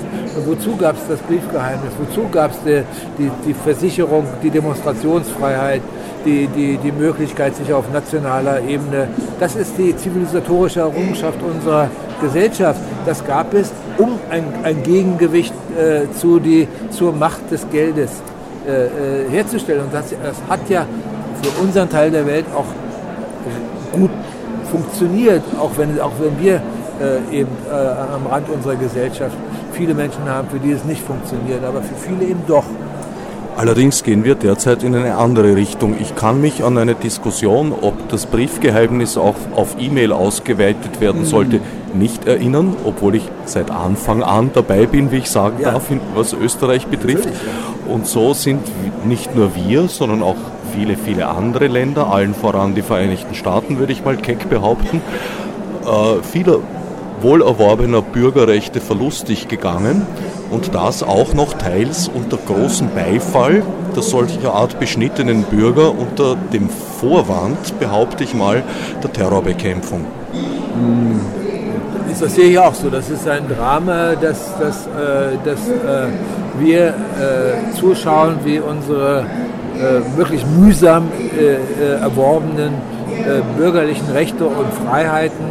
wozu 0.45 0.77
gab 0.77 0.97
es 0.97 1.09
das 1.09 1.19
Briefgeheimnis, 1.21 1.93
wozu 1.99 2.29
gab 2.31 2.51
es 2.51 2.59
die, 2.65 2.83
die, 3.17 3.31
die 3.47 3.55
Versicherung, 3.55 4.27
die 4.43 4.51
Demonstrationsfreiheit, 4.51 5.81
die, 6.27 6.47
die, 6.49 6.77
die 6.77 6.93
Möglichkeit, 6.93 7.57
sich 7.57 7.73
auf 7.73 7.91
nationaler 7.93 8.61
Ebene, 8.61 9.09
das 9.39 9.57
ist 9.57 9.79
die 9.79 9.97
zivilisatorische 9.97 10.81
Errungenschaft 10.81 11.39
unserer 11.43 11.89
Gesellschaft. 12.21 12.81
Das 13.07 13.25
gab 13.25 13.55
es, 13.55 13.73
um 13.97 14.19
ein, 14.31 14.45
ein 14.63 14.83
Gegengewicht 14.83 15.55
äh, 15.79 16.13
zu 16.19 16.39
die, 16.39 16.69
zur 16.91 17.13
Macht 17.13 17.51
des 17.51 17.67
Geldes 17.71 18.11
äh, 18.67 19.27
äh, 19.27 19.31
herzustellen. 19.31 19.85
Und 19.85 19.95
das, 19.95 20.11
das 20.11 20.37
hat 20.49 20.69
ja 20.69 20.87
für 21.43 21.63
unseren 21.63 21.89
Teil 21.89 22.11
der 22.11 22.27
Welt 22.27 22.47
auch 22.55 22.67
gut 23.93 24.11
funktioniert, 24.71 25.43
auch 25.59 25.71
wenn, 25.77 25.99
auch 26.01 26.13
wenn 26.21 26.39
wir 26.43 26.61
äh, 27.01 27.41
eben 27.41 27.51
äh, 27.71 27.75
am 27.75 28.27
Rand 28.27 28.49
unserer 28.49 28.77
Gesellschaft 28.77 29.37
viele 29.73 29.95
Menschen 29.95 30.29
haben, 30.29 30.49
für 30.49 30.59
die 30.59 30.73
es 30.73 30.85
nicht 30.85 31.03
funktioniert, 31.03 31.65
aber 31.65 31.83
für 31.83 31.95
viele 31.95 32.31
eben 32.31 32.43
doch. 32.47 32.65
Allerdings 33.57 34.05
gehen 34.05 34.25
wir 34.25 34.37
derzeit 34.37 34.83
in 34.83 34.95
eine 34.95 35.17
andere 35.17 35.57
Richtung. 35.57 35.97
Ich 36.01 36.15
kann 36.15 36.41
mich 36.41 36.65
an 36.65 36.79
eine 36.79 36.95
Diskussion, 36.95 37.73
ob 37.79 38.09
das 38.09 38.27
Briefgeheimnis 38.27 39.17
auch 39.19 39.35
auf 39.55 39.77
E-Mail 39.79 40.13
ausgeweitet 40.13 41.01
werden 41.01 41.23
mhm. 41.23 41.27
Nicht 41.95 42.27
erinnern, 42.27 42.77
obwohl 42.85 43.17
ich 43.17 43.29
seit 43.45 43.71
Anfang 43.71 44.23
an 44.23 44.51
dabei 44.53 44.87
bin, 44.87 45.11
wie 45.11 45.19
ich 45.19 45.31
sagen 45.31 45.59
ja. 45.61 45.73
darf, 45.73 45.91
was 46.15 46.33
Österreich 46.33 46.87
betrifft. 46.87 47.29
Und 47.89 48.07
so 48.07 48.35
sind 48.35 48.61
nicht 49.05 49.35
nur 49.35 49.55
wir, 49.55 49.89
sondern 49.89 50.23
auch 50.23 50.37
viele, 50.75 50.97
viele 50.97 51.29
andere 51.29 51.67
Länder, 51.67 52.13
allen 52.13 52.35
voran 52.35 52.75
die 52.75 52.83
Vereinigten 52.83 53.35
Staaten, 53.35 53.79
würde 53.79 53.93
ich 53.93 54.05
mal 54.05 54.17
keck 54.17 54.49
behaupten, 54.49 55.03
äh, 55.85 56.23
vieler 56.23 56.59
wohlerworbener 57.21 58.03
Bürgerrechte 58.03 58.81
verlustig 58.81 59.49
gegangen 59.49 60.07
und 60.51 60.75
das 60.75 61.03
auch 61.03 61.35
noch 61.35 61.55
teils 61.55 62.09
unter 62.09 62.39
großem 62.39 62.89
Beifall 62.95 63.63
der 63.95 64.03
solcher 64.03 64.55
Art 64.55 64.79
beschnittenen 64.79 65.43
Bürger 65.45 65.91
unter 65.97 66.37
dem 66.37 66.69
Vorwand, 66.69 67.79
behaupte 67.79 68.25
ich 68.25 68.35
mal, 68.35 68.63
der 69.03 69.13
Terrorbekämpfung. 69.13 70.05
Das 72.21 72.35
sehe 72.35 72.51
ich 72.51 72.59
auch 72.59 72.75
so. 72.75 72.91
Das 72.91 73.09
ist 73.09 73.27
ein 73.27 73.49
Drama, 73.49 74.15
dass, 74.15 74.59
dass, 74.59 74.87
äh, 74.87 75.39
dass 75.43 75.69
äh, 75.69 76.09
wir 76.59 76.89
äh, 76.89 76.93
zuschauen, 77.75 78.37
wie 78.45 78.59
unsere 78.59 79.21
äh, 79.21 80.19
wirklich 80.19 80.45
mühsam 80.45 81.09
äh, 81.09 81.55
äh, 81.55 82.01
erworbenen 82.01 82.75
bürgerlichen 83.59 84.11
Rechte 84.13 84.47
und 84.47 84.73
Freiheiten 84.87 85.45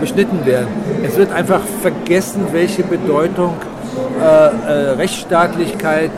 beschnitten 0.00 0.46
werden. 0.46 0.68
Es 1.04 1.18
wird 1.18 1.30
einfach 1.32 1.60
vergessen, 1.82 2.46
welche 2.52 2.82
Bedeutung 2.82 3.52
Rechtsstaatlichkeit, 4.96 6.12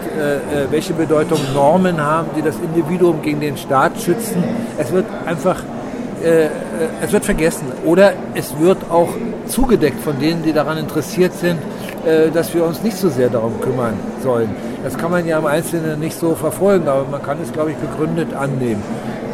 welche 0.70 0.92
Bedeutung 0.92 1.40
Normen 1.55 2.00
haben, 2.00 2.28
die 2.36 2.42
das 2.42 2.55
Individuum 2.57 3.20
gegen 3.20 3.40
den 3.40 3.57
Staat 3.57 4.00
schützen. 4.00 4.44
Es 4.78 4.92
wird 4.92 5.07
einfach 5.26 5.57
es 7.03 7.12
wird 7.12 7.25
vergessen 7.25 7.66
oder 7.85 8.12
es 8.35 8.59
wird 8.59 8.79
auch 8.91 9.11
zugedeckt 9.47 10.01
von 10.01 10.18
denen, 10.18 10.43
die 10.43 10.53
daran 10.53 10.79
interessiert 10.79 11.35
sind, 11.35 11.59
äh, 12.07 12.31
dass 12.31 12.53
wir 12.55 12.64
uns 12.64 12.83
nicht 12.83 12.97
so 12.97 13.09
sehr 13.09 13.31
darum 13.31 13.61
kümmern 13.61 13.95
sollen. 14.22 14.51
Das 14.83 14.99
kann 14.99 15.11
man 15.11 15.27
ja 15.27 15.39
im 15.39 15.47
Einzelnen 15.47 15.99
nicht 16.01 16.18
so 16.18 16.35
verfolgen, 16.35 16.87
aber 16.87 17.07
man 17.11 17.22
kann 17.22 17.39
es, 17.43 17.51
glaube 17.53 17.70
ich, 17.70 17.77
begründet 17.79 18.35
annehmen. 18.35 18.83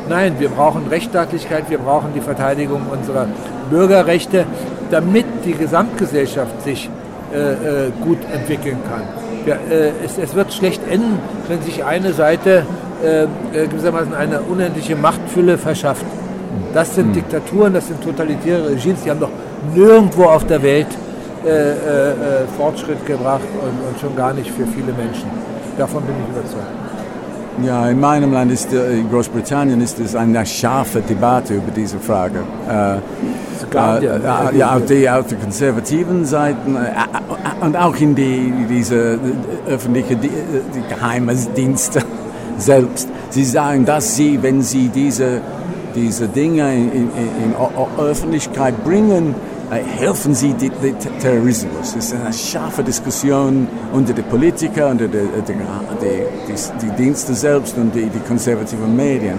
Nein, 0.08 0.36
wir 0.38 0.48
brauchen 0.48 0.86
Rechtsstaatlichkeit, 0.88 1.68
wir 1.68 1.78
brauchen 1.78 2.12
die 2.14 2.20
Verteidigung 2.20 2.82
unserer 2.90 3.26
Bürgerrechte, 3.70 4.46
damit 4.90 5.26
die 5.44 5.52
Gesamtgesellschaft 5.52 6.62
sich 6.62 6.90
äh, 7.32 7.86
äh 7.86 7.90
gut 8.04 8.18
entwickeln 8.32 8.78
kann. 8.88 9.02
Ja, 9.46 9.54
äh, 9.54 9.92
es, 10.04 10.18
es, 10.18 10.34
wird 10.34 10.52
schlecht 10.52 10.82
enden, 10.88 11.18
wenn 11.48 11.62
sich 11.62 11.84
eine 11.84 12.12
Seite 12.12 12.66
äh, 13.02 13.22
äh, 13.22 13.66
gewissermaßen 13.68 14.14
eine 14.14 14.42
unendliche 14.42 14.96
Machtfülle 14.96 15.58
verschafft. 15.58 16.04
Das 16.74 16.94
sind 16.94 17.06
hm. 17.06 17.12
Diktaturen, 17.14 17.74
das 17.74 17.86
sind 17.88 18.02
totalitäre 18.02 18.70
Regimes, 18.70 19.02
die 19.02 19.10
haben 19.10 19.20
doch 19.20 19.30
nirgendwo 19.74 20.24
auf 20.24 20.46
der 20.46 20.62
Welt 20.62 20.88
äh, 21.44 21.48
äh, 21.48 21.70
äh, 21.70 22.14
Fortschritt 22.56 23.04
gebracht 23.06 23.40
und, 23.62 23.88
und, 23.88 23.98
schon 23.98 24.14
gar 24.14 24.34
nicht 24.34 24.50
für 24.50 24.66
viele 24.66 24.92
Menschen. 24.92 25.24
Davon 25.78 26.02
bin 26.02 26.14
ich 26.22 26.38
überzeugt. 26.38 26.66
Ja, 27.64 27.88
in 27.88 27.98
meinem 27.98 28.32
Land, 28.32 28.52
ist, 28.52 28.72
äh, 28.74 28.98
in 28.98 29.10
Großbritannien, 29.10 29.80
ist 29.80 29.98
es 30.00 30.14
eine 30.14 30.44
scharfe 30.44 31.00
Debatte 31.00 31.54
über 31.54 31.70
diese 31.74 31.98
Frage. 31.98 32.40
Äh, 32.68 32.96
äh, 32.96 32.98
ja, 34.56 34.76
auf, 34.76 34.84
die, 34.84 35.08
auf 35.08 35.26
der 35.28 35.38
konservativen 35.38 36.26
Seite 36.26 36.58
und 37.60 37.76
auch 37.76 37.96
in 37.96 38.14
die, 38.14 38.52
diese 38.68 39.18
öffentliche 39.66 40.16
die, 40.16 40.28
die 40.28 40.94
Geheimdienste 40.94 42.00
selbst. 42.58 43.08
Sie 43.30 43.44
sagen, 43.44 43.86
dass 43.86 44.16
sie, 44.16 44.42
wenn 44.42 44.60
sie 44.60 44.88
diese, 44.88 45.40
diese 45.94 46.28
Dinge 46.28 46.74
in, 46.74 46.92
in, 46.92 47.08
in 47.44 47.54
Öffentlichkeit 47.98 48.84
bringen, 48.84 49.34
äh, 49.70 49.82
helfen 49.82 50.34
sie 50.34 50.52
den 50.54 50.72
Terrorismus. 51.20 51.94
Es 51.94 51.96
ist 51.96 52.14
eine 52.14 52.32
scharfe 52.32 52.82
Diskussion 52.82 53.68
unter 53.92 54.12
den 54.12 54.24
Politikern, 54.24 54.92
unter 54.92 55.08
die, 55.08 55.18
die, 55.48 55.52
die, 55.52 56.86
die 56.86 57.02
Dienste 57.02 57.34
selbst 57.34 57.76
und 57.76 57.94
die, 57.94 58.06
die 58.06 58.20
konservativen 58.20 58.94
Medien. 58.96 59.38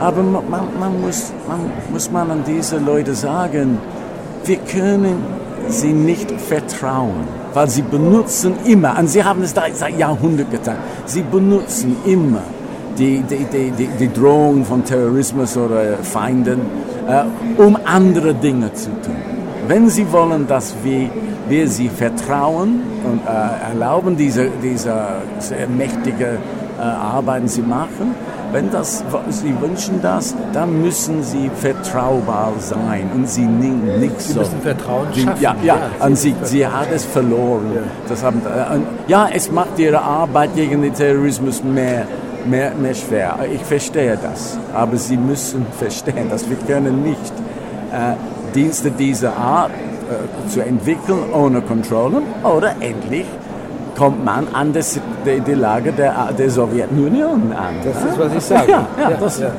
Aber 0.00 0.22
man, 0.22 0.44
man, 0.78 1.00
muss, 1.00 1.32
man 1.48 1.60
muss 1.92 2.10
man 2.10 2.30
an 2.30 2.44
diese 2.46 2.78
Leute 2.78 3.14
sagen, 3.14 3.78
wir 4.44 4.56
können 4.58 5.22
sie 5.68 5.92
nicht 5.92 6.30
vertrauen, 6.40 7.26
weil 7.52 7.68
sie 7.68 7.82
benutzen 7.82 8.54
immer, 8.64 8.98
und 8.98 9.08
sie 9.08 9.22
haben 9.22 9.42
es 9.42 9.52
seit 9.52 9.98
Jahrhunderten 9.98 10.52
getan, 10.52 10.76
sie 11.04 11.22
benutzen 11.22 11.96
immer 12.06 12.42
die, 12.98 13.22
die, 13.22 13.70
die, 13.70 13.86
die, 13.86 14.12
Drohung 14.12 14.64
von 14.64 14.84
Terrorismus 14.84 15.56
oder 15.56 15.98
Feinden, 16.02 16.60
äh, 17.08 17.60
um 17.60 17.78
andere 17.84 18.34
Dinge 18.34 18.72
zu 18.74 18.90
tun. 19.02 19.16
Wenn 19.66 19.88
Sie 19.88 20.10
wollen, 20.12 20.46
dass 20.46 20.74
wir, 20.82 21.10
wir 21.48 21.68
Sie 21.68 21.88
vertrauen 21.88 22.80
und 23.04 23.20
äh, 23.26 23.70
erlauben, 23.70 24.16
diese, 24.16 24.48
diese 24.62 24.94
sehr 25.38 25.68
mächtige 25.68 26.38
äh, 26.78 26.82
Arbeiten 26.82 27.48
Sie 27.48 27.62
machen, 27.62 28.14
wenn 28.50 28.70
das, 28.70 29.04
Sie 29.28 29.54
wünschen 29.60 30.00
das, 30.00 30.34
dann 30.54 30.80
müssen 30.80 31.22
Sie 31.22 31.50
vertraubar 31.54 32.52
sein 32.58 33.10
und 33.14 33.28
Sie 33.28 33.44
nicht, 33.44 34.00
nicht 34.00 34.20
Sie 34.20 34.32
so. 34.32 34.40
müssen 34.40 34.60
Vertrauen 34.62 35.08
schaffen. 35.14 35.42
ja, 35.42 35.54
ja, 35.62 35.76
ja, 36.00 36.06
und 36.06 36.16
Sie, 36.16 36.34
Sie 36.44 36.66
hat 36.66 36.88
es 36.90 37.04
verloren. 37.04 37.72
Ja. 37.74 37.82
Das 38.08 38.22
haben, 38.24 38.40
äh, 38.46 39.10
ja, 39.10 39.28
es 39.32 39.52
macht 39.52 39.78
Ihre 39.78 40.00
Arbeit 40.00 40.54
gegen 40.54 40.80
den 40.80 40.94
Terrorismus 40.94 41.62
mehr, 41.62 42.06
mehr, 42.46 42.72
mehr 42.74 42.94
schwer. 42.94 43.36
Ich 43.52 43.62
verstehe 43.62 44.18
das. 44.20 44.58
Aber 44.74 44.96
Sie 44.96 45.16
müssen 45.16 45.66
verstehen, 45.78 46.30
dass 46.30 46.48
wir 46.48 46.56
können 46.66 47.02
nicht 47.02 47.32
äh, 47.92 48.14
Dienste 48.54 48.90
dieser 48.90 49.36
Art 49.36 49.70
äh, 49.72 50.48
zu 50.50 50.60
entwickeln 50.60 51.32
ohne 51.32 51.60
Kontrollen 51.60 52.22
oder 52.42 52.74
endlich 52.80 53.26
kommt 53.96 54.24
man 54.24 54.46
an 54.52 54.72
das, 54.72 54.98
die, 55.26 55.40
die 55.40 55.54
Lage 55.54 55.92
der, 55.92 56.32
der 56.38 56.48
Sowjetunion 56.48 57.52
an. 57.52 57.74
Das 57.84 58.04
ist, 58.04 58.18
was 58.18 58.32
ich 58.32 58.44
sage. 58.44 58.70
Ja, 58.70 58.86
ja, 58.96 59.16
das, 59.18 59.40
ja. 59.40 59.50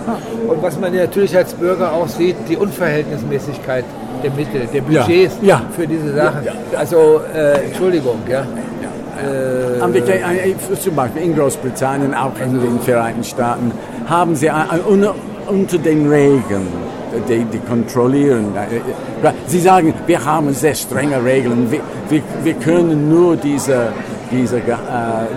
Und 0.47 0.63
was 0.63 0.79
man 0.79 0.95
natürlich 0.95 1.35
als 1.35 1.53
Bürger 1.53 1.91
auch 1.91 2.07
sieht, 2.07 2.37
die 2.47 2.55
Unverhältnismäßigkeit 2.55 3.83
der 4.23 4.31
Mittel, 4.31 4.67
der 4.73 4.81
Budgets 4.81 5.35
für 5.75 5.85
diese 5.85 6.15
Sachen. 6.15 6.47
Also, 6.77 7.21
äh, 7.35 7.65
Entschuldigung, 7.65 8.19
ja. 8.29 8.45
Äh, 9.25 10.77
zum 10.79 10.95
Beispiel 10.95 11.23
in 11.23 11.35
Großbritannien, 11.35 12.13
auch 12.13 12.37
in 12.43 12.59
den 12.59 12.79
Vereinigten 12.79 13.23
Staaten, 13.23 13.71
haben 14.07 14.35
sie 14.35 14.49
unter 15.47 15.77
den 15.77 16.09
Regeln 16.09 16.67
die, 17.27 17.43
die 17.45 17.59
kontrollieren. 17.59 18.53
Sie 19.47 19.59
sagen, 19.59 19.93
wir 20.05 20.23
haben 20.23 20.53
sehr 20.53 20.75
strenge 20.75 21.23
Regeln, 21.23 21.71
wir, 21.71 21.81
wir, 22.09 22.21
wir 22.43 22.53
können 22.55 23.09
nur 23.09 23.35
diese, 23.35 23.87
diese, 24.31 24.57
äh, 24.57 24.61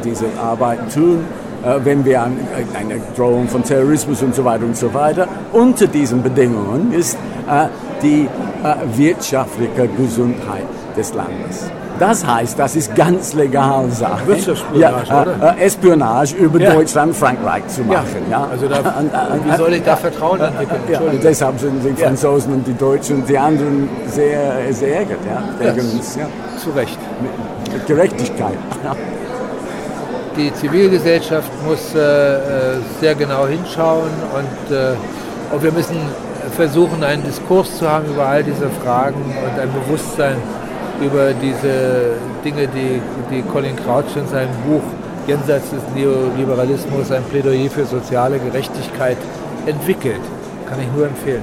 diese 0.05 0.27
Arbeit 0.41 0.93
tun, 0.93 1.25
äh, 1.65 1.79
wenn 1.85 2.05
wir 2.05 2.23
eine 2.23 3.01
Drohung 3.17 3.49
von 3.49 3.63
Terrorismus 3.65 4.23
und 4.23 4.35
so 4.35 4.45
weiter 4.45 4.65
und 4.65 4.77
so 4.77 4.93
weiter. 4.93 5.27
Unter 5.53 5.87
diesen 5.87 6.23
Bedingungen 6.23 6.93
ist 6.93 7.17
äh, 7.49 7.67
die 8.03 8.29
äh, 8.63 8.97
wirtschaftliche 8.97 9.89
Gesundheit 9.97 10.67
des 10.97 11.15
Landes. 11.15 11.71
Das 11.99 12.27
heißt, 12.27 12.59
das 12.59 12.75
ist 12.75 12.95
ganz 12.97 13.33
legal 13.35 13.91
Sache. 13.91 14.27
Wirtschaftsspionage, 14.27 15.09
ja, 15.09 15.23
oder? 15.23 15.57
Äh, 15.57 15.65
Espionage 15.65 16.35
über 16.35 16.59
ja. 16.59 16.75
Deutschland, 16.75 17.15
Frankreich 17.15 17.67
zu 17.69 17.83
machen. 17.83 18.27
Ja. 18.31 18.49
Also 18.51 18.67
da, 18.67 18.79
und, 18.99 19.45
wie 19.45 19.57
soll 19.57 19.75
ich 19.75 19.83
da 19.85 19.97
Vertrauen 19.97 20.41
entwickeln? 20.41 20.81
Ja, 20.91 21.01
und 21.01 21.23
deshalb 21.23 21.61
sind 21.61 21.83
die 21.85 22.03
Franzosen 22.03 22.55
und 22.55 22.67
die 22.67 22.75
Deutschen 22.75 23.17
und 23.17 23.29
die 23.29 23.39
anderen 23.39 23.89
sehr, 24.07 24.73
sehr 24.73 24.97
ärgert, 24.99 25.21
ja, 25.25 25.43
wegen 25.59 25.91
uns. 25.91 26.17
Ja. 26.17 26.27
Zu 26.59 26.71
Recht. 26.71 26.99
Mit, 27.21 27.73
mit 27.73 27.87
Gerechtigkeit. 27.87 28.59
Die 30.37 30.53
Zivilgesellschaft 30.55 31.51
muss 31.67 31.95
äh, 31.95 31.99
äh, 31.99 32.41
sehr 33.01 33.15
genau 33.15 33.47
hinschauen 33.47 34.09
und, 34.35 34.75
äh, 34.75 34.95
und 35.53 35.63
wir 35.63 35.73
müssen 35.73 35.99
versuchen, 36.57 37.05
einen 37.05 37.23
Diskurs 37.23 37.77
zu 37.77 37.87
haben 37.87 38.07
über 38.07 38.27
all 38.27 38.43
diese 38.43 38.71
Fragen 38.83 39.21
und 39.21 39.61
ein 39.61 39.71
Bewusstsein 39.73 40.37
über 41.03 41.33
diese 41.35 42.17
Dinge, 42.45 42.69
die, 42.69 43.01
die 43.31 43.43
Colin 43.43 43.77
Crouch 43.77 44.17
in 44.17 44.27
seinem 44.29 44.55
Buch 44.67 44.83
Jenseits 45.27 45.71
des 45.71 45.83
Neoliberalismus, 45.95 47.11
ein 47.11 47.25
Plädoyer 47.25 47.71
für 47.71 47.85
soziale 47.87 48.39
Gerechtigkeit 48.39 49.19
entwickelt. 49.67 50.21
Kann 50.69 50.81
ich 50.81 50.91
nur 50.93 51.07
empfehlen. 51.07 51.43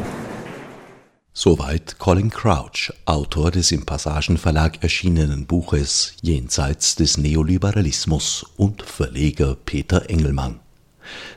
Soweit 1.33 1.99
Colin 1.99 2.29
Crouch, 2.29 2.91
Autor 3.05 3.51
des 3.51 3.71
im 3.71 3.85
Passagen 3.85 4.37
Verlag 4.37 4.83
erschienenen 4.83 5.45
Buches 5.45 6.13
Jenseits 6.21 6.95
des 6.95 7.17
Neoliberalismus 7.17 8.45
und 8.57 8.81
Verleger 8.81 9.55
Peter 9.55 10.09
Engelmann. 10.09 10.59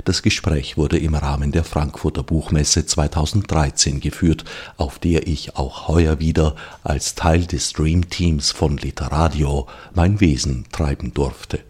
Das 0.04 0.22
Gespräch 0.22 0.76
wurde 0.76 0.98
im 0.98 1.14
Rahmen 1.14 1.52
der 1.52 1.64
Frankfurter 1.64 2.22
Buchmesse 2.22 2.86
2013 2.86 4.00
geführt, 4.00 4.44
auf 4.76 4.98
der 4.98 5.26
ich 5.26 5.56
auch 5.56 5.88
heuer 5.88 6.18
wieder 6.18 6.56
als 6.82 7.14
Teil 7.14 7.46
des 7.46 7.70
Streamteams 7.70 8.50
von 8.50 8.76
Literadio 8.76 9.66
mein 9.94 10.20
Wesen 10.20 10.66
treiben 10.72 11.14
durfte. 11.14 11.60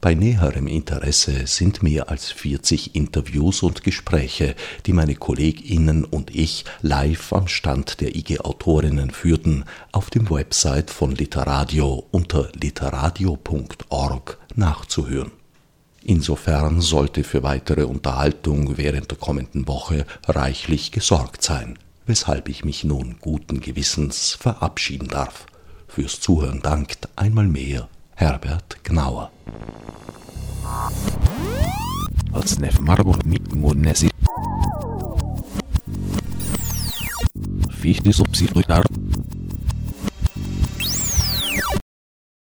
Bei 0.00 0.14
näherem 0.14 0.66
Interesse 0.66 1.46
sind 1.46 1.82
mehr 1.82 2.08
als 2.08 2.30
40 2.30 2.94
Interviews 2.94 3.62
und 3.62 3.84
Gespräche, 3.84 4.54
die 4.86 4.94
meine 4.94 5.14
KollegInnen 5.14 6.06
und 6.06 6.34
ich 6.34 6.64
live 6.80 7.34
am 7.34 7.48
Stand 7.48 8.00
der 8.00 8.16
IG 8.16 8.38
Autorinnen 8.38 9.10
führten, 9.10 9.64
auf 9.92 10.08
dem 10.08 10.30
Website 10.30 10.90
von 10.90 11.10
Literadio 11.10 12.06
unter 12.12 12.48
literadio.org 12.54 14.38
nachzuhören. 14.54 15.32
Insofern 16.02 16.80
sollte 16.80 17.24
für 17.24 17.42
weitere 17.42 17.84
Unterhaltung 17.84 18.76
während 18.78 19.10
der 19.10 19.18
kommenden 19.18 19.68
Woche 19.68 20.06
reichlich 20.26 20.92
gesorgt 20.92 21.42
sein. 21.42 21.78
weshalb 22.10 22.48
ich 22.48 22.64
mich 22.64 22.82
nun 22.82 23.18
guten 23.20 23.60
Gewissens 23.60 24.32
verabschieden 24.32 25.06
darf. 25.06 25.46
Fürs 25.86 26.20
Zuhören 26.20 26.60
dankt 26.60 27.08
einmal 27.14 27.46
mehr 27.46 27.88
Herbert 28.16 28.82
Gnauer. 28.82 29.30
Als 32.32 32.58
Nef 32.58 32.80
Marburg 32.80 33.24
mit 33.24 33.54
Monesi. 33.54 34.10
Fichtes 37.80 38.20
Obsidruidar 38.20 38.82